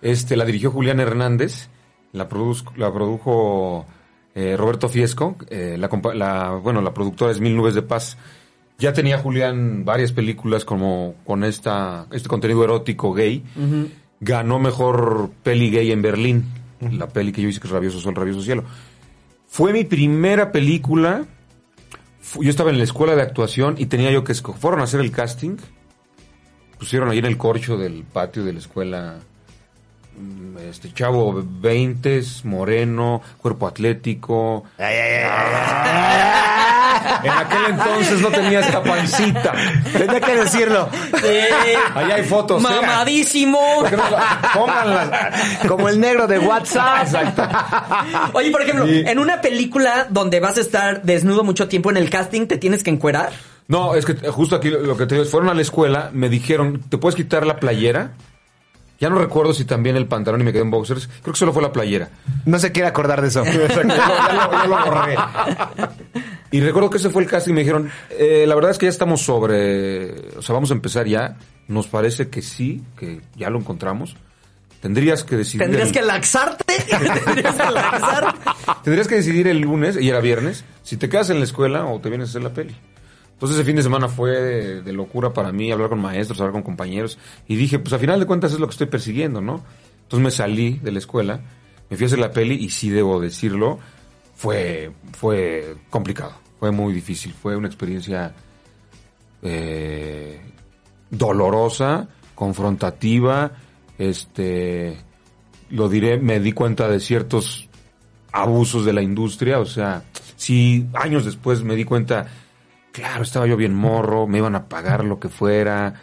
este, 0.02 0.36
la 0.36 0.46
dirigió 0.46 0.72
Julián 0.72 1.00
Hernández, 1.00 1.70
la, 2.12 2.28
produjo 2.28 3.86
eh, 4.36 4.56
Roberto 4.58 4.90
Fiesco, 4.90 5.36
eh, 5.50 5.78
la, 5.78 6.52
bueno, 6.62 6.82
la 6.82 6.94
productora 6.94 7.32
es 7.32 7.40
Mil 7.40 7.56
Nubes 7.56 7.76
de 7.76 7.82
Paz. 7.82 8.18
Ya 8.78 8.94
tenía 8.94 9.18
Julián 9.18 9.84
varias 9.84 10.14
películas 10.14 10.64
como 10.64 11.16
con 11.26 11.44
esta, 11.44 12.08
este 12.12 12.30
contenido 12.30 12.64
erótico 12.64 13.14
gay. 13.14 13.44
Ganó 14.22 14.60
mejor 14.60 15.32
peli 15.44 15.70
gay 15.70 15.92
en 15.92 16.02
Berlín, 16.02 16.46
la 16.80 17.08
peli 17.10 17.34
que 17.34 17.42
yo 17.42 17.50
hice 17.50 17.60
que 17.60 17.68
es 17.68 17.74
Rabioso 17.74 18.00
Sol, 18.00 18.16
Rabioso 18.16 18.42
Cielo. 18.42 18.64
Fue 19.48 19.74
mi 19.74 19.84
primera 19.84 20.52
película. 20.52 21.26
Yo 22.40 22.50
estaba 22.50 22.70
en 22.70 22.78
la 22.78 22.84
escuela 22.84 23.16
de 23.16 23.24
actuación 23.24 23.76
y 23.78 23.88
tenía 23.88 24.12
yo 24.12 24.24
que 24.24 24.32
escoger. 24.32 24.62
Fueron 24.62 24.80
a 24.80 24.84
hacer 24.84 25.02
el 25.02 25.12
casting. 25.12 25.58
Pusieron 26.78 27.10
ahí 27.10 27.18
en 27.18 27.26
el 27.26 27.38
corcho 27.38 27.78
del 27.78 28.04
patio 28.04 28.46
de 28.46 28.54
la 28.54 28.60
escuela. 28.60 29.20
Mm, 30.20 30.58
Este 30.70 30.92
chavo 30.94 31.42
20, 31.44 32.22
moreno, 32.44 33.22
cuerpo 33.42 33.68
atlético. 33.68 34.66
En 37.24 37.30
aquel 37.32 37.60
entonces 37.70 38.22
no 38.22 38.28
tenía 38.30 38.60
esta 38.60 38.82
pancita. 38.84 39.54
Tenía 39.98 40.20
que 40.22 40.36
decirlo. 40.36 40.90
Allá 41.96 42.16
hay 42.16 42.24
fotos. 42.24 42.62
¿eh? 42.62 42.68
Mamadísimo. 42.70 43.60
¿Por 43.82 43.90
qué 43.90 43.98
no 43.98 44.10
la- 44.10 44.52
Pónganlas. 44.54 45.10
Como 45.68 45.90
el 45.90 46.00
negro 46.00 46.28
de 46.28 46.40
WhatsApp. 46.40 47.04
Exacto. 47.04 47.48
Oye, 48.34 48.52
por 48.52 48.62
ejemplo, 48.62 48.86
Sí. 48.88 49.04
en 49.06 49.20
una 49.20 49.42
película 49.42 50.08
donde 50.10 50.40
vas 50.40 50.58
a 50.58 50.62
estar 50.62 51.02
desnudo 51.04 51.44
mucho 51.44 51.68
tiempo 51.68 51.90
en 51.90 51.98
el 51.98 52.10
casting, 52.10 52.48
¿te 52.48 52.58
tienes 52.58 52.84
que 52.84 52.90
encuerar? 52.90 53.32
No, 53.68 53.96
es 53.96 54.06
que 54.06 54.14
justo 54.30 54.56
aquí 54.56 54.70
lo 54.70 54.80
lo 54.82 54.98
que 54.98 55.06
te 55.06 55.16
digo 55.16 55.24
es, 55.24 55.30
fueron 55.32 55.50
a 55.50 55.54
la 55.54 55.62
escuela, 55.62 56.10
me 56.14 56.28
dijeron, 56.30 56.82
¿te 56.90 56.98
puedes 56.98 57.16
quitar 57.16 57.46
la 57.46 57.58
playera? 57.58 58.12
Ya 59.00 59.10
no 59.10 59.18
recuerdo 59.18 59.54
si 59.54 59.64
también 59.66 59.96
el 59.96 60.08
pantalón 60.08 60.42
y 60.42 60.44
me 60.44 60.52
quedé 60.52 60.62
en 60.64 60.72
boxers. 60.72 61.08
Creo 61.22 61.34
que 61.34 61.40
solo 61.40 61.54
fue 61.54 61.62
la 61.62 61.72
playera. 61.72 62.10
No 62.46 62.60
se 62.60 62.72
quiere 62.72 62.88
acordar 62.90 63.22
de 63.22 63.30
eso. 63.30 63.44
Exacto, 63.46 63.88
ya, 63.96 64.68
lo, 64.68 64.76
ya 64.76 64.86
borré. 64.86 65.16
Y 66.52 66.60
recuerdo 66.62 66.90
que 66.90 66.98
ese 66.98 67.10
fue 67.10 67.24
el 67.24 67.30
casting 67.30 67.52
y 67.52 67.56
me 67.56 67.62
dijeron, 67.62 67.90
eh, 68.10 68.46
la 68.48 68.56
verdad 68.56 68.72
es 68.72 68.78
que 68.78 68.88
ya 68.88 68.90
estamos 68.90 69.22
sobre, 69.22 70.36
o 70.38 70.42
sea, 70.42 70.54
vamos 70.54 70.72
a 70.72 70.74
empezar 70.74 71.08
ya. 71.08 71.38
Nos 71.68 71.88
parece 71.88 72.30
que 72.30 72.42
sí, 72.42 72.84
que 72.98 73.22
ya 73.36 73.50
lo 73.50 73.60
encontramos. 73.60 74.16
Tendrías 74.82 75.24
que 75.24 75.36
decidir. 75.38 75.62
¿Tendrías 75.62 75.90
el- 75.90 75.94
que 75.94 76.02
laxarte? 76.02 76.64
¿Tendrías 76.90 77.56
que 77.56 77.72
laxarte? 77.72 78.40
Tendrías 78.84 79.08
que 79.08 79.16
decidir 79.16 79.48
el 79.48 79.60
lunes, 79.60 79.98
y 80.02 80.10
era 80.10 80.20
viernes, 80.22 80.64
si 80.84 80.98
te 80.98 81.08
quedas 81.10 81.30
en 81.30 81.38
la 81.40 81.44
escuela 81.46 81.86
o 81.86 82.00
te 82.00 82.10
vienes 82.10 82.30
a 82.30 82.32
hacer 82.32 82.44
la 82.44 82.50
peli. 82.50 82.76
Entonces 83.40 83.56
ese 83.56 83.66
fin 83.66 83.78
de 83.78 83.84
semana 83.84 84.10
fue 84.10 84.82
de, 84.82 84.92
locura 84.92 85.32
para 85.32 85.54
mí, 85.54 85.72
hablar 85.72 85.88
con 85.88 86.02
maestros, 86.02 86.42
hablar 86.42 86.52
con 86.52 86.62
compañeros. 86.62 87.18
Y 87.48 87.56
dije, 87.56 87.80
pues 87.80 87.94
a 87.94 87.98
final 87.98 88.20
de 88.20 88.26
cuentas 88.26 88.52
es 88.52 88.60
lo 88.60 88.68
que 88.68 88.72
estoy 88.72 88.88
persiguiendo, 88.88 89.40
¿no? 89.40 89.64
Entonces 90.02 90.26
me 90.26 90.30
salí 90.30 90.74
de 90.84 90.92
la 90.92 91.00
escuela, 91.00 91.40
me 91.90 91.96
fui 91.96 92.04
a 92.04 92.08
hacer 92.08 92.20
la 92.20 92.34
peli 92.34 92.56
y 92.56 92.70
sí 92.70 92.90
debo 92.90 93.22
decirlo, 93.22 93.80
fue, 94.36 94.92
fue 95.14 95.78
complicado, 95.90 96.34
fue 96.60 96.72
muy 96.72 96.92
difícil, 96.92 97.32
fue 97.32 97.56
una 97.56 97.68
experiencia 97.68 98.34
eh, 99.42 100.42
dolorosa, 101.10 102.10
confrontativa, 102.36 103.54
este, 103.98 104.98
lo 105.70 105.88
diré, 105.88 106.20
me 106.20 106.42
di 106.42 106.52
cuenta 106.52 106.90
de 106.90 107.00
ciertos 107.00 107.70
abusos 108.34 108.84
de 108.84 108.92
la 108.92 109.02
industria, 109.02 109.60
o 109.60 109.66
sea, 109.66 110.04
si 110.36 110.88
años 110.94 111.24
después 111.24 111.64
me 111.64 111.76
di 111.76 111.86
cuenta, 111.86 112.28
claro, 112.92 113.24
estaba 113.24 113.48
yo 113.48 113.56
bien 113.58 113.74
morro, 113.74 114.28
me 114.28 114.38
iban 114.40 114.56
a 114.56 114.66
pagar 114.68 115.04
lo 115.04 115.20
que 115.20 115.30
fuera, 115.30 115.94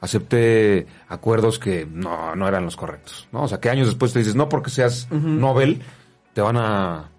acepté 0.00 0.86
acuerdos 1.08 1.58
que 1.58 1.86
no, 1.90 2.34
no 2.34 2.48
eran 2.48 2.64
los 2.64 2.76
correctos, 2.76 3.28
¿no? 3.32 3.42
O 3.42 3.48
sea, 3.48 3.60
que 3.60 3.70
años 3.70 3.86
después 3.86 4.12
te 4.12 4.18
dices, 4.20 4.34
no 4.34 4.48
porque 4.48 4.70
seas 4.70 5.08
Nobel, 5.10 5.82
te 6.32 6.40
van 6.40 6.56
a 6.56 7.10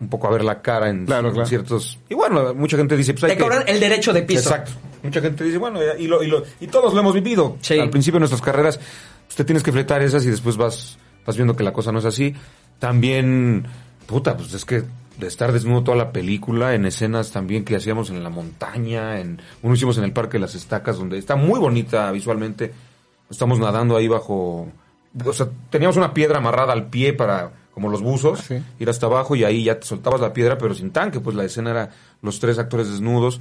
un 0.00 0.08
poco 0.08 0.26
a 0.26 0.30
ver 0.30 0.44
la 0.44 0.60
cara 0.60 0.90
en, 0.90 1.06
Claro, 1.06 1.28
en 1.28 1.34
claro. 1.34 1.48
ciertos... 1.48 1.98
Y 2.08 2.14
bueno, 2.14 2.52
mucha 2.54 2.76
gente 2.76 2.96
dice... 2.96 3.14
Pues 3.14 3.24
hay 3.24 3.30
Te 3.30 3.36
que- 3.36 3.42
cobran 3.42 3.62
el 3.66 3.78
derecho 3.80 4.12
de 4.12 4.22
piso. 4.22 4.40
Exacto. 4.50 4.72
Mucha 5.02 5.20
gente 5.20 5.44
dice, 5.44 5.56
bueno, 5.56 5.78
y, 5.98 6.06
lo- 6.08 6.22
y, 6.22 6.26
lo- 6.26 6.42
y 6.60 6.66
todos 6.66 6.92
lo 6.92 7.00
hemos 7.00 7.14
vivido. 7.14 7.56
Sí. 7.60 7.78
Al 7.78 7.90
principio 7.90 8.16
de 8.16 8.20
nuestras 8.20 8.42
carreras, 8.42 8.78
pues, 9.26 9.36
te 9.36 9.44
tienes 9.44 9.62
que 9.62 9.70
fletar 9.72 10.02
esas 10.02 10.26
y 10.26 10.30
después 10.30 10.56
vas, 10.56 10.98
vas 11.24 11.36
viendo 11.36 11.54
que 11.56 11.62
la 11.62 11.72
cosa 11.72 11.92
no 11.92 12.00
es 12.00 12.04
así. 12.06 12.34
También, 12.80 13.66
puta, 14.06 14.36
pues 14.36 14.52
es 14.52 14.64
que 14.64 14.82
de 15.18 15.26
estar 15.26 15.52
desnudo 15.52 15.84
toda 15.84 15.96
la 15.96 16.12
película, 16.12 16.74
en 16.74 16.86
escenas 16.86 17.30
también 17.30 17.64
que 17.64 17.76
hacíamos 17.76 18.10
en 18.10 18.22
la 18.22 18.30
montaña, 18.30 19.20
en 19.20 19.40
uno 19.62 19.74
hicimos 19.74 19.96
en 19.98 20.04
el 20.04 20.12
Parque 20.12 20.34
de 20.34 20.40
las 20.40 20.54
Estacas, 20.54 20.98
donde 20.98 21.18
está 21.18 21.36
muy 21.36 21.60
bonita 21.60 22.10
visualmente. 22.10 22.72
Estamos 23.30 23.58
nadando 23.58 23.96
ahí 23.96 24.08
bajo... 24.08 24.68
O 25.24 25.32
sea, 25.32 25.48
teníamos 25.70 25.96
una 25.96 26.12
piedra 26.12 26.38
amarrada 26.38 26.72
al 26.72 26.88
pie 26.90 27.12
para, 27.12 27.52
como 27.72 27.88
los 27.88 28.02
buzos, 28.02 28.40
Sí. 28.40 28.56
ir 28.80 28.90
hasta 28.90 29.06
abajo 29.06 29.36
y 29.36 29.44
ahí 29.44 29.64
ya 29.64 29.78
te 29.78 29.86
soltabas 29.86 30.20
la 30.20 30.32
piedra, 30.32 30.58
pero 30.58 30.74
sin 30.74 30.90
tanque, 30.90 31.20
pues 31.20 31.36
la 31.36 31.44
escena 31.44 31.70
era 31.70 31.90
los 32.20 32.40
tres 32.40 32.58
actores 32.58 32.90
desnudos. 32.90 33.40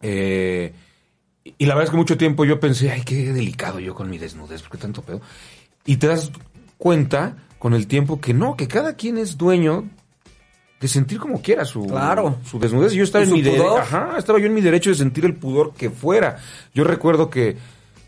Eh, 0.00 0.72
y 1.58 1.66
la 1.66 1.74
verdad 1.74 1.84
es 1.84 1.90
que 1.90 1.96
mucho 1.96 2.16
tiempo 2.16 2.44
yo 2.44 2.58
pensé, 2.58 2.90
ay, 2.90 3.02
qué 3.02 3.32
delicado 3.32 3.78
yo 3.78 3.94
con 3.94 4.10
mi 4.10 4.18
desnudez, 4.18 4.62
¿por 4.62 4.72
qué 4.72 4.78
tanto 4.78 5.02
pedo? 5.02 5.20
Y 5.84 5.96
te 5.98 6.08
das 6.08 6.32
cuenta 6.78 7.36
con 7.58 7.74
el 7.74 7.86
tiempo 7.86 8.20
que 8.20 8.34
no, 8.34 8.56
que 8.56 8.68
cada 8.68 8.94
quien 8.94 9.18
es 9.18 9.36
dueño 9.38 9.88
de 10.80 10.88
sentir 10.88 11.18
como 11.18 11.40
quiera 11.40 11.64
su, 11.64 11.86
Claro. 11.86 12.36
su 12.44 12.58
desnudez. 12.58 12.92
Y 12.92 12.96
yo 12.96 13.04
estaba 13.04 13.24
en 13.24 13.32
mi 13.32 13.42
derecho, 13.42 13.62
pudor. 13.64 13.80
ajá, 13.80 14.14
estaba 14.18 14.38
yo 14.38 14.46
en 14.46 14.54
mi 14.54 14.60
derecho 14.60 14.90
de 14.90 14.96
sentir 14.96 15.24
el 15.24 15.34
pudor 15.34 15.72
que 15.74 15.90
fuera. 15.90 16.38
Yo 16.74 16.84
recuerdo 16.84 17.30
que, 17.30 17.56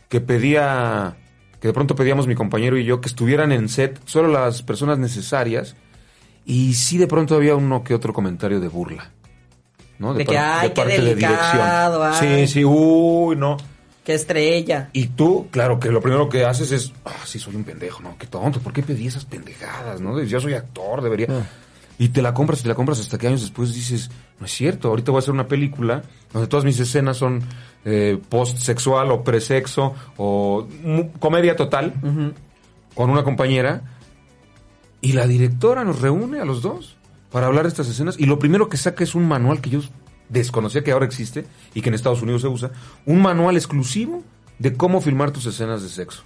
que 0.09 0.21
pedía, 0.21 1.17
que 1.61 1.69
de 1.69 1.75
pronto 1.75 1.95
pedíamos 1.97 2.27
mi 2.27 2.35
compañero 2.35 2.77
y 2.77 2.85
yo 2.85 3.01
que 3.01 3.09
estuvieran 3.09 3.53
en 3.53 3.69
set 3.69 4.01
solo 4.05 4.29
las 4.29 4.63
personas 4.63 4.99
necesarias. 4.99 5.77
Y 6.45 6.75
sí 6.75 6.99
de 6.99 7.07
pronto 7.07 7.35
había 7.37 7.55
uno 7.57 7.83
que 7.85 7.95
otro 7.95 8.13
comentario 8.13 8.61
de 8.61 8.69
burla. 8.69 9.11
¿no? 9.99 10.15
De 10.15 10.25
que, 10.25 10.39
ay, 10.39 10.71
qué 10.75 10.85
de 10.85 10.99
delicado, 11.01 12.05
dirección. 12.05 12.31
ay. 12.31 12.47
Sí, 12.47 12.53
sí, 12.53 12.65
uy, 12.65 13.35
no. 13.37 13.57
Qué 14.05 14.15
estrella. 14.15 14.89
Y 14.93 15.09
tú, 15.09 15.49
claro, 15.51 15.79
que 15.81 15.91
lo 15.91 16.01
primero 16.01 16.29
que 16.29 16.45
haces 16.45 16.71
es, 16.73 16.93
ah, 17.05 17.11
sí, 17.25 17.39
soy 17.39 17.57
un 17.57 17.65
pendejo, 17.65 18.01
¿no? 18.03 18.17
Qué 18.17 18.27
tonto, 18.27 18.61
¿por 18.61 18.73
qué 18.73 18.83
pedí 18.83 19.07
esas 19.09 19.25
pendejadas, 19.25 20.01
no? 20.01 20.23
Yo 20.23 20.41
soy 20.41 20.55
actor, 20.55 21.03
debería... 21.03 21.27
Y 21.99 22.11
te 22.11 22.23
la 22.23 22.33
compras, 22.33 22.63
te 22.63 22.69
la 22.69 22.75
compras 22.75 23.01
hasta 23.01 23.19
que 23.19 23.27
años 23.27 23.41
después 23.41 23.75
dices, 23.75 24.11
no 24.39 24.47
es 24.47 24.53
cierto, 24.53 24.89
ahorita 24.89 25.11
voy 25.11 25.19
a 25.19 25.21
hacer 25.21 25.35
una 25.35 25.49
película 25.49 26.03
donde 26.33 26.47
todas 26.47 26.65
mis 26.65 26.79
escenas 26.79 27.17
son 27.17 27.43
eh, 27.85 28.19
post-sexual 28.29 29.11
o 29.11 29.25
pre-sexo 29.25 29.95
o 30.17 30.69
comedia 31.19 31.57
total 31.57 31.95
con 32.95 33.11
una 33.11 33.25
compañera 33.25 33.83
y 35.01 35.13
la 35.13 35.27
directora 35.27 35.85
nos 35.85 36.01
reúne 36.01 36.41
a 36.41 36.45
los 36.45 36.63
dos 36.63 36.97
para 37.31 37.47
hablar 37.47 37.65
de 37.65 37.71
estas 37.71 37.89
escenas 37.89 38.17
y 38.19 38.27
lo 38.27 38.39
primero 38.39 38.69
que 38.69 38.77
saca 38.77 39.03
es 39.03 39.15
un 39.15 39.27
manual 39.27 39.61
que 39.61 39.71
yo 39.71 39.81
desconocía 40.29 40.85
que 40.85 40.93
ahora 40.93 41.07
existe 41.07 41.47
y 41.75 41.83
que 41.83 41.89
en 41.89 41.95
Estados 41.95 42.23
Unidos 42.23 42.43
se 42.43 42.49
usa, 42.49 42.71
un 43.07 43.21
manual 43.23 43.57
exclusivo 43.57 44.23
de 44.59 44.75
cómo 44.75 45.01
filmar 45.01 45.31
tus 45.31 45.47
escenas 45.47 45.83
de 45.83 45.89
sexo. 45.89 46.23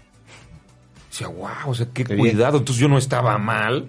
Decía, 1.10 1.28
wow, 1.28 1.48
o 1.70 1.74
sea, 1.74 1.86
qué, 1.92 2.04
Qué 2.04 2.14
bien. 2.14 2.30
cuidado. 2.30 2.58
Entonces 2.58 2.80
yo 2.80 2.88
no 2.88 2.96
estaba 2.96 3.36
mal. 3.36 3.88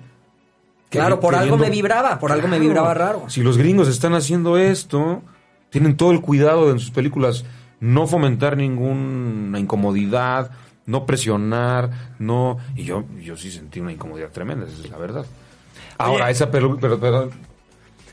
Claro, 1.00 1.20
por 1.20 1.36
algo 1.36 1.58
me 1.58 1.70
vibraba, 1.70 2.20
por 2.20 2.32
algo 2.32 2.48
me 2.48 2.60
vibraba 2.60 2.94
raro. 2.94 3.26
Si 3.28 3.42
los 3.42 3.58
gringos 3.58 3.88
están 3.88 4.14
haciendo 4.14 4.58
esto, 4.58 5.22
tienen 5.70 5.98
todo 5.98 6.12
el 6.12 6.22
cuidado 6.22 6.68
de 6.68 6.74
en 6.74 6.80
sus 6.80 6.92
películas 6.92 7.46
no 7.80 8.08
fomentar 8.08 8.56
ninguna 8.56 9.60
incomodidad, 9.60 10.52
no 10.86 11.06
presionar, 11.06 11.90
no... 12.20 12.58
Y 12.76 12.84
yo, 12.84 13.04
yo 13.22 13.36
sí 13.36 13.52
sentí 13.52 13.80
una 13.80 13.92
incomodidad 13.92 14.30
tremenda, 14.30 14.66
esa 14.68 14.82
es 14.82 14.90
la 14.90 14.98
verdad. 14.98 15.26
Ahora, 15.98 16.30
esa, 16.30 16.50
pero- 16.52 16.78
perdón, 16.78 17.32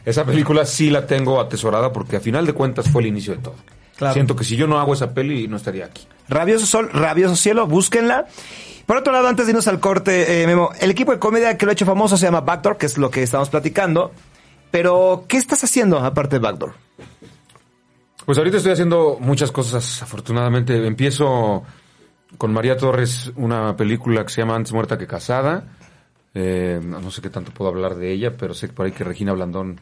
esa 0.05 0.25
película 0.25 0.65
sí 0.65 0.91
la 0.91 1.07
tengo 1.07 1.41
atesorada 1.41 1.93
porque 1.93 2.17
a 2.17 2.21
final 2.21 2.47
de 2.47 2.53
cuentas 2.53 2.89
fue 2.89 3.03
el 3.03 3.09
inicio 3.09 3.35
de 3.37 3.43
todo. 3.43 3.57
Claro. 3.97 4.15
Siento 4.15 4.35
que 4.35 4.45
si 4.45 4.57
yo 4.57 4.67
no 4.67 4.81
hago 4.81 4.95
esa 4.95 5.13
peli 5.13 5.47
no 5.47 5.57
estaría 5.59 5.85
aquí. 5.85 6.07
Rabioso 6.29 6.65
Sol, 6.65 6.89
Rabioso 6.91 7.37
Cielo, 7.37 7.67
búsquenla. 7.67 8.27
Por 8.91 8.97
otro 8.97 9.13
lado, 9.13 9.29
antes 9.29 9.47
de 9.47 9.53
irnos 9.53 9.69
al 9.69 9.79
corte, 9.79 10.43
eh, 10.43 10.47
Memo, 10.49 10.71
el 10.81 10.91
equipo 10.91 11.13
de 11.13 11.21
comedia 11.21 11.57
que 11.57 11.65
lo 11.65 11.71
ha 11.71 11.75
hecho 11.75 11.87
famoso 11.87 12.17
se 12.17 12.27
llama 12.27 12.41
Backdoor, 12.41 12.77
que 12.77 12.87
es 12.87 12.99
lo 12.99 13.09
que 13.09 13.23
estamos 13.23 13.49
platicando. 13.49 14.11
Pero, 14.73 15.27
¿qué 15.29 15.37
estás 15.37 15.63
haciendo 15.63 16.01
aparte 16.01 16.35
de 16.35 16.41
Backdoor? 16.41 16.75
Pues 18.27 18.37
ahorita 18.37 18.57
estoy 18.57 18.73
haciendo 18.73 19.17
muchas 19.21 19.53
cosas, 19.53 20.03
afortunadamente. 20.03 20.85
Empiezo 20.85 21.63
con 22.37 22.53
María 22.53 22.77
Torres 22.77 23.31
una 23.37 23.77
película 23.77 24.25
que 24.25 24.33
se 24.33 24.41
llama 24.41 24.57
Antes 24.57 24.73
muerta 24.73 24.99
que 24.99 25.07
casada. 25.07 25.69
Eh, 26.35 26.81
no 26.83 27.13
sé 27.13 27.23
qué 27.23 27.31
tanto 27.31 27.53
puedo 27.53 27.71
hablar 27.71 27.95
de 27.95 28.11
ella, 28.11 28.37
pero 28.37 28.55
sé 28.55 28.67
por 28.71 28.87
ahí 28.87 28.91
que 28.91 29.05
Regina 29.05 29.33
Blandón 29.33 29.81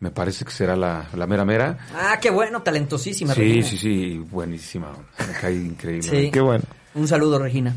me 0.00 0.10
parece 0.10 0.44
que 0.44 0.50
será 0.50 0.76
la, 0.76 1.08
la 1.14 1.26
mera 1.26 1.46
mera. 1.46 1.78
Ah, 1.94 2.18
qué 2.20 2.28
bueno, 2.28 2.60
talentosísima. 2.60 3.32
Sí, 3.32 3.40
Regina. 3.40 3.66
sí, 3.66 3.78
sí, 3.78 4.18
buenísima. 4.30 4.88
Me 5.26 5.32
cae 5.40 5.54
increíble. 5.54 6.02
Sí. 6.02 6.30
Qué 6.30 6.40
bueno. 6.42 6.64
Un 6.92 7.08
saludo, 7.08 7.38
Regina. 7.38 7.74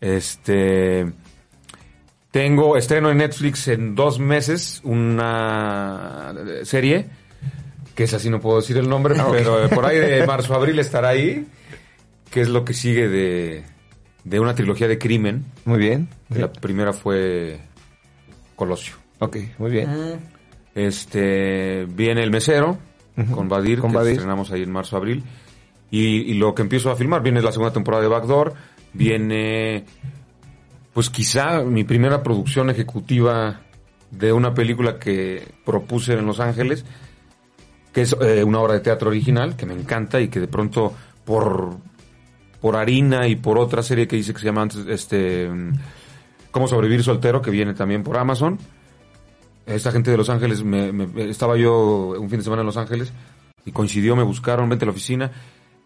Este. 0.00 1.06
Tengo 2.30 2.76
estreno 2.76 3.10
en 3.10 3.18
Netflix 3.18 3.66
en 3.68 3.94
dos 3.94 4.18
meses 4.18 4.80
una 4.84 6.34
serie, 6.64 7.06
que 7.94 8.04
es 8.04 8.12
así, 8.12 8.28
no 8.28 8.40
puedo 8.40 8.56
decir 8.60 8.76
el 8.76 8.88
nombre, 8.88 9.14
pero 9.30 9.64
eh, 9.64 9.68
por 9.68 9.86
ahí 9.86 9.98
de 9.98 10.26
marzo 10.26 10.54
abril 10.54 10.78
estará 10.78 11.08
ahí, 11.10 11.46
que 12.30 12.42
es 12.42 12.48
lo 12.50 12.62
que 12.62 12.74
sigue 12.74 13.08
de, 13.08 13.62
de 14.24 14.40
una 14.40 14.54
trilogía 14.54 14.86
de 14.86 14.98
crimen. 14.98 15.46
Muy 15.64 15.78
bien. 15.78 16.08
La 16.28 16.52
primera 16.52 16.92
fue 16.92 17.58
Colosio. 18.54 18.96
Ok, 19.20 19.38
muy 19.56 19.70
bien. 19.70 19.88
Ah, 19.88 20.18
Este 20.74 21.86
viene 21.88 22.22
el 22.22 22.30
mesero 22.30 22.76
con 23.32 23.48
Badir, 23.48 23.78
Con 23.80 23.92
que 23.92 23.96
Badir. 23.96 24.12
estrenamos 24.12 24.52
ahí 24.52 24.62
en 24.62 24.70
marzo 24.72 24.98
abril. 24.98 25.24
Y, 25.90 26.30
y 26.30 26.34
lo 26.34 26.54
que 26.54 26.60
empiezo 26.60 26.90
a 26.90 26.96
filmar, 26.96 27.22
viene 27.22 27.40
la 27.40 27.50
segunda 27.52 27.72
temporada 27.72 28.02
de 28.02 28.08
Backdoor, 28.10 28.52
viene 28.92 29.84
pues 30.92 31.10
quizá 31.10 31.62
mi 31.62 31.84
primera 31.84 32.22
producción 32.22 32.70
ejecutiva 32.70 33.60
de 34.10 34.32
una 34.32 34.54
película 34.54 34.98
que 34.98 35.46
propuse 35.64 36.14
en 36.14 36.24
Los 36.26 36.40
Ángeles, 36.40 36.84
que 37.92 38.02
es 38.02 38.16
eh, 38.20 38.44
una 38.44 38.60
obra 38.60 38.74
de 38.74 38.80
teatro 38.80 39.10
original, 39.10 39.56
que 39.56 39.66
me 39.66 39.74
encanta 39.74 40.20
y 40.20 40.28
que 40.28 40.40
de 40.40 40.48
pronto 40.48 40.94
por, 41.24 41.76
por 42.62 42.76
harina 42.76 43.26
y 43.28 43.36
por 43.36 43.58
otra 43.58 43.82
serie 43.82 44.08
que 44.08 44.16
hice 44.16 44.32
que 44.32 44.40
se 44.40 44.46
llama 44.46 44.62
antes, 44.62 44.86
este, 44.88 45.50
Cómo 46.50 46.66
sobrevivir 46.68 47.02
soltero, 47.02 47.42
que 47.42 47.50
viene 47.50 47.74
también 47.74 48.02
por 48.02 48.16
Amazon. 48.16 48.58
Esta 49.66 49.92
gente 49.92 50.10
de 50.10 50.16
Los 50.16 50.30
Ángeles, 50.30 50.64
me, 50.64 50.90
me- 50.92 51.28
estaba 51.28 51.58
yo 51.58 52.14
un 52.18 52.30
fin 52.30 52.38
de 52.38 52.44
semana 52.44 52.62
en 52.62 52.66
Los 52.66 52.78
Ángeles 52.78 53.12
y 53.66 53.72
coincidió, 53.72 54.16
me 54.16 54.22
buscaron, 54.22 54.66
vente 54.70 54.84
a 54.84 54.86
la 54.86 54.92
oficina 54.92 55.30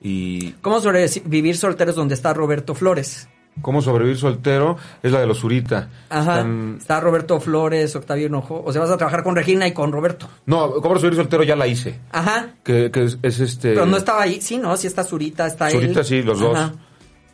y 0.00 0.50
¿Cómo 0.62 0.80
sobrevivir 0.80 1.56
solteros 1.56 1.94
donde 1.94 2.14
está 2.14 2.32
Roberto 2.34 2.74
Flores? 2.74 3.28
Cómo 3.62 3.82
sobrevivir 3.82 4.16
soltero 4.16 4.76
es 5.02 5.12
la 5.12 5.20
de 5.20 5.26
los 5.26 5.40
Zurita. 5.40 5.90
Ajá. 6.08 6.36
Están- 6.38 6.76
Está 6.80 7.00
Roberto 7.00 7.40
Flores, 7.40 7.94
Octavio 7.96 8.26
Hinojo. 8.28 8.62
O 8.64 8.72
sea, 8.72 8.80
vas 8.80 8.90
a 8.90 8.96
trabajar 8.96 9.22
con 9.24 9.34
Regina 9.36 9.66
y 9.66 9.72
con 9.72 9.92
Roberto. 9.92 10.28
No, 10.46 10.70
Cómo 10.74 10.94
sobrevivir 10.94 11.16
soltero 11.24 11.42
ya 11.42 11.56
la 11.56 11.66
hice. 11.66 11.98
Ajá. 12.12 12.54
Que, 12.62 12.90
que 12.90 13.04
es, 13.04 13.18
es 13.22 13.40
este... 13.40 13.74
Pero 13.74 13.86
no 13.86 13.96
estaba 13.96 14.22
ahí. 14.22 14.40
Sí, 14.40 14.56
no, 14.56 14.76
sí 14.76 14.86
está 14.86 15.02
Zurita, 15.04 15.46
está 15.46 15.68
él. 15.68 15.72
Zurita 15.80 16.04
sí, 16.04 16.22
los 16.22 16.38
dos. 16.38 16.58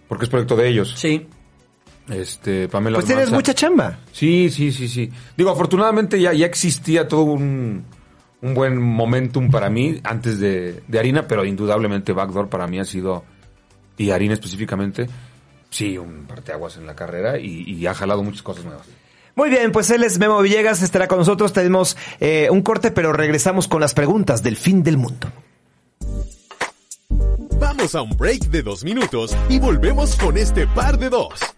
Porque 0.09 0.25
es 0.25 0.31
proyecto 0.31 0.57
de 0.57 0.69
ellos. 0.69 0.95
Sí. 0.97 1.27
Este, 2.09 2.69
Pamela 2.69 2.97
Pues 2.97 3.07
tienes 3.07 3.31
mucha 3.31 3.53
chamba. 3.55 3.99
Sí, 4.13 4.49
sí, 4.51 4.73
sí, 4.73 4.89
sí. 4.89 5.11
Digo, 5.37 5.51
afortunadamente 5.51 6.21
ya, 6.21 6.33
ya 6.33 6.47
existía 6.47 7.07
todo 7.09 7.23
un, 7.23 7.85
un 8.43 8.55
buen 8.55 8.81
momentum 8.81 9.51
para 9.51 9.71
mí 9.71 10.01
antes 10.05 10.39
de, 10.39 10.83
de 10.87 10.99
Harina, 10.99 11.27
pero 11.27 11.45
indudablemente 11.45 12.13
Backdoor 12.13 12.49
para 12.49 12.67
mí 12.67 12.79
ha 12.79 12.85
sido, 12.85 13.25
y 13.97 14.11
Harina 14.11 14.35
específicamente, 14.35 15.07
sí, 15.71 15.99
un 15.99 16.27
parteaguas 16.27 16.77
en 16.77 16.87
la 16.87 16.95
carrera 16.95 17.39
y, 17.39 17.63
y 17.63 17.87
ha 17.87 17.95
jalado 17.95 18.23
muchas 18.23 18.43
cosas 18.43 18.65
nuevas. 18.65 18.87
Muy 19.37 19.51
bien, 19.51 19.71
pues 19.71 19.91
él 19.91 20.03
es 20.03 20.19
Memo 20.19 20.41
Villegas, 20.41 20.81
estará 20.81 21.09
con 21.09 21.19
nosotros. 21.19 21.53
Tenemos 21.53 21.97
eh, 22.21 22.49
un 22.51 22.63
corte, 22.63 22.91
pero 22.91 23.13
regresamos 23.13 23.69
con 23.69 23.83
las 23.83 23.93
preguntas 23.93 24.43
del 24.43 24.57
fin 24.57 24.83
del 24.83 24.97
mundo. 24.97 25.31
Vamos 27.61 27.95
a 27.95 28.01
un 28.01 28.17
break 28.17 28.45
de 28.45 28.63
dos 28.63 28.83
minutos 28.83 29.37
y 29.51 29.59
volvemos 29.59 30.17
con 30.17 30.39
este 30.39 30.67
par 30.67 30.99
de 30.99 31.11
dos. 31.11 31.56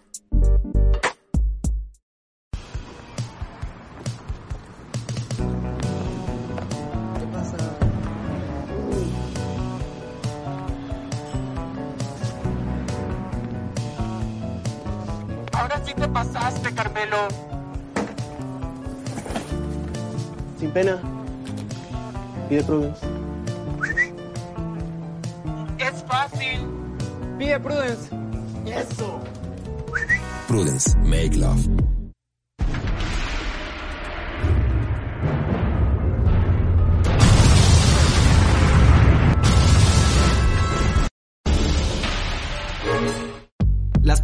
Sin 20.59 20.71
pena. 20.71 20.99
Pide 22.49 22.63
Prudence. 22.63 22.99
Es 25.77 26.03
fácil. 26.03 26.59
Pide 27.37 27.59
Prudence. 27.59 28.09
Eso. 28.65 29.21
Prudence, 30.47 30.95
make 30.97 31.37
love. 31.37 31.88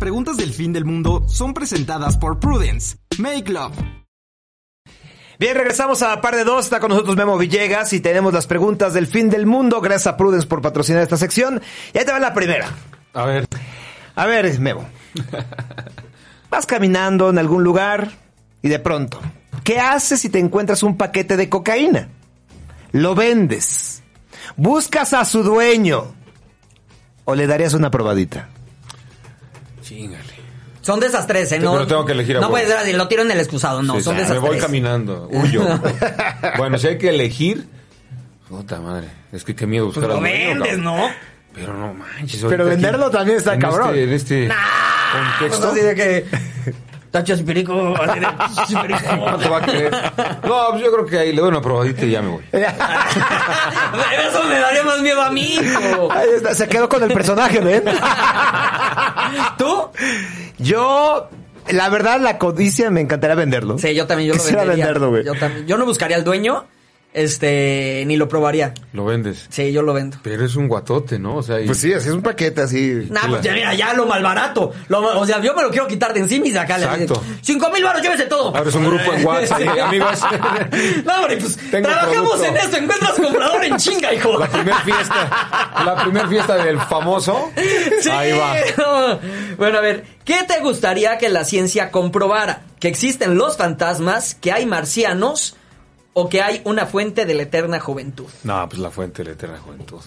Preguntas 0.06 0.38
del 0.38 0.54
fin 0.54 0.72
del 0.72 0.86
mundo 0.86 1.26
son 1.28 1.56
presentadas 1.56 2.16
por 2.16 2.40
Prudence. 2.40 2.98
Make 3.18 3.52
love. 3.52 3.74
Bien, 5.40 5.56
regresamos 5.56 6.04
a 6.04 6.22
par 6.22 6.36
de 6.36 6.44
dos. 6.44 6.66
Está 6.66 6.80
con 6.80 6.92
nosotros 6.92 7.16
Memo 7.16 7.40
Villegas 7.40 7.92
y 7.92 8.02
tenemos 8.02 8.32
las 8.32 8.46
preguntas 8.46 8.94
del 8.94 9.08
fin 9.08 9.32
del 9.32 9.48
mundo. 9.48 9.82
Gracias 9.82 10.06
a 10.06 10.16
Prudence 10.16 10.46
por 10.46 10.62
patrocinar 10.62 11.02
esta 11.02 11.18
sección. 11.18 11.60
Y 11.92 11.98
ahí 11.98 12.06
te 12.06 12.12
va 12.12 12.20
la 12.20 12.36
primera. 12.36 12.70
A 13.16 13.26
ver. 13.26 13.48
A 14.14 14.28
ver, 14.28 14.60
Memo. 14.60 14.86
Vas 16.52 16.68
caminando 16.68 17.32
en 17.32 17.40
algún 17.40 17.64
lugar 17.64 18.12
y 18.62 18.70
de 18.70 18.78
pronto, 18.78 19.20
¿qué 19.64 19.80
haces 19.80 20.20
si 20.22 20.30
te 20.30 20.38
encuentras 20.38 20.84
un 20.84 20.98
paquete 20.98 21.36
de 21.36 21.50
cocaína? 21.50 22.10
Lo 22.92 23.16
vendes. 23.16 24.04
Buscas 24.56 25.14
a 25.14 25.26
su 25.26 25.42
dueño. 25.42 26.14
¿O 27.24 27.34
le 27.34 27.48
darías 27.48 27.74
una 27.74 27.90
probadita? 27.90 28.50
Chingale. 29.96 30.46
Son 30.82 31.00
de 31.00 31.08
esas 31.08 31.26
tres, 31.26 31.52
¿eh? 31.52 31.60
No, 31.60 31.74
pero 31.74 31.88
tengo 31.88 32.06
que 32.06 32.12
elegir 32.12 32.38
a 32.38 32.42
No 32.42 32.50
puedes 32.50 32.68
decir, 32.70 32.96
lo 32.96 33.08
tiro 33.08 33.24
en 33.24 33.32
el 33.32 33.40
excusado, 33.40 33.82
no, 33.82 33.96
Sí, 33.96 34.04
son 34.04 34.18
de 34.18 34.24
esas 34.24 34.34
me 34.36 34.40
voy 34.40 34.50
tres. 34.52 34.64
caminando, 34.64 35.28
huyo. 35.32 35.66
bueno, 36.58 36.78
si 36.78 36.88
hay 36.88 36.98
que 37.00 37.10
elegir. 37.10 37.68
Puta 38.48 38.80
madre. 38.80 39.08
Es 39.32 39.44
que 39.44 39.56
qué 39.56 39.66
miedo 39.66 39.86
buscar 39.88 40.04
Pues 40.04 40.16
lo 40.16 40.22
vendes. 40.22 40.78
¿no? 40.78 41.10
Pero 41.54 41.74
no 41.74 41.94
manches. 41.94 42.44
Pero 42.48 42.66
venderlo 42.66 43.10
también 43.10 43.38
está 43.38 43.54
en 43.56 43.62
cabrón. 43.62 43.96
Este, 43.96 44.04
en 44.04 44.14
este 44.14 44.48
Pues 45.40 45.52
contexto. 45.60 45.70
así 45.72 45.80
de 45.80 45.96
que... 45.96 46.26
Tachos 47.12 47.40
y 47.40 47.44
perico, 47.44 47.96
así 47.98 48.20
de... 48.20 48.26
"Ch, 48.68 48.82
perico". 48.82 49.16
No 49.16 49.38
te 49.38 49.48
va 49.50 49.58
a 49.60 49.62
creer. 49.62 49.90
No, 50.44 50.68
pues 50.72 50.84
yo 50.84 50.92
creo 50.92 51.06
que 51.06 51.18
ahí 51.18 51.32
le 51.32 51.40
doy 51.40 51.48
una 51.50 51.62
probadita 51.62 52.04
y 52.06 52.12
ya 52.12 52.22
me 52.22 52.28
voy. 52.28 52.44
Eso 52.52 54.44
me 54.50 54.60
daría 54.60 54.84
más 54.84 55.00
miedo 55.00 55.22
a 55.22 55.32
mí. 55.32 55.56
Ahí 56.12 56.28
está, 56.36 56.54
se 56.54 56.68
quedó 56.68 56.90
con 56.90 57.02
el 57.04 57.14
personaje, 57.14 57.62
¿ven? 57.62 57.84
¿Tú? 59.58 59.90
Yo, 60.58 61.30
la 61.70 61.90
verdad, 61.90 62.20
la 62.20 62.38
codicia 62.38 62.90
me 62.92 63.02
encantaría 63.02 63.36
venderlo. 63.36 63.78
Sí, 63.78 63.94
yo 63.96 64.08
también 64.08 64.30
yo 64.30 64.36
lo 64.36 64.44
vendería. 64.44 64.86
venderlo, 64.86 65.10
güey. 65.10 65.26
Yo, 65.26 65.34
también. 65.36 65.68
yo 65.68 65.78
no 65.78 65.86
buscaría 65.86 66.18
al 66.18 66.24
dueño, 66.24 66.66
este, 67.16 68.04
ni 68.06 68.18
lo 68.18 68.28
probaría. 68.28 68.74
Lo 68.94 69.06
vendes. 69.06 69.48
Sí, 69.50 69.72
yo 69.72 69.82
lo 69.82 69.94
vendo. 69.94 70.18
Pero 70.22 70.46
es 70.46 70.56
un 70.56 70.68
guatote, 70.68 71.18
¿no? 71.18 71.38
O 71.38 71.44
sea, 71.44 71.60
y- 71.62 71.66
Pues 71.66 71.80
sí, 71.80 71.94
así 71.94 72.10
es 72.10 72.14
un 72.14 72.22
paquete 72.22 72.62
así. 72.62 73.08
Nah, 73.10 73.28
pues 73.30 73.42
ya 73.42 73.54
mira, 73.54 73.74
ya 73.74 73.94
lo 73.94 74.06
malbarato. 74.06 74.74
Lo, 74.90 75.20
o 75.20 75.26
sea, 75.26 75.42
yo 75.42 75.56
me 75.56 75.64
lo 75.64 75.70
quiero 75.72 75.88
quitar 75.88 76.14
de 76.14 76.20
encima 76.20 76.48
y 76.48 76.52
sacarle. 76.52 76.86
Exacto. 76.86 77.24
Cinco 77.42 77.70
mil 77.72 77.84
baros, 77.84 78.02
llévese 78.02 78.26
todo. 78.26 78.56
Abres 78.56 78.76
un 78.76 78.86
grupo 78.86 79.14
en 79.14 79.26
WhatsApp, 79.26 79.62
Sí. 79.74 79.80
amigos. 79.80 80.20
No, 81.06 81.16
hombre, 81.16 81.38
pues 81.38 81.58
Tengo 81.72 81.88
trabajamos 81.88 82.30
producto. 82.32 82.46
en 82.46 82.58
esto. 82.58 82.78
Encuentras 82.78 83.12
comprador 83.14 83.64
en 83.66 83.78
chinga, 83.78 84.14
hijo. 84.14 84.38
La 84.38 84.48
primera 84.48 84.80
fiesta, 84.82 85.82
la 85.86 86.04
primera 86.04 86.28
fiesta 86.28 86.56
del 86.64 86.80
famoso. 86.82 87.52
Sí. 88.02 88.10
Ahí 88.10 88.32
va. 88.34 88.56
Bueno, 89.58 89.78
a 89.78 89.82
ver, 89.82 90.04
¿qué 90.26 90.44
te 90.48 90.60
gustaría 90.60 91.18
que 91.18 91.30
la 91.30 91.46
ciencia 91.46 91.90
comprobara? 91.92 92.64
¿Que 92.80 92.88
existen 92.90 93.36
los 93.38 93.56
fantasmas, 93.58 94.36
que 94.36 94.52
hay 94.52 94.66
marcianos 94.66 95.56
o 96.18 96.30
que 96.30 96.42
hay 96.42 96.62
una 96.64 96.86
fuente 96.86 97.26
de 97.26 97.34
la 97.34 97.44
eterna 97.44 97.80
juventud? 97.80 98.28
No, 98.44 98.68
pues 98.70 98.80
la 98.80 98.90
fuente 98.90 99.22
de 99.22 99.30
la 99.30 99.34
eterna 99.34 99.58
juventud. 99.58 100.00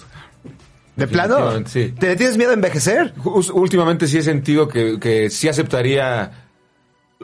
¿De 0.97 1.07
plano? 1.07 1.53
Sí. 1.67 1.95
¿Te 1.97 2.17
tienes 2.17 2.37
miedo 2.39 2.51
a 2.51 2.55
envejecer? 2.55 3.13
Últimamente 3.25 4.09
sí 4.09 4.19
he 4.19 4.23
sentido 4.23 4.67
que, 4.67 4.99
que 4.99 5.29
sí 5.29 5.49
aceptaría 5.49 6.49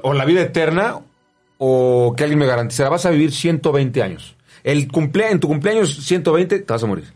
o 0.02 0.12
la 0.12 0.26
vida 0.26 0.42
eterna 0.42 1.00
o 1.56 2.14
que 2.14 2.24
alguien 2.24 2.38
me 2.38 2.46
garantizara, 2.46 2.90
vas 2.90 3.06
a 3.06 3.10
vivir 3.10 3.32
120 3.32 4.02
años. 4.02 4.36
El 4.62 4.86
cumplea, 4.86 5.30
en 5.30 5.40
tu 5.40 5.48
cumpleaños 5.48 6.04
120 6.04 6.58
te 6.58 6.72
vas 6.72 6.82
a 6.82 6.86
morir. 6.86 7.10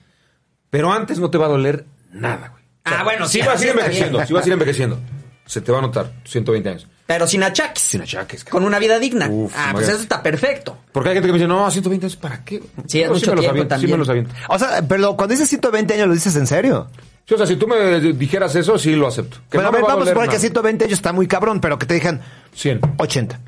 Pero 0.71 0.91
antes 0.91 1.19
no 1.19 1.31
te 1.31 1.37
va 1.37 1.47
a 1.47 1.51
doler 1.51 1.85
nada, 2.12 2.49
güey. 2.49 2.64
Ah, 2.85 3.05
bueno, 3.05 3.29
sí 3.29 3.41
sí, 3.41 3.47
vas 3.47 3.61
a 3.61 3.64
ir 3.64 3.71
envejeciendo, 3.73 4.25
sí 4.25 4.33
vas 4.33 4.45
a 4.45 4.47
ir 4.47 4.53
envejeciendo. 4.55 4.99
Se 5.45 5.61
te 5.61 5.71
va 5.71 5.79
a 5.79 5.83
notar 5.83 6.12
120 6.25 6.69
años. 6.69 6.89
Pero 7.09 7.27
sin 7.27 7.43
achaques. 7.43 7.83
Sin 7.83 8.03
achaques. 8.03 8.45
cabrón. 8.45 8.61
Con 8.65 8.69
una 8.69 8.79
vida 8.79 8.99
digna. 8.99 9.29
Uf, 9.31 9.51
ah, 9.57 9.71
pues 9.73 9.89
eso 9.89 10.03
está 10.03 10.23
perfecto. 10.23 10.77
Porque 10.93 11.09
hay 11.09 11.15
gente 11.15 11.29
que 11.29 11.33
me 11.33 11.39
dice, 11.39 11.49
no, 11.49 11.71
120 11.71 12.05
años, 12.05 12.17
¿para 12.17 12.45
qué? 12.45 12.63
Sí, 12.87 13.01
es 13.01 13.09
No, 13.09 13.15
mucho 13.15 13.31
me 13.31 13.37
los 13.37 13.41
tiempo 13.45 13.51
aviento, 13.53 13.65
Sí 13.65 13.69
también. 13.81 13.91
me 13.93 13.97
los 13.97 14.09
aviento. 14.11 14.35
O 14.51 14.59
sea, 14.59 14.83
pero 14.87 15.17
cuando 15.17 15.33
dices 15.33 15.49
120 15.49 15.95
años, 15.95 16.07
¿lo 16.07 16.13
dices 16.13 16.37
en 16.37 16.47
serio? 16.47 16.91
Sí, 17.27 17.33
o 17.33 17.39
sea, 17.39 17.47
si 17.47 17.57
tú 17.57 17.67
me 17.67 17.99
dijeras 18.13 18.55
eso, 18.57 18.79
sí 18.79 18.95
lo 18.95 19.07
acepto. 19.09 19.39
Que 19.51 19.57
bueno, 19.57 19.63
no 19.63 19.69
a 19.69 19.73
ver, 19.73 19.81
me 19.81 19.89
va 19.89 19.95
vamos 19.95 20.07
a 20.07 20.11
suponer 20.11 20.29
que 20.29 20.35
nada. 20.35 20.41
120 20.41 20.85
años 20.85 20.99
está 20.99 21.13
muy 21.15 21.27
cabrón, 21.27 21.61
pero 21.63 21.79
que 21.79 21.87
te 21.87 21.95
digan 21.95 22.21
100. 22.55 22.81
80. 22.99 23.41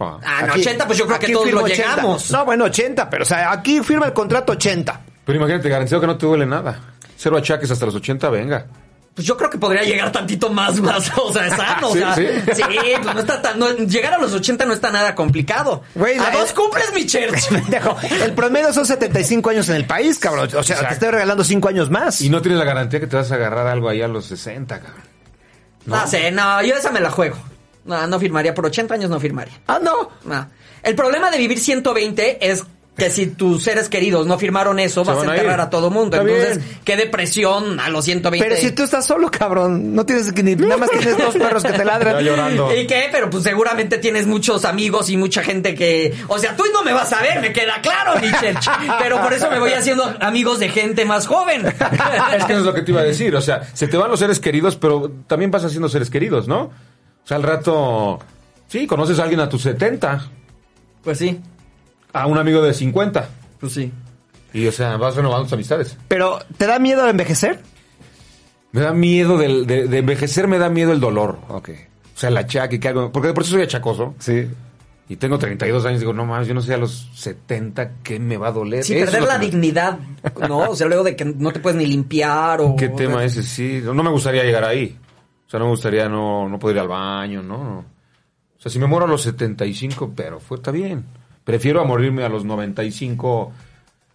Ah. 0.00 0.18
Ah, 0.22 0.42
no, 0.46 0.52
Aquí- 0.52 0.60
80, 0.60 0.86
pues 0.86 0.98
yo 0.98 1.06
creo 1.06 1.18
que 1.18 1.32
todos 1.32 1.50
lo 1.52 1.62
80. 1.62 1.74
llegamos. 1.96 2.30
No, 2.30 2.44
bueno, 2.44 2.64
80, 2.64 3.08
pero 3.08 3.22
o 3.22 3.26
sea, 3.26 3.50
aquí 3.50 3.80
firma 3.80 4.04
el 4.04 4.12
contrato 4.12 4.52
80. 4.52 5.00
Pero 5.24 5.38
imagínate, 5.38 5.70
garantizado 5.70 6.02
que 6.02 6.06
no 6.06 6.18
te 6.18 6.26
duele 6.26 6.44
nada. 6.44 6.80
Cero 7.16 7.38
achaques 7.38 7.70
hasta 7.70 7.86
los 7.86 7.94
80, 7.94 8.28
venga. 8.28 8.66
Pues 9.14 9.26
yo 9.28 9.36
creo 9.36 9.48
que 9.48 9.58
podría 9.58 9.84
llegar 9.84 10.10
tantito 10.10 10.50
más, 10.50 10.80
más, 10.80 11.10
o 11.16 11.32
sea, 11.32 11.48
sano, 11.56 11.92
Sí, 11.92 11.98
o 11.98 12.00
sea, 12.00 12.14
sí. 12.16 12.26
sí, 12.54 12.62
pues 13.00 13.14
no 13.14 13.20
está 13.20 13.40
tan, 13.40 13.58
no- 13.60 13.70
llegar 13.70 14.14
a 14.14 14.18
los 14.18 14.32
80 14.32 14.64
no 14.66 14.72
está 14.72 14.90
nada 14.90 15.14
complicado. 15.14 15.82
Güey, 15.94 16.18
a 16.18 16.30
dos 16.32 16.52
cumples 16.52 16.92
mi 16.92 17.06
church. 17.06 17.44
El 18.24 18.32
promedio 18.32 18.72
son 18.72 18.84
75 18.84 19.50
años 19.50 19.68
en 19.68 19.76
el 19.76 19.86
país, 19.86 20.18
cabrón. 20.18 20.48
O 20.56 20.62
sea, 20.64 20.88
te 20.88 20.94
estoy 20.94 21.10
regalando 21.10 21.44
5 21.44 21.68
años 21.68 21.90
más. 21.90 22.20
Y 22.22 22.28
no 22.28 22.42
tienes 22.42 22.58
la 22.58 22.64
garantía 22.64 22.98
que 22.98 23.06
te 23.06 23.14
vas 23.14 23.30
a 23.30 23.36
agarrar 23.36 23.68
algo 23.68 23.88
ahí 23.88 24.02
a 24.02 24.08
los 24.08 24.26
60, 24.26 24.80
cabrón. 24.80 25.02
No 25.86 26.06
sé, 26.08 26.32
no, 26.32 26.60
yo 26.62 26.74
esa 26.74 26.90
me 26.90 26.98
la 27.00 27.10
juego. 27.10 27.36
No, 27.84 28.06
no 28.06 28.18
firmaría, 28.18 28.52
por 28.54 28.66
80 28.66 28.94
años 28.94 29.10
no 29.10 29.20
firmaría. 29.20 29.54
Ah, 29.68 29.78
no. 29.80 30.10
No. 30.24 30.48
El 30.82 30.94
problema 30.96 31.30
de 31.30 31.38
vivir 31.38 31.60
120 31.60 32.50
es 32.50 32.64
que 32.96 33.10
si 33.10 33.26
tus 33.26 33.64
seres 33.64 33.88
queridos 33.88 34.26
no 34.26 34.38
firmaron 34.38 34.78
eso, 34.78 35.04
Se 35.04 35.10
vas 35.10 35.26
a 35.26 35.30
enterrar 35.30 35.60
a 35.60 35.68
todo 35.70 35.90
mundo. 35.90 36.16
Está 36.16 36.30
Entonces, 36.30 36.64
bien. 36.64 36.80
qué 36.84 36.96
depresión 36.96 37.80
a 37.80 37.88
los 37.88 38.04
120. 38.04 38.48
Pero 38.48 38.60
si 38.60 38.70
tú 38.72 38.84
estás 38.84 39.04
solo, 39.04 39.30
cabrón, 39.30 39.94
no 39.94 40.06
tienes 40.06 40.32
que 40.32 40.42
ni 40.42 40.54
nada 40.54 40.76
más 40.76 40.90
tienes 40.90 41.18
dos 41.18 41.34
perros 41.34 41.64
que 41.64 41.72
te 41.72 41.84
ladran. 41.84 42.24
¿Y 42.76 42.86
qué? 42.86 43.08
Pero 43.10 43.30
pues 43.30 43.42
seguramente 43.42 43.98
tienes 43.98 44.26
muchos 44.26 44.64
amigos 44.64 45.10
y 45.10 45.16
mucha 45.16 45.42
gente 45.42 45.74
que... 45.74 46.14
O 46.28 46.38
sea, 46.38 46.56
tú 46.56 46.64
no 46.72 46.84
me 46.84 46.92
vas 46.92 47.12
a 47.12 47.20
ver, 47.20 47.40
me 47.40 47.52
queda 47.52 47.80
claro, 47.82 48.20
mi 48.20 48.30
church. 48.30 48.68
Pero 49.00 49.20
por 49.20 49.32
eso 49.32 49.50
me 49.50 49.58
voy 49.58 49.72
haciendo 49.72 50.14
amigos 50.20 50.60
de 50.60 50.68
gente 50.68 51.04
más 51.04 51.26
joven. 51.26 51.66
Es 51.66 52.44
que 52.44 52.52
eso 52.52 52.60
es 52.60 52.66
lo 52.66 52.74
que 52.74 52.82
te 52.82 52.92
iba 52.92 53.00
a 53.00 53.04
decir. 53.04 53.34
O 53.34 53.40
sea, 53.40 53.68
se 53.72 53.88
te 53.88 53.96
van 53.96 54.10
los 54.10 54.20
seres 54.20 54.38
queridos, 54.38 54.76
pero 54.76 55.10
también 55.26 55.50
vas 55.50 55.64
haciendo 55.64 55.88
seres 55.88 56.10
queridos, 56.10 56.46
¿no? 56.46 56.62
O 56.62 57.26
sea, 57.26 57.36
al 57.38 57.42
rato. 57.42 58.20
Sí, 58.68 58.86
conoces 58.86 59.18
a 59.18 59.22
alguien 59.22 59.40
a 59.40 59.48
tus 59.48 59.62
70, 59.62 60.30
Pues 61.02 61.18
sí, 61.18 61.40
a 62.14 62.26
un 62.26 62.38
amigo 62.38 62.62
de 62.62 62.72
50. 62.72 63.28
pues 63.60 63.72
sí. 63.74 63.92
Y, 64.54 64.66
o 64.66 64.72
sea, 64.72 64.96
vas 64.96 65.16
renovando 65.16 65.44
tus 65.44 65.52
amistades. 65.52 65.98
Pero, 66.08 66.38
¿te 66.56 66.66
da 66.66 66.78
miedo 66.78 67.06
envejecer? 67.08 67.60
Me 68.72 68.80
da 68.80 68.92
miedo 68.92 69.36
del- 69.36 69.66
de, 69.66 69.86
de 69.88 69.98
envejecer, 69.98 70.48
me 70.48 70.58
da 70.58 70.68
miedo 70.70 70.92
el 70.92 71.00
dolor. 71.00 71.38
Ok. 71.48 71.70
O 72.14 72.18
sea, 72.18 72.28
el 72.28 72.36
achaque, 72.36 72.78
que 72.80 72.88
algo. 72.88 73.10
Porque 73.12 73.28
de 73.28 73.34
por 73.34 73.44
sí 73.44 73.50
soy 73.50 73.62
achacoso. 73.62 74.14
Sí. 74.18 74.46
Y 75.08 75.16
tengo 75.16 75.38
32 75.38 75.84
años. 75.84 76.00
Digo, 76.00 76.12
no 76.12 76.24
más, 76.24 76.46
yo 76.46 76.54
no 76.54 76.60
sé 76.60 76.72
a 76.74 76.76
los 76.78 77.10
70 77.14 77.90
qué 78.02 78.18
me 78.20 78.36
va 78.36 78.48
a 78.48 78.52
doler. 78.52 78.84
Sí, 78.84 78.94
Eso 78.96 79.10
perder 79.10 79.28
la 79.28 79.38
me- 79.38 79.44
dignidad, 79.46 79.98
¿no? 80.48 80.70
O 80.70 80.76
sea, 80.76 80.86
luego 80.86 81.02
de 81.04 81.14
que 81.16 81.24
no 81.24 81.52
te 81.52 81.60
puedes 81.60 81.76
ni 81.76 81.86
limpiar 81.86 82.60
o... 82.60 82.74
¿Qué 82.76 82.88
tema 82.88 83.24
ese? 83.24 83.42
Sí, 83.42 83.80
no 83.84 84.02
me 84.02 84.10
gustaría 84.10 84.44
llegar 84.44 84.64
ahí. 84.64 84.96
O 85.46 85.50
sea, 85.50 85.58
no 85.58 85.66
me 85.66 85.72
gustaría 85.72 86.08
no, 86.08 86.48
no 86.48 86.58
poder 86.58 86.76
ir 86.76 86.82
al 86.82 86.88
baño, 86.88 87.42
¿no? 87.42 87.78
O 88.56 88.60
sea, 88.60 88.72
si 88.72 88.78
me 88.78 88.86
muero 88.86 89.04
a 89.04 89.08
los 89.08 89.22
75, 89.22 90.12
pero 90.16 90.40
fue, 90.40 90.56
está 90.56 90.70
bien. 90.70 91.04
Prefiero 91.44 91.80
a 91.80 91.84
morirme 91.84 92.24
a 92.24 92.28
los 92.28 92.44
95 92.44 93.52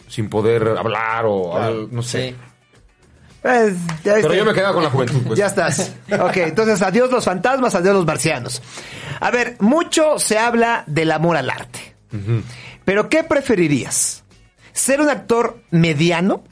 sin 0.07 0.29
poder 0.29 0.67
hablar 0.77 1.25
o 1.27 1.55
al- 1.57 1.87
no 1.93 2.01
sé. 2.01 2.29
Sí. 2.31 2.35
Pues, 3.41 3.73
ya 4.03 4.15
Pero 4.15 4.17
está. 4.17 4.35
yo 4.35 4.45
me 4.45 4.53
quedo 4.53 4.73
con 4.73 4.83
la 4.83 4.89
juventud, 4.89 5.21
pues. 5.27 5.39
Ya 5.39 5.45
estás. 5.45 5.95
Ok, 6.19 6.37
entonces 6.37 6.81
adiós 6.81 7.09
los 7.11 7.23
fantasmas, 7.23 7.73
adiós 7.75 7.93
los 7.95 8.05
marcianos. 8.05 8.61
A 9.21 9.31
ver, 9.31 9.55
mucho 9.59 10.19
se 10.19 10.37
habla 10.37 10.83
del 10.87 11.11
amor 11.11 11.37
al 11.37 11.49
arte. 11.49 11.95
Pero 12.83 13.07
¿qué 13.07 13.23
preferirías? 13.23 14.23
¿Ser 14.73 14.99
un 14.99 15.09
actor 15.09 15.61
mediano, 15.71 16.43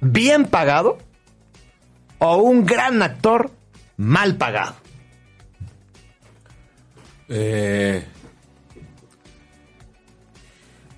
bien 0.00 0.44
pagado, 0.46 0.98
o 2.18 2.36
un 2.36 2.66
gran 2.66 3.02
actor 3.02 3.50
mal 3.96 4.36
pagado? 4.36 4.74
Eh, 7.28 8.04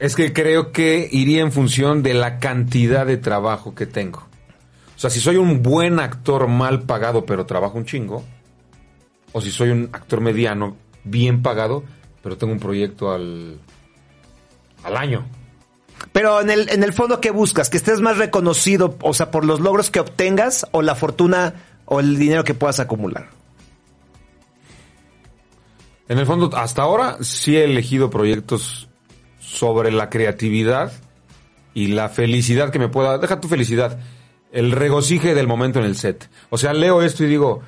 es 0.04 0.16
que 0.16 0.34
creo 0.34 0.70
que 0.70 1.08
iría 1.10 1.40
en 1.40 1.50
función 1.50 2.02
de 2.02 2.12
la 2.12 2.38
cantidad 2.38 3.06
de 3.06 3.16
trabajo 3.16 3.74
que 3.74 3.86
tengo. 3.86 4.18
O 4.94 4.98
sea, 4.98 5.08
si 5.08 5.18
soy 5.18 5.36
un 5.36 5.62
buen 5.62 5.98
actor 5.98 6.46
mal 6.46 6.82
pagado, 6.82 7.24
pero 7.24 7.46
trabajo 7.46 7.78
un 7.78 7.86
chingo. 7.86 8.22
O 9.32 9.40
si 9.40 9.50
soy 9.50 9.70
un 9.70 9.88
actor 9.94 10.20
mediano, 10.20 10.76
bien 11.04 11.40
pagado, 11.40 11.84
pero 12.22 12.36
tengo 12.36 12.52
un 12.52 12.60
proyecto 12.60 13.12
al, 13.12 13.58
al 14.82 14.96
año. 14.98 15.24
Pero 16.12 16.42
en 16.42 16.50
el, 16.50 16.68
en 16.68 16.84
el 16.84 16.92
fondo, 16.92 17.18
¿qué 17.22 17.30
buscas? 17.30 17.70
¿Que 17.70 17.78
estés 17.78 18.02
más 18.02 18.18
reconocido, 18.18 18.98
o 19.00 19.14
sea, 19.14 19.30
por 19.30 19.46
los 19.46 19.60
logros 19.60 19.90
que 19.90 20.00
obtengas 20.00 20.66
o 20.72 20.82
la 20.82 20.96
fortuna 20.96 21.54
o 21.86 22.00
el 22.00 22.18
dinero 22.18 22.44
que 22.44 22.52
puedas 22.52 22.78
acumular? 22.78 23.30
En 26.10 26.18
el 26.18 26.26
fondo, 26.26 26.54
hasta 26.54 26.82
ahora 26.82 27.16
sí 27.22 27.56
he 27.56 27.64
elegido 27.64 28.10
proyectos 28.10 28.90
sobre 29.54 29.90
la 29.92 30.10
creatividad 30.10 30.92
y 31.74 31.88
la 31.88 32.08
felicidad 32.08 32.70
que 32.70 32.78
me 32.78 32.88
pueda. 32.88 33.18
Deja 33.18 33.40
tu 33.40 33.48
felicidad. 33.48 33.98
El 34.52 34.72
regocije 34.72 35.34
del 35.34 35.46
momento 35.48 35.78
en 35.80 35.86
el 35.86 35.96
set. 35.96 36.28
O 36.50 36.58
sea, 36.58 36.72
leo 36.72 37.02
esto 37.02 37.24
y 37.24 37.26
digo. 37.28 37.62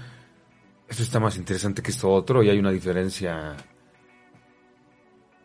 esto 0.89 1.03
está 1.03 1.19
más 1.21 1.37
interesante 1.37 1.83
que 1.83 1.91
esto 1.91 2.09
otro 2.11 2.43
y 2.43 2.51
hay 2.51 2.59
una 2.59 2.71
diferencia 2.71 3.57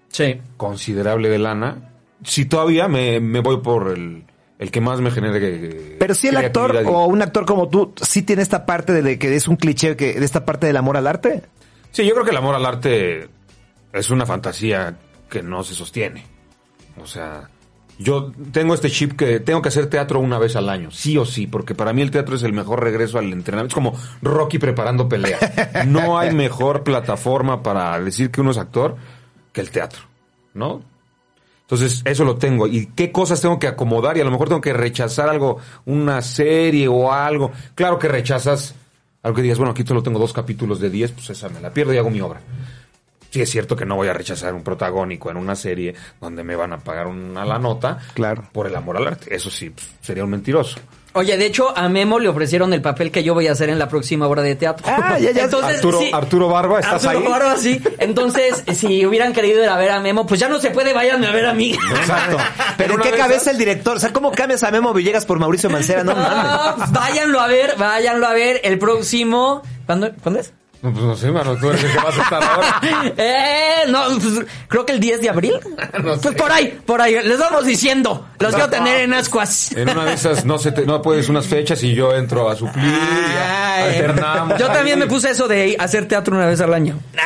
Sí. 0.09 0.39
considerable 0.57 1.29
de 1.29 1.39
lana. 1.39 1.89
Si 2.23 2.45
todavía 2.45 2.87
me, 2.87 3.19
me 3.19 3.39
voy 3.39 3.57
por 3.61 3.89
el, 3.91 4.25
el 4.59 4.69
que 4.71 4.81
más 4.81 4.99
me 5.01 5.09
genere. 5.09 5.39
eh, 5.41 5.95
Pero 5.99 6.13
si 6.13 6.27
el 6.27 6.37
actor 6.37 6.75
o 6.85 7.05
un 7.05 7.21
actor 7.21 7.45
como 7.45 7.69
tú 7.69 7.93
sí 8.01 8.21
tiene 8.21 8.41
esta 8.43 8.65
parte 8.65 9.01
de 9.01 9.17
que 9.17 9.35
es 9.35 9.47
un 9.47 9.55
cliché 9.55 9.95
que 9.95 10.13
de 10.19 10.25
esta 10.25 10.45
parte 10.45 10.67
del 10.67 10.77
amor 10.77 10.97
al 10.97 11.07
arte. 11.07 11.41
Sí, 11.91 12.05
yo 12.05 12.13
creo 12.13 12.25
que 12.25 12.31
el 12.31 12.37
amor 12.37 12.53
al 12.55 12.65
arte 12.65 13.29
es 13.93 14.09
una 14.11 14.25
fantasía 14.25 14.95
que 15.31 15.41
no 15.41 15.63
se 15.63 15.73
sostiene. 15.73 16.23
O 17.01 17.07
sea, 17.07 17.49
yo 17.97 18.31
tengo 18.51 18.75
este 18.75 18.91
chip 18.91 19.13
que 19.13 19.39
tengo 19.39 19.61
que 19.61 19.69
hacer 19.69 19.87
teatro 19.87 20.19
una 20.19 20.37
vez 20.37 20.55
al 20.55 20.69
año, 20.69 20.91
sí 20.91 21.17
o 21.17 21.25
sí, 21.25 21.47
porque 21.47 21.73
para 21.73 21.93
mí 21.93 22.03
el 22.03 22.11
teatro 22.11 22.35
es 22.35 22.43
el 22.43 22.53
mejor 22.53 22.83
regreso 22.83 23.17
al 23.17 23.31
entrenamiento. 23.31 23.69
Es 23.69 23.73
como 23.73 23.95
Rocky 24.21 24.59
preparando 24.59 25.09
pelea. 25.09 25.39
No 25.87 26.19
hay 26.19 26.33
mejor 26.35 26.83
plataforma 26.83 27.63
para 27.63 27.99
decir 27.99 28.29
que 28.29 28.41
uno 28.41 28.51
es 28.51 28.57
actor 28.57 28.97
que 29.53 29.61
el 29.61 29.71
teatro, 29.71 30.01
¿no? 30.53 30.83
Entonces, 31.61 32.01
eso 32.03 32.25
lo 32.25 32.35
tengo. 32.35 32.67
¿Y 32.67 32.87
qué 32.87 33.11
cosas 33.11 33.39
tengo 33.39 33.57
que 33.57 33.67
acomodar? 33.67 34.17
Y 34.17 34.21
a 34.21 34.25
lo 34.25 34.31
mejor 34.31 34.49
tengo 34.49 34.59
que 34.59 34.73
rechazar 34.73 35.29
algo, 35.29 35.57
una 35.85 36.21
serie 36.21 36.89
o 36.89 37.11
algo. 37.13 37.51
Claro 37.75 37.97
que 37.97 38.09
rechazas 38.09 38.75
algo 39.23 39.35
que 39.35 39.43
digas, 39.43 39.57
bueno, 39.57 39.71
aquí 39.71 39.83
solo 39.85 40.03
tengo 40.03 40.19
dos 40.19 40.33
capítulos 40.33 40.79
de 40.79 40.89
10, 40.89 41.11
pues 41.11 41.29
esa 41.29 41.47
me 41.49 41.61
la 41.61 41.71
pierdo 41.71 41.93
y 41.93 41.97
hago 41.97 42.09
mi 42.09 42.21
obra. 42.21 42.41
Sí, 43.31 43.41
es 43.41 43.49
cierto 43.49 43.75
que 43.75 43.85
no 43.85 43.95
voy 43.95 44.09
a 44.09 44.13
rechazar 44.13 44.53
un 44.53 44.61
protagónico 44.63 45.31
en 45.31 45.37
una 45.37 45.55
serie 45.55 45.95
donde 46.19 46.43
me 46.43 46.55
van 46.55 46.73
a 46.73 46.77
pagar 46.79 47.07
una 47.07 47.45
la 47.45 47.57
nota 47.57 47.97
Claro. 48.13 48.43
por 48.51 48.67
el 48.67 48.75
amor 48.75 48.97
al 48.97 49.07
arte. 49.07 49.33
Eso 49.33 49.49
sí, 49.49 49.69
pues, 49.69 49.87
sería 50.01 50.23
un 50.25 50.29
mentiroso. 50.31 50.79
Oye, 51.13 51.35
de 51.37 51.45
hecho, 51.45 51.77
a 51.77 51.89
Memo 51.89 52.19
le 52.19 52.29
ofrecieron 52.29 52.71
el 52.73 52.81
papel 52.81 53.11
que 53.11 53.21
yo 53.23 53.33
voy 53.33 53.47
a 53.47 53.51
hacer 53.51 53.69
en 53.69 53.77
la 53.79 53.89
próxima 53.89 54.27
obra 54.27 54.41
de 54.41 54.55
teatro. 54.55 54.85
Ah, 54.89 55.17
ya, 55.19 55.31
ya. 55.31 55.43
Arturo- 55.45 55.99
Arturo 56.13 56.47
Barba, 56.47 56.79
¿estás 56.79 57.05
Arturo 57.05 57.25
ahí? 57.25 57.31
Barba, 57.31 57.57
sí. 57.57 57.81
Entonces, 57.99 58.63
si 58.75 59.05
hubieran 59.05 59.33
querido 59.33 59.61
ir 59.61 59.67
a 59.69 59.75
ver 59.77 59.91
a 59.91 59.99
Memo, 59.99 60.25
pues 60.25 60.39
ya 60.39 60.47
no 60.47 60.59
se 60.59 60.69
puede, 60.71 60.93
váyanme 60.93 61.27
a 61.27 61.31
ver 61.31 61.45
a 61.47 61.53
mí. 61.53 61.71
Exacto. 61.71 62.37
Pero 62.77 62.93
en 62.95 63.01
qué 63.01 63.11
cabeza 63.11 63.51
el 63.51 63.57
director, 63.57 63.97
o 63.97 63.99
sea, 63.99 64.13
¿cómo 64.13 64.31
cambias 64.31 64.63
a 64.63 64.71
Memo 64.71 64.93
Villegas 64.93 65.25
por 65.25 65.37
Mauricio 65.39 65.69
Mancera? 65.69 66.03
No 66.05 66.15
mames. 66.15 66.29
Ah, 66.33 66.73
pues 66.77 66.91
váyanlo 66.93 67.41
a 67.41 67.47
ver, 67.47 67.75
váyanlo 67.77 68.27
a 68.27 68.33
ver 68.33 68.61
el 68.63 68.79
próximo. 68.79 69.61
¿Cuándo, 69.85 70.11
¿cuándo 70.21 70.39
es? 70.39 70.53
No, 70.81 70.91
pues 70.91 71.05
no 71.05 71.15
sé, 71.15 71.31
mano, 71.31 71.55
tú 71.57 71.69
eres 71.69 71.83
el 71.83 71.91
que 71.91 71.97
vas 71.97 72.17
a 72.17 72.21
estar 72.23 72.43
ahora. 72.43 72.81
Eh, 73.17 73.83
no, 73.89 74.03
pues, 74.19 74.45
creo 74.67 74.85
que 74.85 74.93
el 74.93 74.99
10 74.99 75.21
de 75.21 75.29
abril. 75.29 75.53
Pues 76.21 76.35
por 76.35 76.51
ahí, 76.51 76.79
por 76.85 76.99
ahí. 77.01 77.13
Les 77.23 77.37
vamos 77.39 77.65
diciendo. 77.65 78.27
Los 78.39 78.53
quiero 78.55 78.69
tener 78.69 79.01
en 79.01 79.13
ascuas. 79.13 79.71
En 79.73 79.89
una 79.89 80.05
de 80.05 80.13
esas 80.13 80.45
no 80.45 80.57
se 80.57 80.71
te- 80.71 80.85
no 80.85 81.01
puedes 81.01 81.29
unas 81.29 81.45
fechas 81.45 81.83
y 81.83 81.93
yo 81.93 82.15
entro 82.15 82.49
a 82.49 82.55
suplir, 82.55 82.85
y 82.85 82.89
Ay. 82.89 83.95
alternamos. 83.99 84.57
Yo 84.59 84.67
también 84.67 84.97
me 84.99 85.05
puse 85.07 85.29
eso 85.31 85.47
de 85.47 85.75
hacer 85.79 86.07
teatro 86.07 86.35
una 86.35 86.47
vez 86.47 86.59
al 86.61 86.73
año. 86.73 86.97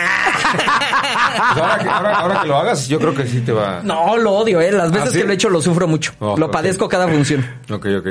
Pues 1.36 1.62
ahora, 1.64 1.80
que, 1.84 1.90
ahora- 1.90 2.16
ahora 2.16 2.42
que 2.42 2.48
lo 2.48 2.56
hagas, 2.58 2.88
yo 2.88 2.98
creo 3.00 3.14
que 3.14 3.28
sí 3.28 3.42
te 3.42 3.52
va. 3.52 3.82
No, 3.84 4.16
lo 4.18 4.32
odio, 4.32 4.62
eh. 4.62 4.72
Las 4.72 4.90
veces 4.92 5.10
¿Ah, 5.10 5.12
sí? 5.12 5.18
que 5.20 5.24
lo 5.26 5.32
he 5.32 5.36
hecho 5.36 5.50
lo 5.50 5.62
sufro 5.62 5.86
mucho. 5.88 6.14
Oh, 6.20 6.38
lo 6.38 6.46
ok. 6.48 6.52
padezco 6.54 6.88
cada 6.88 7.08
función. 7.10 7.46
Ok, 7.70 7.88
ok. 8.00 8.08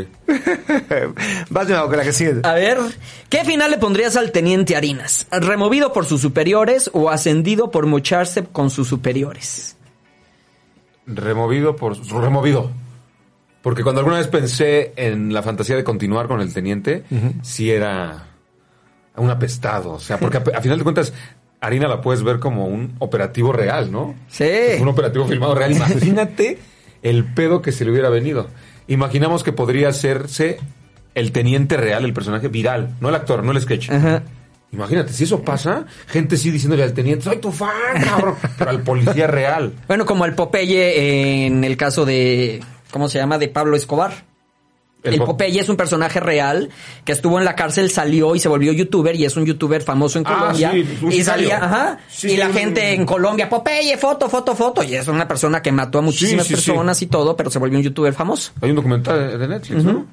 Vas 1.50 1.68
Memo, 1.68 1.86
con 1.86 1.96
la 1.96 2.02
que 2.04 2.12
sigue. 2.12 2.34
A 2.42 2.52
ver, 2.52 2.78
¿qué 3.30 3.44
final 3.44 3.70
le 3.70 3.78
pondrías 3.78 4.16
al 4.16 4.30
teniente 4.30 4.76
Harinas? 4.76 5.26
¿Removido 5.40 5.92
por 5.92 6.06
sus 6.06 6.20
superiores 6.20 6.90
o 6.92 7.10
ascendido 7.10 7.70
por 7.70 7.86
mocharse 7.86 8.44
con 8.44 8.70
sus 8.70 8.88
superiores? 8.88 9.76
Removido 11.06 11.76
por. 11.76 11.96
Removido. 12.06 12.70
Porque 13.62 13.82
cuando 13.82 14.00
alguna 14.00 14.18
vez 14.18 14.28
pensé 14.28 14.92
en 14.96 15.32
la 15.32 15.42
fantasía 15.42 15.76
de 15.76 15.84
continuar 15.84 16.28
con 16.28 16.40
el 16.40 16.52
teniente, 16.52 17.04
sí 17.42 17.70
era 17.70 18.26
un 19.16 19.30
apestado. 19.30 19.92
O 19.92 20.00
sea, 20.00 20.18
porque 20.18 20.36
a, 20.36 20.58
a 20.58 20.60
final 20.60 20.78
de 20.78 20.84
cuentas, 20.84 21.14
Harina 21.60 21.88
la 21.88 22.00
puedes 22.00 22.22
ver 22.22 22.40
como 22.40 22.66
un 22.66 22.94
operativo 22.98 23.52
real, 23.52 23.90
¿no? 23.90 24.14
Sí. 24.28 24.44
Un 24.80 24.88
operativo 24.88 25.26
filmado 25.26 25.54
real. 25.54 25.72
Imagínate 25.76 26.58
el 27.02 27.24
pedo 27.24 27.62
que 27.62 27.72
se 27.72 27.84
le 27.84 27.90
hubiera 27.90 28.10
venido. 28.10 28.48
Imaginamos 28.86 29.42
que 29.42 29.52
podría 29.52 29.88
hacerse 29.88 30.58
el 31.14 31.32
teniente 31.32 31.76
real, 31.76 32.04
el 32.04 32.12
personaje 32.12 32.48
viral, 32.48 32.96
no 33.00 33.08
el 33.08 33.14
actor, 33.14 33.42
no 33.42 33.52
el 33.52 33.60
sketch. 33.62 33.90
Ajá. 33.90 34.22
Imagínate, 34.72 35.12
si 35.12 35.24
eso 35.24 35.42
pasa, 35.42 35.86
gente 36.08 36.36
sí 36.36 36.50
diciéndole 36.50 36.82
al 36.82 36.92
teniente, 36.94 37.24
soy 37.24 37.36
tu 37.38 37.52
fan, 37.52 37.70
cabrón, 38.04 38.34
pero 38.58 38.70
al 38.70 38.82
policía 38.82 39.26
real. 39.28 39.72
Bueno, 39.86 40.04
como 40.04 40.24
el 40.24 40.34
Popeye 40.34 41.46
en 41.46 41.62
el 41.62 41.76
caso 41.76 42.04
de, 42.04 42.60
¿cómo 42.90 43.08
se 43.08 43.18
llama? 43.18 43.38
De 43.38 43.48
Pablo 43.48 43.76
Escobar. 43.76 44.24
El 45.04 45.12
El, 45.12 45.18
Pop- 45.20 45.28
Popeye 45.28 45.60
es 45.60 45.68
un 45.68 45.76
personaje 45.76 46.18
real 46.18 46.70
que 47.04 47.12
estuvo 47.12 47.38
en 47.38 47.44
la 47.44 47.54
cárcel, 47.54 47.90
salió 47.90 48.34
y 48.34 48.40
se 48.40 48.48
volvió 48.48 48.72
youtuber 48.72 49.14
y 49.14 49.26
es 49.26 49.36
un 49.36 49.44
youtuber 49.44 49.82
famoso 49.82 50.18
en 50.18 50.24
Ah, 50.26 50.34
Colombia. 50.38 50.72
sí, 50.72 50.98
un 51.02 51.12
y 51.12 51.22
salía, 51.22 51.58
ajá. 51.62 51.98
Sí, 52.08 52.28
y 52.28 52.30
sí, 52.30 52.36
la 52.38 52.48
gente 52.48 52.94
en 52.94 53.04
Colombia, 53.04 53.48
Popeye, 53.50 53.98
foto, 53.98 54.30
foto, 54.30 54.56
foto. 54.56 54.82
Y 54.82 54.94
es 54.94 55.06
una 55.06 55.28
persona 55.28 55.60
que 55.60 55.70
mató 55.72 55.98
a 55.98 56.00
muchísimas 56.02 56.46
sí, 56.46 56.56
sí. 56.56 56.70
personas 56.70 57.00
y 57.02 57.06
todo, 57.06 57.36
pero 57.36 57.50
se 57.50 57.58
volvió 57.58 57.76
un 57.78 57.84
youtuber 57.84 58.14
famoso. 58.14 58.52
Hay 58.62 58.70
un 58.70 58.76
documental 58.76 59.18
de- 59.32 59.36
de 59.38 59.46
Netflix, 59.48 59.84
¿no? 59.84 60.06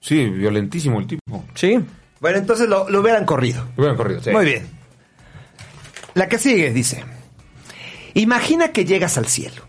Sí, 0.00 0.24
violentísimo 0.26 1.00
el 1.00 1.06
tipo. 1.06 1.44
Sí. 1.54 1.80
Bueno, 2.26 2.40
entonces 2.40 2.68
lo, 2.68 2.90
lo 2.90 3.02
hubieran 3.02 3.24
corrido. 3.24 3.62
Lo 3.76 3.84
hubieran 3.84 3.96
corrido, 3.96 4.20
sí. 4.20 4.30
Muy 4.30 4.44
bien. 4.46 4.66
La 6.14 6.28
que 6.28 6.38
sigue 6.38 6.72
dice, 6.72 7.04
imagina 8.14 8.72
que 8.72 8.84
llegas 8.84 9.16
al 9.16 9.26
cielo 9.26 9.62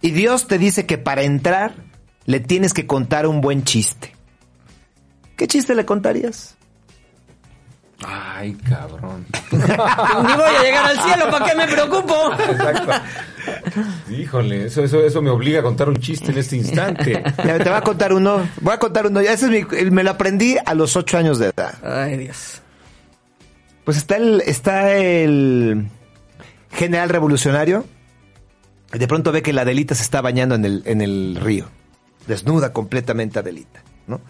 y 0.00 0.10
Dios 0.10 0.48
te 0.48 0.58
dice 0.58 0.86
que 0.86 0.98
para 0.98 1.22
entrar 1.22 1.76
le 2.26 2.40
tienes 2.40 2.74
que 2.74 2.84
contar 2.84 3.28
un 3.28 3.40
buen 3.40 3.62
chiste. 3.62 4.12
¿Qué 5.36 5.46
chiste 5.46 5.76
le 5.76 5.84
contarías? 5.84 6.56
Ay, 8.06 8.54
cabrón. 8.68 9.26
Ni 9.52 9.58
voy 9.58 9.68
a 9.68 10.62
llegar 10.62 10.86
al 10.86 11.00
cielo, 11.02 11.30
¿para 11.30 11.44
qué 11.50 11.54
me 11.56 11.68
preocupo? 11.68 12.32
Exacto. 12.34 12.92
Híjole, 14.10 14.66
eso, 14.66 14.82
eso, 14.82 15.04
eso 15.04 15.20
me 15.22 15.30
obliga 15.30 15.60
a 15.60 15.62
contar 15.62 15.88
un 15.88 15.96
chiste 15.96 16.30
en 16.30 16.38
este 16.38 16.56
instante. 16.56 17.22
Ya, 17.44 17.58
Te 17.58 17.64
voy 17.68 17.78
a 17.78 17.80
contar 17.82 18.12
uno. 18.12 18.46
Voy 18.60 18.72
a 18.74 18.78
contar 18.78 19.06
uno. 19.06 19.20
Ese 19.20 19.46
es 19.46 19.50
mi- 19.50 19.90
me 19.90 20.02
lo 20.02 20.10
aprendí 20.12 20.56
a 20.64 20.74
los 20.74 20.96
ocho 20.96 21.18
años 21.18 21.38
de 21.38 21.48
edad. 21.54 21.74
Ay, 21.84 22.16
Dios. 22.16 22.62
Pues 23.84 23.96
está 23.96 24.16
el, 24.16 24.42
está 24.46 24.94
el 24.94 25.86
general 26.72 27.08
revolucionario. 27.10 27.84
Y 28.92 28.98
de 28.98 29.06
pronto 29.08 29.30
ve 29.30 29.42
que 29.42 29.52
la 29.52 29.62
Adelita 29.62 29.94
se 29.94 30.02
está 30.02 30.20
bañando 30.20 30.54
en 30.54 30.64
el, 30.64 30.82
en 30.86 31.00
el 31.00 31.36
río. 31.40 31.66
Desnuda 32.26 32.72
completamente 32.72 33.38
Adelita, 33.38 33.82
¿no? 34.06 34.20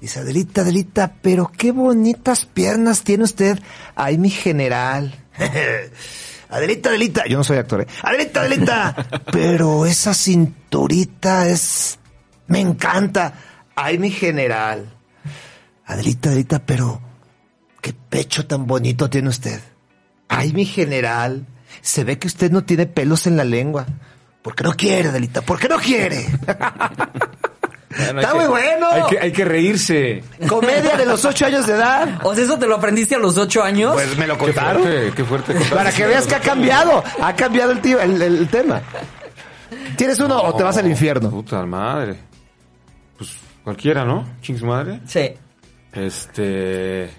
Dice, 0.00 0.20
Adelita, 0.20 0.60
Adelita, 0.60 1.12
pero 1.20 1.50
qué 1.50 1.72
bonitas 1.72 2.46
piernas 2.46 3.02
tiene 3.02 3.24
usted. 3.24 3.58
Ay, 3.96 4.16
mi 4.18 4.30
general. 4.30 5.12
Adelita, 6.50 6.90
Adelita. 6.90 7.26
Yo 7.26 7.36
no 7.36 7.44
soy 7.44 7.58
actor, 7.58 7.82
¿eh? 7.82 7.86
Adelita, 8.02 8.40
Adelita. 8.40 8.94
pero 9.32 9.86
esa 9.86 10.14
cinturita 10.14 11.48
es... 11.48 11.98
Me 12.46 12.60
encanta. 12.60 13.34
Ay, 13.74 13.98
mi 13.98 14.10
general. 14.10 14.96
Adelita, 15.86 16.28
Adelita, 16.30 16.58
pero... 16.64 17.02
¿Qué 17.80 17.92
pecho 17.92 18.46
tan 18.46 18.66
bonito 18.66 19.08
tiene 19.08 19.28
usted? 19.28 19.60
Ay, 20.28 20.52
mi 20.52 20.64
general, 20.64 21.46
se 21.80 22.04
ve 22.04 22.18
que 22.18 22.26
usted 22.26 22.50
no 22.50 22.64
tiene 22.64 22.86
pelos 22.86 23.26
en 23.26 23.36
la 23.36 23.44
lengua. 23.44 23.86
¿Por 24.42 24.54
qué 24.54 24.64
no 24.64 24.74
quiere, 24.74 25.08
Adelita? 25.08 25.42
¿Por 25.42 25.58
qué 25.58 25.68
no 25.68 25.78
quiere? 25.78 26.26
Bueno, 27.96 28.20
Está 28.20 28.34
muy 28.34 28.42
que- 28.44 28.48
bueno. 28.50 28.86
Hay 28.92 29.02
que, 29.08 29.18
hay 29.18 29.32
que 29.32 29.44
reírse. 29.44 30.22
Comedia 30.48 30.96
de 30.96 31.06
los 31.06 31.24
ocho 31.24 31.46
años 31.46 31.66
de 31.66 31.72
edad. 31.74 32.20
O 32.22 32.34
sea, 32.34 32.44
¿eso 32.44 32.58
te 32.58 32.66
lo 32.66 32.76
aprendiste 32.76 33.14
a 33.14 33.18
los 33.18 33.36
ocho 33.38 33.62
años? 33.62 33.94
Pues 33.94 34.16
me 34.18 34.26
lo 34.26 34.34
Qué 34.36 34.44
contaron. 34.44 34.82
fuerte, 34.82 35.12
qué 35.16 35.24
fuerte. 35.24 35.54
Para 35.74 35.90
que 35.92 36.06
veas 36.06 36.26
que 36.26 36.34
ha 36.34 36.40
cambiado. 36.40 37.02
Ha 37.20 37.34
cambiado 37.34 37.72
el, 37.72 37.80
tío- 37.80 38.00
el, 38.00 38.20
el 38.20 38.48
tema. 38.48 38.82
¿Tienes 39.96 40.18
uno 40.20 40.40
o 40.40 40.54
te 40.54 40.62
vas 40.62 40.76
al 40.76 40.86
infierno? 40.86 41.30
Puta 41.30 41.64
madre. 41.64 42.18
Pues 43.16 43.30
cualquiera, 43.64 44.04
¿no? 44.04 44.26
Ching 44.42 44.58
su 44.58 44.66
madre. 44.66 45.00
Sí. 45.06 45.32
Este. 45.92 47.10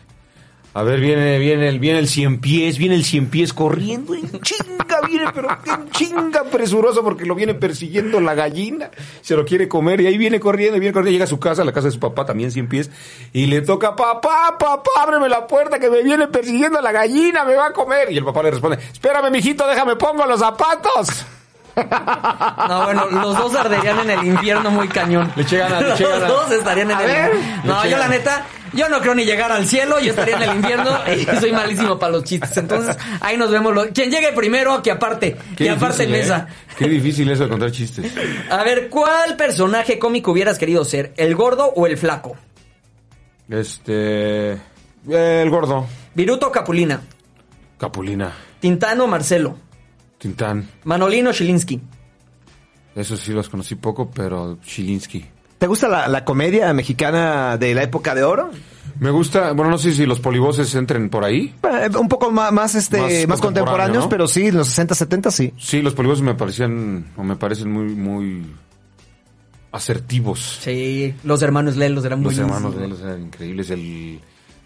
A 0.72 0.84
ver, 0.84 1.00
viene, 1.00 1.40
viene 1.40 1.68
el, 1.68 1.80
viene 1.80 1.98
el 1.98 2.08
cien 2.08 2.40
pies, 2.40 2.78
viene 2.78 2.94
el 2.94 3.04
cien 3.04 3.28
pies 3.28 3.54
corriendo 3.54 4.14
en 4.14 4.40
chinga, 4.42 5.02
viene, 5.08 5.26
pero 5.34 5.50
en 5.66 5.90
chinga 5.90 6.44
presuroso 6.44 7.04
porque 7.04 7.26
lo 7.26 7.34
viene 7.34 7.56
persiguiendo 7.56 8.20
la 8.22 8.36
gallina, 8.36 8.92
se 9.22 9.36
lo 9.36 9.46
quiere 9.46 9.68
comer 9.68 10.02
y 10.02 10.08
ahí 10.08 10.18
viene 10.20 10.40
corriendo, 10.40 10.80
viene 10.80 10.94
corriendo, 10.94 11.12
llega 11.12 11.24
a 11.24 11.28
su 11.28 11.40
casa, 11.40 11.64
a 11.64 11.66
la 11.66 11.72
casa 11.72 11.88
de 11.88 11.94
su 11.94 12.00
papá, 12.00 12.24
también 12.24 12.52
cien 12.52 12.68
pies, 12.68 12.92
y 13.34 13.48
le 13.48 13.62
toca, 13.62 13.96
papá, 13.96 14.58
papá, 14.60 14.92
ábreme 15.02 15.28
la 15.28 15.48
puerta 15.48 15.80
que 15.80 15.90
me 15.90 16.04
viene 16.04 16.28
persiguiendo 16.28 16.80
la 16.82 16.92
gallina, 16.92 17.44
me 17.46 17.56
va 17.56 17.68
a 17.68 17.74
comer. 17.74 18.12
Y 18.12 18.18
el 18.18 18.24
papá 18.24 18.44
le 18.44 18.52
responde, 18.52 18.78
espérame, 18.78 19.32
mijito, 19.32 19.68
déjame 19.68 19.96
pongo 19.96 20.24
los 20.28 20.40
zapatos. 20.40 21.26
No, 21.76 22.84
bueno, 22.84 23.06
los 23.08 23.38
dos 23.38 23.56
arderían 23.56 24.00
en 24.00 24.10
el 24.12 24.26
infierno 24.26 24.70
muy 24.70 24.88
cañón. 24.88 25.32
Le 25.36 25.44
eché 25.44 25.58
ganas, 25.58 25.82
le 25.82 25.90
Los 26.20 26.28
dos 26.28 26.52
estarían 26.52 26.92
en 26.92 26.98
A 26.98 27.02
el 27.02 27.08
ver. 27.08 27.32
No, 27.64 27.86
yo 27.86 27.98
la 27.98 28.08
neta, 28.08 28.46
yo 28.74 28.90
no 28.90 29.00
creo 29.00 29.16
ni 29.16 29.26
llegar 29.26 29.52
al 29.52 29.66
cielo, 29.66 30.00
yo 30.00 30.12
estaría 30.12 30.36
en 30.36 30.44
el 30.44 30.56
infierno 30.58 30.92
y 31.16 31.26
soy 31.40 31.52
malísimo 31.52 31.98
para 31.98 32.14
los 32.14 32.24
chistes. 32.24 32.56
Entonces, 32.58 32.98
ahí 33.22 33.38
nos 33.38 33.52
vemos. 33.52 33.74
Lo... 33.74 33.90
Quien 33.90 34.12
llegue 34.12 34.32
primero, 34.34 34.82
que 34.82 34.92
aparte. 34.92 35.38
Qué 35.56 35.66
que 35.66 35.70
aparte 35.70 36.06
difícil, 36.06 36.22
mesa. 36.22 36.48
¿eh? 36.50 36.74
Qué 36.78 36.88
difícil 36.88 37.30
eso 37.32 37.44
de 37.44 37.50
contar 37.50 37.72
chistes. 37.72 38.12
A 38.50 38.64
ver, 38.64 38.90
¿cuál 38.90 39.36
personaje 39.36 40.00
cómico 40.00 40.32
hubieras 40.32 40.58
querido 40.58 40.84
ser? 40.86 41.14
¿El 41.18 41.36
gordo 41.36 41.74
o 41.76 41.88
el 41.88 41.98
flaco? 41.98 42.38
Este. 43.50 44.52
Eh, 44.54 45.42
el 45.42 45.50
gordo. 45.50 45.88
Viruto 46.14 46.52
Capulina. 46.52 47.02
Capulina. 47.78 48.34
Tintano 48.60 49.08
Marcelo. 49.08 49.56
Tintán. 50.18 50.70
Manolino 50.84 51.32
Shilinsky. 51.32 51.80
Eso 52.96 53.16
sí 53.16 53.32
los 53.32 53.48
conocí 53.48 53.76
poco, 53.76 54.12
pero 54.12 54.58
Chilinsky. 54.62 55.26
¿Te 55.60 55.68
gusta 55.68 55.88
la, 55.88 56.08
la 56.08 56.26
comedia 56.26 56.74
mexicana 56.74 57.58
de 57.58 57.76
la 57.76 57.84
época 57.84 58.16
de 58.16 58.24
oro? 58.24 58.50
Me 59.00 59.12
gusta, 59.12 59.52
bueno, 59.54 59.72
no 59.72 59.78
sé 59.78 59.94
si 59.94 60.06
los 60.06 60.20
polivoces 60.20 60.74
entren 60.76 61.10
por 61.10 61.24
ahí. 61.24 61.54
Eh, 61.64 61.90
Un 61.98 62.10
poco 62.10 62.32
más, 62.32 62.52
más, 62.52 62.76
este, 62.76 62.98
Más 62.98 63.10
más, 63.10 63.12
contemporáneo, 63.12 63.40
contemporáneos, 63.42 64.04
¿no? 64.06 64.10
pero 64.10 64.28
sí, 64.28 64.48
en 64.48 64.58
los 64.58 64.68
60, 64.68 64.96
70 64.96 65.32
sí. 65.32 65.54
Sí, 65.58 65.82
los 65.82 65.94
polivoces 65.94 66.22
me 66.24 66.34
parecían, 66.34 67.06
o 67.16 67.24
me 67.24 67.36
parecen 67.38 67.72
muy, 67.72 67.86
muy 67.94 68.46
asertivos. 69.72 70.60
Sí, 70.62 71.14
los 71.24 71.42
hermanos 71.42 71.76
Lelos 71.78 72.04
eran 72.06 72.20
muy 72.20 72.34
Los 72.36 72.40
hermanos 72.40 72.76
de 72.78 72.86
ellos 72.86 73.00
eran 73.02 73.22
increíbles. 73.24 73.70
El. 73.70 74.20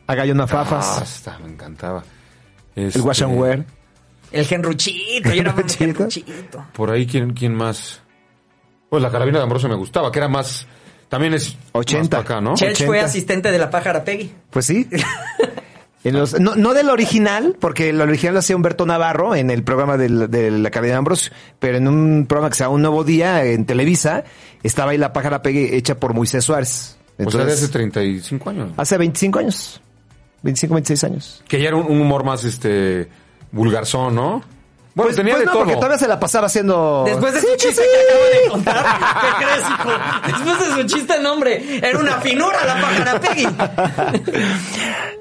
A 0.07 0.15
Gallo 0.15 0.33
Ah, 0.33 0.37
Nafafas, 0.37 1.01
hasta, 1.01 1.37
me 1.39 1.49
encantaba. 1.49 2.03
el 2.75 2.87
Este, 2.87 3.01
Wash 3.01 3.23
and 3.23 3.39
Wear. 3.39 3.65
El 4.31 4.45
Genruchito, 4.45 5.29
yo 5.31 5.41
era 5.41 5.53
un. 5.57 5.69
Genruchito. 5.69 6.65
Por 6.73 6.91
ahí, 6.91 7.05
¿quién, 7.05 7.33
quién 7.33 7.53
más? 7.53 8.01
Pues 8.89 9.01
la 9.03 9.11
carabina 9.11 9.37
de 9.39 9.43
Ambrosio 9.43 9.69
me 9.69 9.75
gustaba, 9.75 10.11
que 10.11 10.19
era 10.19 10.27
más. 10.27 10.65
También 11.13 11.35
es. 11.35 11.55
80. 11.73 11.99
Más 12.01 12.09
pa' 12.09 12.17
acá, 12.33 12.41
¿no? 12.41 12.55
Church 12.55 12.77
fue 12.85 12.97
80. 12.97 13.05
asistente 13.05 13.51
de 13.51 13.59
la 13.59 13.69
pájara 13.69 14.03
Peggy. 14.03 14.31
Pues 14.49 14.65
sí. 14.65 14.87
En 16.03 16.15
los- 16.19 16.37
no, 16.37 16.55
no 16.55 16.73
del 16.73 16.89
original, 16.89 17.55
porque 17.61 17.89
el 17.91 18.01
original 18.01 18.33
lo 18.33 18.39
hacía 18.39 18.57
Humberto 18.57 18.85
Navarro 18.85 19.35
en 19.35 19.49
el 19.49 19.63
programa 19.63 19.95
del- 19.95 20.29
de 20.29 20.51
la 20.51 20.67
Academia 20.67 20.95
de 20.95 20.97
Ambrosio, 20.97 21.31
pero 21.59 21.77
en 21.77 21.87
un 21.87 22.25
programa 22.27 22.49
que 22.49 22.57
se 22.57 22.63
llama 22.65 22.75
Un 22.75 22.81
Nuevo 22.81 23.03
Día 23.05 23.45
en 23.45 23.65
Televisa, 23.65 24.25
estaba 24.63 24.91
ahí 24.91 24.97
la 24.97 25.13
pájara 25.13 25.41
pegue 25.41 25.77
hecha 25.77 25.95
por 25.99 26.13
Moisés 26.13 26.43
Suárez. 26.43 26.97
O 26.97 27.05
sea, 27.05 27.15
de 27.17 27.23
Entonces, 27.23 27.53
hace 27.63 27.71
35 27.71 28.49
años. 28.49 28.71
hace 28.75 28.97
25 28.97 29.39
años. 29.39 29.81
25, 30.41 30.73
26 30.73 31.03
años. 31.05 31.43
Que 31.47 31.61
ya 31.61 31.69
era 31.69 31.77
un, 31.77 31.85
un 31.89 32.01
humor 32.01 32.25
más, 32.25 32.43
este. 32.43 33.07
vulgarzón, 33.53 34.13
¿no? 34.15 34.43
Bueno, 34.95 35.07
pues, 35.07 35.15
tenía 35.15 35.33
pues 35.33 35.39
de 35.41 35.45
no, 35.47 35.51
todo. 35.53 35.61
porque 35.63 35.75
todavía 35.75 35.97
se 35.97 36.07
la 36.07 36.19
pasaba 36.19 36.45
haciendo... 36.47 37.03
Después 37.05 37.33
de 37.33 37.39
Sí, 37.41 37.47
su 37.47 37.51
que 37.53 37.57
chiste 37.57 37.81
sí. 37.81 37.87
que 37.89 38.11
acabo 38.11 38.25
de 38.43 38.49
contar, 38.51 38.85
¿qué 39.21 39.45
crees, 39.45 39.63
hijo? 39.69 39.89
Después 40.27 40.59
de 40.59 40.81
su 40.81 40.87
chiste, 40.95 41.15
el 41.15 41.23
nombre, 41.23 41.79
era 41.87 41.97
una 41.99 42.21
finura 42.21 42.63
la 42.65 42.81
pájara 42.81 43.19
Peggy. 43.19 43.47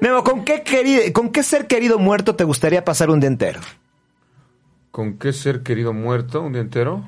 Memo, 0.01 0.23
¿con 0.23 0.45
qué, 0.45 0.63
queri- 0.63 1.11
¿con 1.11 1.29
qué 1.31 1.43
ser 1.43 1.65
querido 1.67 1.97
muerto 1.99 2.35
te 2.35 2.43
gustaría 2.43 2.83
pasar 2.85 3.09
un 3.09 3.19
día 3.19 3.29
entero? 3.29 3.61
¿Con 4.91 5.17
qué 5.17 5.33
ser 5.33 5.63
querido 5.63 5.91
muerto 5.93 6.41
un 6.41 6.53
día 6.53 6.61
entero? 6.61 7.03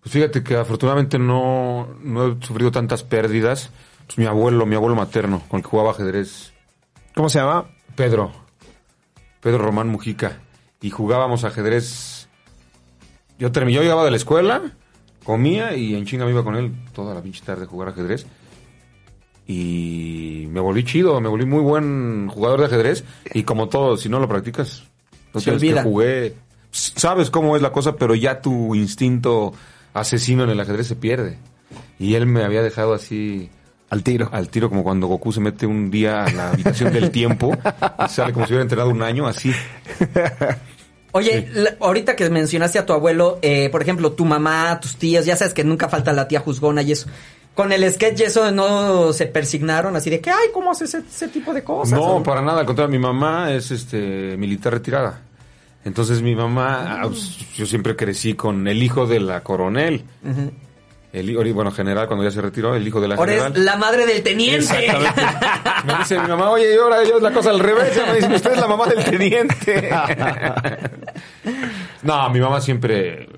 Pues 0.00 0.12
fíjate 0.12 0.44
que 0.44 0.56
afortunadamente 0.56 1.18
no, 1.18 1.88
no 2.02 2.26
he 2.40 2.46
sufrido 2.46 2.70
tantas 2.70 3.02
pérdidas. 3.02 3.70
Pues 4.06 4.18
mi 4.18 4.26
abuelo, 4.26 4.64
mi 4.66 4.76
abuelo 4.76 4.94
materno, 4.94 5.42
con 5.48 5.58
el 5.58 5.64
que 5.64 5.70
jugaba 5.70 5.90
ajedrez, 5.90 6.52
¿Cómo 7.16 7.28
se 7.28 7.40
llama? 7.40 7.64
Pedro, 7.96 8.30
Pedro 9.40 9.58
Román 9.58 9.88
Mujica. 9.88 10.38
Y 10.80 10.90
jugábamos 10.90 11.44
ajedrez. 11.44 12.28
Yo, 13.38 13.50
termi- 13.52 13.72
yo 13.72 13.82
llegaba 13.82 14.04
de 14.04 14.10
la 14.10 14.16
escuela, 14.16 14.62
comía 15.24 15.74
y 15.76 15.94
en 15.94 16.06
chinga 16.06 16.24
me 16.24 16.30
iba 16.30 16.44
con 16.44 16.56
él 16.56 16.72
toda 16.94 17.14
la 17.14 17.22
pinche 17.22 17.42
tarde 17.44 17.64
a 17.64 17.66
jugar 17.66 17.88
ajedrez. 17.88 18.26
Y 19.46 20.46
me 20.50 20.60
volví 20.60 20.84
chido, 20.84 21.20
me 21.20 21.28
volví 21.28 21.46
muy 21.46 21.60
buen 21.60 22.28
jugador 22.28 22.60
de 22.60 22.66
ajedrez. 22.66 23.04
Y 23.32 23.44
como 23.44 23.68
todo, 23.68 23.96
si 23.96 24.08
no 24.08 24.18
lo 24.18 24.28
practicas, 24.28 24.84
no 25.32 25.40
Se 25.40 25.50
olvida. 25.52 25.82
que 25.82 25.88
jugué. 25.88 26.34
Sabes 26.70 27.30
cómo 27.30 27.56
es 27.56 27.62
la 27.62 27.72
cosa, 27.72 27.96
pero 27.96 28.14
ya 28.14 28.40
tu 28.40 28.74
instinto 28.74 29.54
asesino 29.94 30.44
en 30.44 30.50
el 30.50 30.60
ajedrez 30.60 30.88
se 30.88 30.96
pierde. 30.96 31.38
Y 31.98 32.14
él 32.14 32.26
me 32.26 32.42
había 32.44 32.62
dejado 32.62 32.92
así 32.92 33.50
Al 33.88 34.02
tiro. 34.02 34.28
al 34.32 34.48
tiro 34.48 34.68
como 34.68 34.82
cuando 34.82 35.06
Goku 35.06 35.32
se 35.32 35.40
mete 35.40 35.64
un 35.66 35.90
día 35.90 36.24
a 36.24 36.32
la 36.32 36.50
habitación 36.50 36.92
del 36.92 37.10
tiempo 37.12 37.56
y 38.04 38.08
sale 38.08 38.32
como 38.32 38.44
si 38.46 38.52
hubiera 38.52 38.62
entrenado 38.62 38.90
un 38.90 39.00
año, 39.02 39.26
así. 39.28 39.52
Oye, 41.12 41.48
la- 41.54 41.76
ahorita 41.80 42.14
que 42.16 42.28
mencionaste 42.28 42.78
a 42.78 42.84
tu 42.84 42.92
abuelo, 42.92 43.38
eh, 43.42 43.68
por 43.70 43.80
ejemplo, 43.82 44.12
tu 44.12 44.24
mamá, 44.24 44.78
tus 44.80 44.96
tías, 44.96 45.24
ya 45.24 45.36
sabes 45.36 45.54
que 45.54 45.64
nunca 45.64 45.88
falta 45.88 46.12
la 46.12 46.28
tía 46.28 46.40
juzgona 46.40 46.82
y 46.82 46.92
eso. 46.92 47.08
Con 47.54 47.72
el 47.72 47.90
sketch 47.90 48.20
eso 48.20 48.50
no 48.50 49.14
se 49.14 49.26
persignaron 49.26 49.96
así 49.96 50.10
de 50.10 50.20
que, 50.20 50.30
ay, 50.30 50.48
¿cómo 50.52 50.72
haces 50.72 50.92
ese, 50.92 51.06
ese 51.08 51.28
tipo 51.28 51.54
de 51.54 51.64
cosas? 51.64 51.98
No, 51.98 52.16
¿O 52.16 52.22
para 52.22 52.42
nada, 52.42 52.60
al 52.60 52.66
contrario, 52.66 52.90
mi 52.90 52.98
mamá 52.98 53.50
es 53.52 53.70
este 53.70 54.36
militar 54.36 54.74
retirada. 54.74 55.22
Entonces 55.86 56.20
mi 56.20 56.34
mamá, 56.34 57.00
ah, 57.02 57.10
yo 57.54 57.64
siempre 57.64 57.96
crecí 57.96 58.34
con 58.34 58.66
el 58.68 58.82
hijo 58.82 59.06
de 59.06 59.20
la 59.20 59.42
coronel. 59.42 60.02
El, 61.12 61.52
bueno, 61.54 61.70
general, 61.70 62.06
cuando 62.06 62.24
ya 62.24 62.30
se 62.30 62.42
retiró, 62.42 62.74
el 62.74 62.86
hijo 62.86 63.00
de 63.00 63.08
la 63.08 63.14
Ahora 63.14 63.32
general. 63.32 63.56
es 63.56 63.64
la 63.64 63.76
madre 63.76 64.06
del 64.06 64.22
teniente. 64.22 64.88
Me 65.86 65.94
dice 65.98 66.20
mi 66.20 66.28
mamá, 66.28 66.50
oye, 66.50 66.74
y 66.74 66.78
ahora 66.78 67.04
yo 67.04 67.16
es 67.16 67.22
la 67.22 67.32
cosa 67.32 67.50
al 67.50 67.60
revés. 67.60 67.96
Ya 67.96 68.06
me 68.06 68.16
dicen, 68.16 68.34
usted 68.34 68.52
es 68.52 68.60
la 68.60 68.66
mamá 68.66 68.86
del 68.86 69.04
teniente. 69.04 69.90
no, 72.02 72.30
mi 72.30 72.40
mamá 72.40 72.60
siempre, 72.60 73.28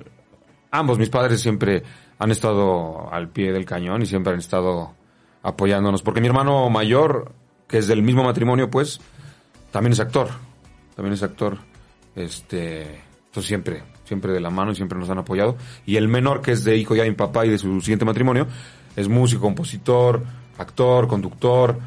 ambos 0.71 0.99
mis 0.99 1.09
padres 1.09 1.41
siempre 1.41 1.83
han 2.19 2.31
estado 2.31 3.13
al 3.13 3.29
pie 3.29 3.53
del 3.53 3.65
cañón 3.65 4.03
y 4.03 4.07
siempre 4.07 4.33
han 4.33 4.39
estado 4.39 4.95
apoyándonos. 5.43 6.03
Porque 6.03 6.21
mi 6.21 6.27
hermano 6.27 6.69
mayor, 6.71 7.33
que 7.69 7.79
es 7.79 7.87
del 7.87 8.03
mismo 8.03 8.25
matrimonio, 8.25 8.71
pues, 8.71 9.01
también 9.71 9.93
es 9.93 10.01
actor. 10.01 10.29
También 10.97 11.15
es 11.15 11.23
actor. 11.23 11.59
Este, 12.17 12.83
entonces 13.27 13.47
siempre, 13.47 13.83
siempre 14.09 14.33
de 14.33 14.41
la 14.41 14.51
mano 14.51 14.73
y 14.73 14.75
siempre 14.75 14.99
nos 14.99 15.09
han 15.11 15.19
apoyado. 15.19 15.57
Y 15.87 15.97
el 15.97 16.09
menor, 16.09 16.43
que 16.43 16.53
es 16.53 16.65
de 16.65 16.77
hijo 16.77 16.97
ya 16.97 17.05
de 17.05 17.11
mi 17.11 17.17
papá 17.17 17.47
y 17.47 17.51
de 17.51 17.59
su 17.59 17.81
siguiente 17.81 18.05
matrimonio, 18.05 18.49
es 18.97 19.09
músico, 19.09 19.43
compositor, 19.43 20.25
actor, 20.59 21.07
conductor. 21.07 21.79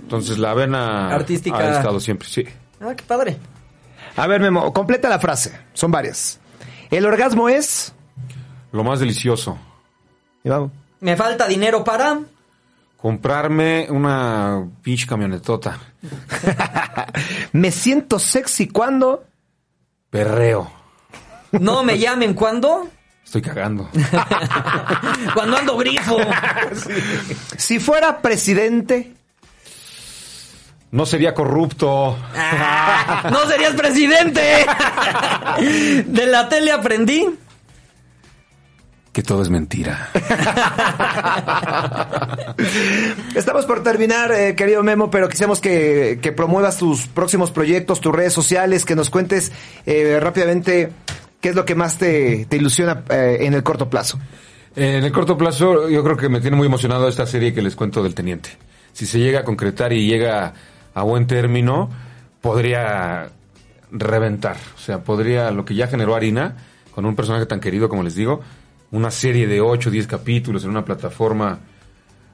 Entonces 0.00 0.38
la 0.38 0.54
vena 0.54 1.10
Artística. 1.10 1.58
ha 1.58 1.76
estado 1.76 2.00
siempre, 2.00 2.26
sí. 2.28 2.44
Ah, 2.80 2.94
qué 2.96 3.04
padre. 3.04 3.36
A 4.16 4.26
ver, 4.26 4.40
Memo, 4.40 4.72
completa 4.72 5.08
la 5.08 5.18
frase. 5.18 5.58
Son 5.74 5.90
varias. 5.90 6.40
El 6.90 7.04
orgasmo 7.04 7.48
es... 7.48 7.92
Lo 8.72 8.84
más 8.84 9.00
delicioso, 9.00 9.58
y 10.44 10.48
vamos. 10.48 10.72
Me 11.00 11.16
falta 11.16 11.46
dinero 11.46 11.84
para... 11.84 12.20
comprarme 12.96 13.86
una 13.90 14.66
pinche 14.82 15.06
camionetota. 15.06 15.78
Me 17.52 17.70
siento 17.70 18.18
sexy 18.18 18.68
cuando... 18.68 19.24
Perreo. 20.10 20.77
No 21.52 21.82
me 21.82 21.98
llamen 21.98 22.34
cuando... 22.34 22.88
Estoy 23.24 23.42
cagando. 23.42 23.90
Cuando 25.34 25.58
ando 25.58 25.76
grifo. 25.76 26.16
Si 27.58 27.78
fuera 27.78 28.22
presidente... 28.22 29.12
No 30.90 31.04
sería 31.04 31.34
corrupto. 31.34 32.16
Ah, 32.34 33.28
no 33.30 33.46
serías 33.46 33.74
presidente. 33.74 34.64
De 36.06 36.26
la 36.26 36.48
tele 36.48 36.72
aprendí. 36.72 37.26
Que 39.12 39.22
todo 39.22 39.42
es 39.42 39.50
mentira. 39.50 40.08
Estamos 43.34 43.66
por 43.66 43.82
terminar, 43.82 44.32
eh, 44.32 44.54
querido 44.54 44.82
Memo, 44.82 45.10
pero 45.10 45.28
quisiéramos 45.28 45.60
que, 45.60 46.20
que 46.22 46.32
promuevas 46.32 46.78
tus 46.78 47.06
próximos 47.08 47.50
proyectos, 47.50 48.00
tus 48.00 48.14
redes 48.14 48.32
sociales, 48.32 48.86
que 48.86 48.94
nos 48.94 49.10
cuentes 49.10 49.52
eh, 49.84 50.18
rápidamente 50.20 50.90
qué 51.40 51.50
es 51.50 51.54
lo 51.54 51.64
que 51.64 51.74
más 51.74 51.98
te, 51.98 52.46
te 52.46 52.56
ilusiona 52.56 53.04
eh, 53.10 53.38
en 53.40 53.54
el 53.54 53.62
corto 53.62 53.88
plazo. 53.88 54.18
En 54.76 55.04
el 55.04 55.12
corto 55.12 55.36
plazo, 55.36 55.88
yo 55.88 56.04
creo 56.04 56.16
que 56.16 56.28
me 56.28 56.40
tiene 56.40 56.56
muy 56.56 56.66
emocionado 56.66 57.08
esta 57.08 57.26
serie 57.26 57.52
que 57.52 57.62
les 57.62 57.74
cuento 57.74 58.02
del 58.02 58.14
teniente. 58.14 58.50
Si 58.92 59.06
se 59.06 59.18
llega 59.18 59.40
a 59.40 59.44
concretar 59.44 59.92
y 59.92 60.06
llega 60.06 60.54
a 60.94 61.02
buen 61.02 61.26
término, 61.26 61.88
podría 62.40 63.30
reventar. 63.90 64.56
O 64.76 64.78
sea, 64.78 65.02
podría, 65.02 65.50
lo 65.50 65.64
que 65.64 65.74
ya 65.74 65.88
generó 65.88 66.14
Harina, 66.14 66.56
con 66.94 67.06
un 67.06 67.16
personaje 67.16 67.46
tan 67.46 67.60
querido 67.60 67.88
como 67.88 68.02
les 68.02 68.14
digo, 68.14 68.40
una 68.90 69.10
serie 69.10 69.46
de 69.46 69.60
8 69.60 69.88
o 69.88 69.92
10 69.92 70.06
capítulos 70.06 70.64
en 70.64 70.70
una 70.70 70.84
plataforma, 70.84 71.58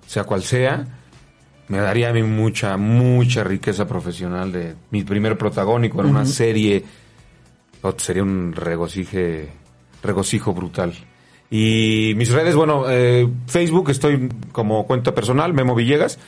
sea 0.07 0.25
cual 0.25 0.43
sea, 0.43 0.85
me 1.69 1.79
daría 1.79 2.11
a 2.11 2.13
mí 2.13 2.23
mucha, 2.23 2.77
mucha 2.77 3.43
riqueza 3.43 3.87
profesional 3.87 4.53
de 4.53 4.75
mi 4.91 5.03
primer 5.03 5.39
protagónico 5.39 6.01
en 6.01 6.07
una 6.07 6.27
serie. 6.27 6.85
Oh, 7.87 7.93
sería 7.99 8.23
un 8.23 8.55
regocije, 8.55 9.51
regocijo 10.03 10.55
brutal. 10.55 10.95
Y 11.51 12.15
mis 12.17 12.31
redes, 12.31 12.57
bueno, 12.57 12.85
eh, 12.89 13.29
Facebook 13.47 13.91
estoy 13.91 14.31
como 14.53 14.87
cuenta 14.87 15.15
personal, 15.15 15.53
Memo 15.53 15.75
Villegas. 15.75 16.19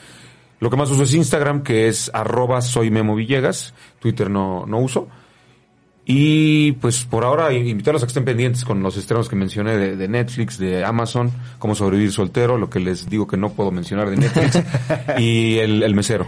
Lo 0.60 0.68
que 0.68 0.76
más 0.76 0.90
uso 0.90 1.04
es 1.04 1.14
Instagram, 1.14 1.62
que 1.62 1.88
es 1.88 2.10
arroba 2.12 2.60
soy 2.60 2.90
Memo 2.90 3.14
Villegas. 3.14 3.72
Twitter 4.00 4.28
no, 4.28 4.66
no 4.66 4.80
uso. 4.80 5.08
Y 6.04 6.72
pues 6.72 7.04
por 7.06 7.24
ahora 7.24 7.50
invitarlos 7.54 8.02
a 8.02 8.06
que 8.06 8.10
estén 8.10 8.26
pendientes 8.26 8.62
con 8.62 8.82
los 8.82 8.98
estrenos 8.98 9.26
que 9.26 9.36
mencioné 9.36 9.78
de, 9.78 9.96
de 9.96 10.08
Netflix, 10.08 10.58
de 10.58 10.84
Amazon, 10.84 11.32
cómo 11.58 11.74
sobrevivir 11.74 12.12
soltero, 12.12 12.58
lo 12.58 12.68
que 12.68 12.80
les 12.80 13.08
digo 13.08 13.26
que 13.26 13.38
no 13.38 13.48
puedo 13.54 13.70
mencionar 13.70 14.10
de 14.10 14.18
Netflix, 14.18 14.62
y 15.18 15.56
el, 15.56 15.82
el 15.82 15.94
mesero, 15.94 16.26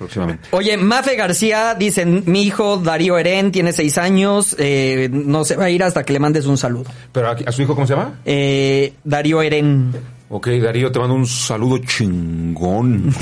próximamente. 0.00 0.48
Oye, 0.52 0.78
Mafe 0.78 1.14
García 1.14 1.74
dice, 1.74 2.06
mi 2.06 2.42
hijo 2.42 2.78
Darío 2.78 3.18
Eren 3.18 3.52
tiene 3.52 3.74
seis 3.74 3.98
años, 3.98 4.56
eh, 4.58 5.10
no 5.12 5.44
se 5.44 5.56
va 5.56 5.66
a 5.66 5.70
ir 5.70 5.84
hasta 5.84 6.04
que 6.04 6.14
le 6.14 6.18
mandes 6.18 6.46
un 6.46 6.56
saludo. 6.56 6.90
Pero 7.12 7.30
a 7.30 7.52
su 7.52 7.60
hijo, 7.62 7.74
¿cómo 7.74 7.86
se 7.86 7.94
llama? 7.94 8.14
Eh, 8.24 8.94
Darío 9.04 9.42
Eren. 9.42 9.92
Ok, 10.30 10.48
Darío, 10.48 10.90
te 10.90 10.98
mando 10.98 11.14
un 11.14 11.26
saludo 11.26 11.78
chingón. 11.78 13.14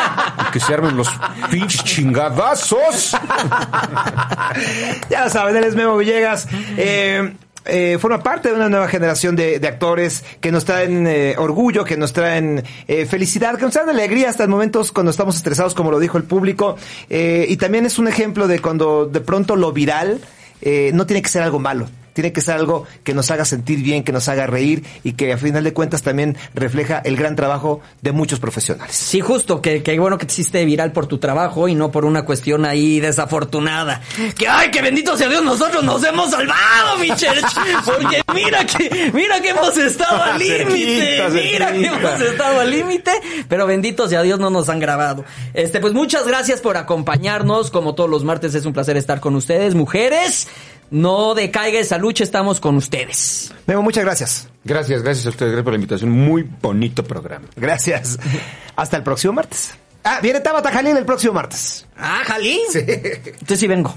que 0.52 0.60
se 0.60 0.72
armen 0.72 0.96
los 0.96 1.08
pinches 1.50 1.84
chingadazos. 1.84 3.12
ya 5.10 5.28
saben, 5.28 5.56
él 5.56 5.64
es 5.64 5.74
Memo 5.74 5.98
Villegas. 5.98 6.48
Eh, 6.78 7.34
eh, 7.64 7.98
forma 8.00 8.22
parte 8.22 8.48
de 8.48 8.54
una 8.54 8.68
nueva 8.68 8.88
generación 8.88 9.36
de, 9.36 9.60
actores 9.66 10.24
que 10.40 10.52
nos 10.52 10.64
traen 10.64 11.06
eh, 11.06 11.34
orgullo, 11.38 11.84
que 11.84 11.96
nos 11.96 12.12
traen 12.12 12.62
eh, 12.88 13.06
felicidad, 13.06 13.56
que 13.56 13.62
nos 13.62 13.72
traen 13.72 13.88
alegría 13.88 14.28
hasta 14.28 14.44
en 14.44 14.50
momentos 14.50 14.92
cuando 14.92 15.10
estamos 15.10 15.36
estresados, 15.36 15.74
como 15.74 15.90
lo 15.90 15.98
dijo 15.98 16.18
el 16.18 16.24
público. 16.24 16.76
Eh, 17.08 17.46
y 17.48 17.56
también 17.56 17.86
es 17.86 17.98
un 17.98 18.08
ejemplo 18.08 18.48
de 18.48 18.58
cuando 18.58 19.06
de 19.06 19.20
pronto 19.20 19.56
lo 19.56 19.72
viral 19.72 20.20
eh, 20.60 20.90
no 20.94 21.06
tiene 21.06 21.22
que 21.22 21.28
ser 21.28 21.42
algo 21.42 21.58
malo. 21.58 21.88
Tiene 22.12 22.32
que 22.32 22.40
ser 22.40 22.56
algo 22.56 22.86
que 23.04 23.14
nos 23.14 23.30
haga 23.30 23.44
sentir 23.44 23.82
bien, 23.82 24.04
que 24.04 24.12
nos 24.12 24.28
haga 24.28 24.46
reír 24.46 24.84
y 25.02 25.12
que 25.12 25.32
a 25.32 25.38
final 25.38 25.64
de 25.64 25.72
cuentas 25.72 26.02
también 26.02 26.36
refleja 26.54 27.00
el 27.04 27.16
gran 27.16 27.36
trabajo 27.36 27.80
de 28.00 28.12
muchos 28.12 28.40
profesionales. 28.40 28.94
Sí, 28.94 29.20
justo, 29.20 29.60
que, 29.60 29.82
que 29.82 29.98
bueno 29.98 30.18
que 30.18 30.26
te 30.26 30.32
hiciste 30.32 30.64
viral 30.64 30.92
por 30.92 31.06
tu 31.06 31.18
trabajo 31.18 31.68
y 31.68 31.74
no 31.74 31.90
por 31.90 32.04
una 32.04 32.24
cuestión 32.24 32.64
ahí 32.64 33.00
desafortunada. 33.00 34.00
Que 34.36 34.48
ay, 34.48 34.70
que 34.70 34.82
bendito 34.82 35.16
sea 35.16 35.28
Dios, 35.28 35.44
nosotros 35.44 35.82
nos 35.84 36.02
hemos 36.04 36.30
salvado, 36.30 36.98
mi 36.98 37.08
church. 37.08 37.44
Porque 37.84 38.22
mira 38.34 38.64
que, 38.66 39.10
mira 39.12 39.40
que 39.40 39.50
hemos 39.50 39.76
estado 39.76 40.22
al 40.22 40.38
límite, 40.38 41.22
mira 41.52 41.72
que 41.72 41.86
hemos 41.86 42.20
estado 42.20 42.60
al 42.60 42.70
límite, 42.70 43.12
pero 43.48 43.66
bendito 43.66 44.08
sea 44.08 44.22
Dios 44.22 44.38
no 44.38 44.50
nos 44.50 44.68
han 44.68 44.80
grabado. 44.80 45.24
Este, 45.54 45.80
pues 45.80 45.92
muchas 45.92 46.26
gracias 46.26 46.60
por 46.60 46.76
acompañarnos, 46.76 47.70
como 47.70 47.94
todos 47.94 48.10
los 48.10 48.24
martes 48.24 48.54
es 48.54 48.66
un 48.66 48.72
placer 48.72 48.96
estar 48.96 49.20
con 49.20 49.34
ustedes, 49.36 49.74
mujeres. 49.74 50.48
No 50.92 51.34
decaiga 51.34 51.80
esa 51.80 51.96
lucha, 51.96 52.22
estamos 52.22 52.60
con 52.60 52.76
ustedes. 52.76 53.50
Memo, 53.66 53.80
muchas 53.80 54.04
gracias. 54.04 54.48
Gracias, 54.62 55.02
gracias 55.02 55.24
a 55.24 55.30
ustedes 55.30 55.52
gracias 55.52 55.64
por 55.64 55.72
la 55.72 55.78
invitación. 55.78 56.10
Muy 56.10 56.42
bonito 56.42 57.02
programa. 57.02 57.46
Gracias. 57.56 58.18
Hasta 58.76 58.98
el 58.98 59.02
próximo 59.02 59.32
martes. 59.32 59.74
Ah, 60.04 60.20
viene 60.22 60.40
Tabata 60.40 60.70
Jalil 60.70 60.94
el 60.98 61.06
próximo 61.06 61.32
martes. 61.32 61.86
Ah, 61.96 62.20
Jalín. 62.26 62.60
Sí. 62.70 62.80
Entonces 62.80 63.58
sí 63.58 63.66
vengo. 63.66 63.94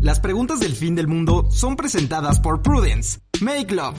Las 0.00 0.18
preguntas 0.18 0.58
del 0.58 0.74
fin 0.74 0.96
del 0.96 1.06
mundo 1.06 1.48
son 1.52 1.76
presentadas 1.76 2.40
por 2.40 2.60
Prudence. 2.60 3.20
Make 3.40 3.74
Love. 3.74 3.96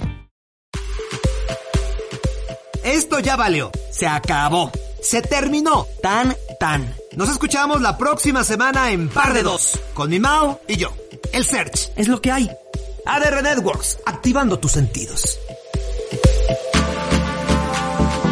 Esto 2.84 3.20
ya 3.20 3.36
valió. 3.36 3.72
Se 3.92 4.08
acabó. 4.08 4.72
Se 5.02 5.22
terminó. 5.22 5.88
Tan, 6.02 6.36
tan. 6.60 6.94
Nos 7.16 7.30
escuchamos 7.30 7.82
la 7.82 7.98
próxima 7.98 8.44
semana 8.44 8.92
en 8.92 9.10
Par 9.10 9.34
de 9.34 9.44
Dos. 9.44 9.80
Con 9.94 10.10
mi 10.10 10.20
Mao 10.20 10.62
y 10.68 10.78
yo. 10.78 10.94
El 11.34 11.46
Search. 11.46 11.92
Es 11.96 12.08
lo 12.08 12.22
que 12.22 12.32
hay. 12.32 12.50
ADR 13.06 13.42
Networks. 13.42 14.00
Activando 14.06 14.60
tus 14.60 14.74
sentidos. 14.74 15.40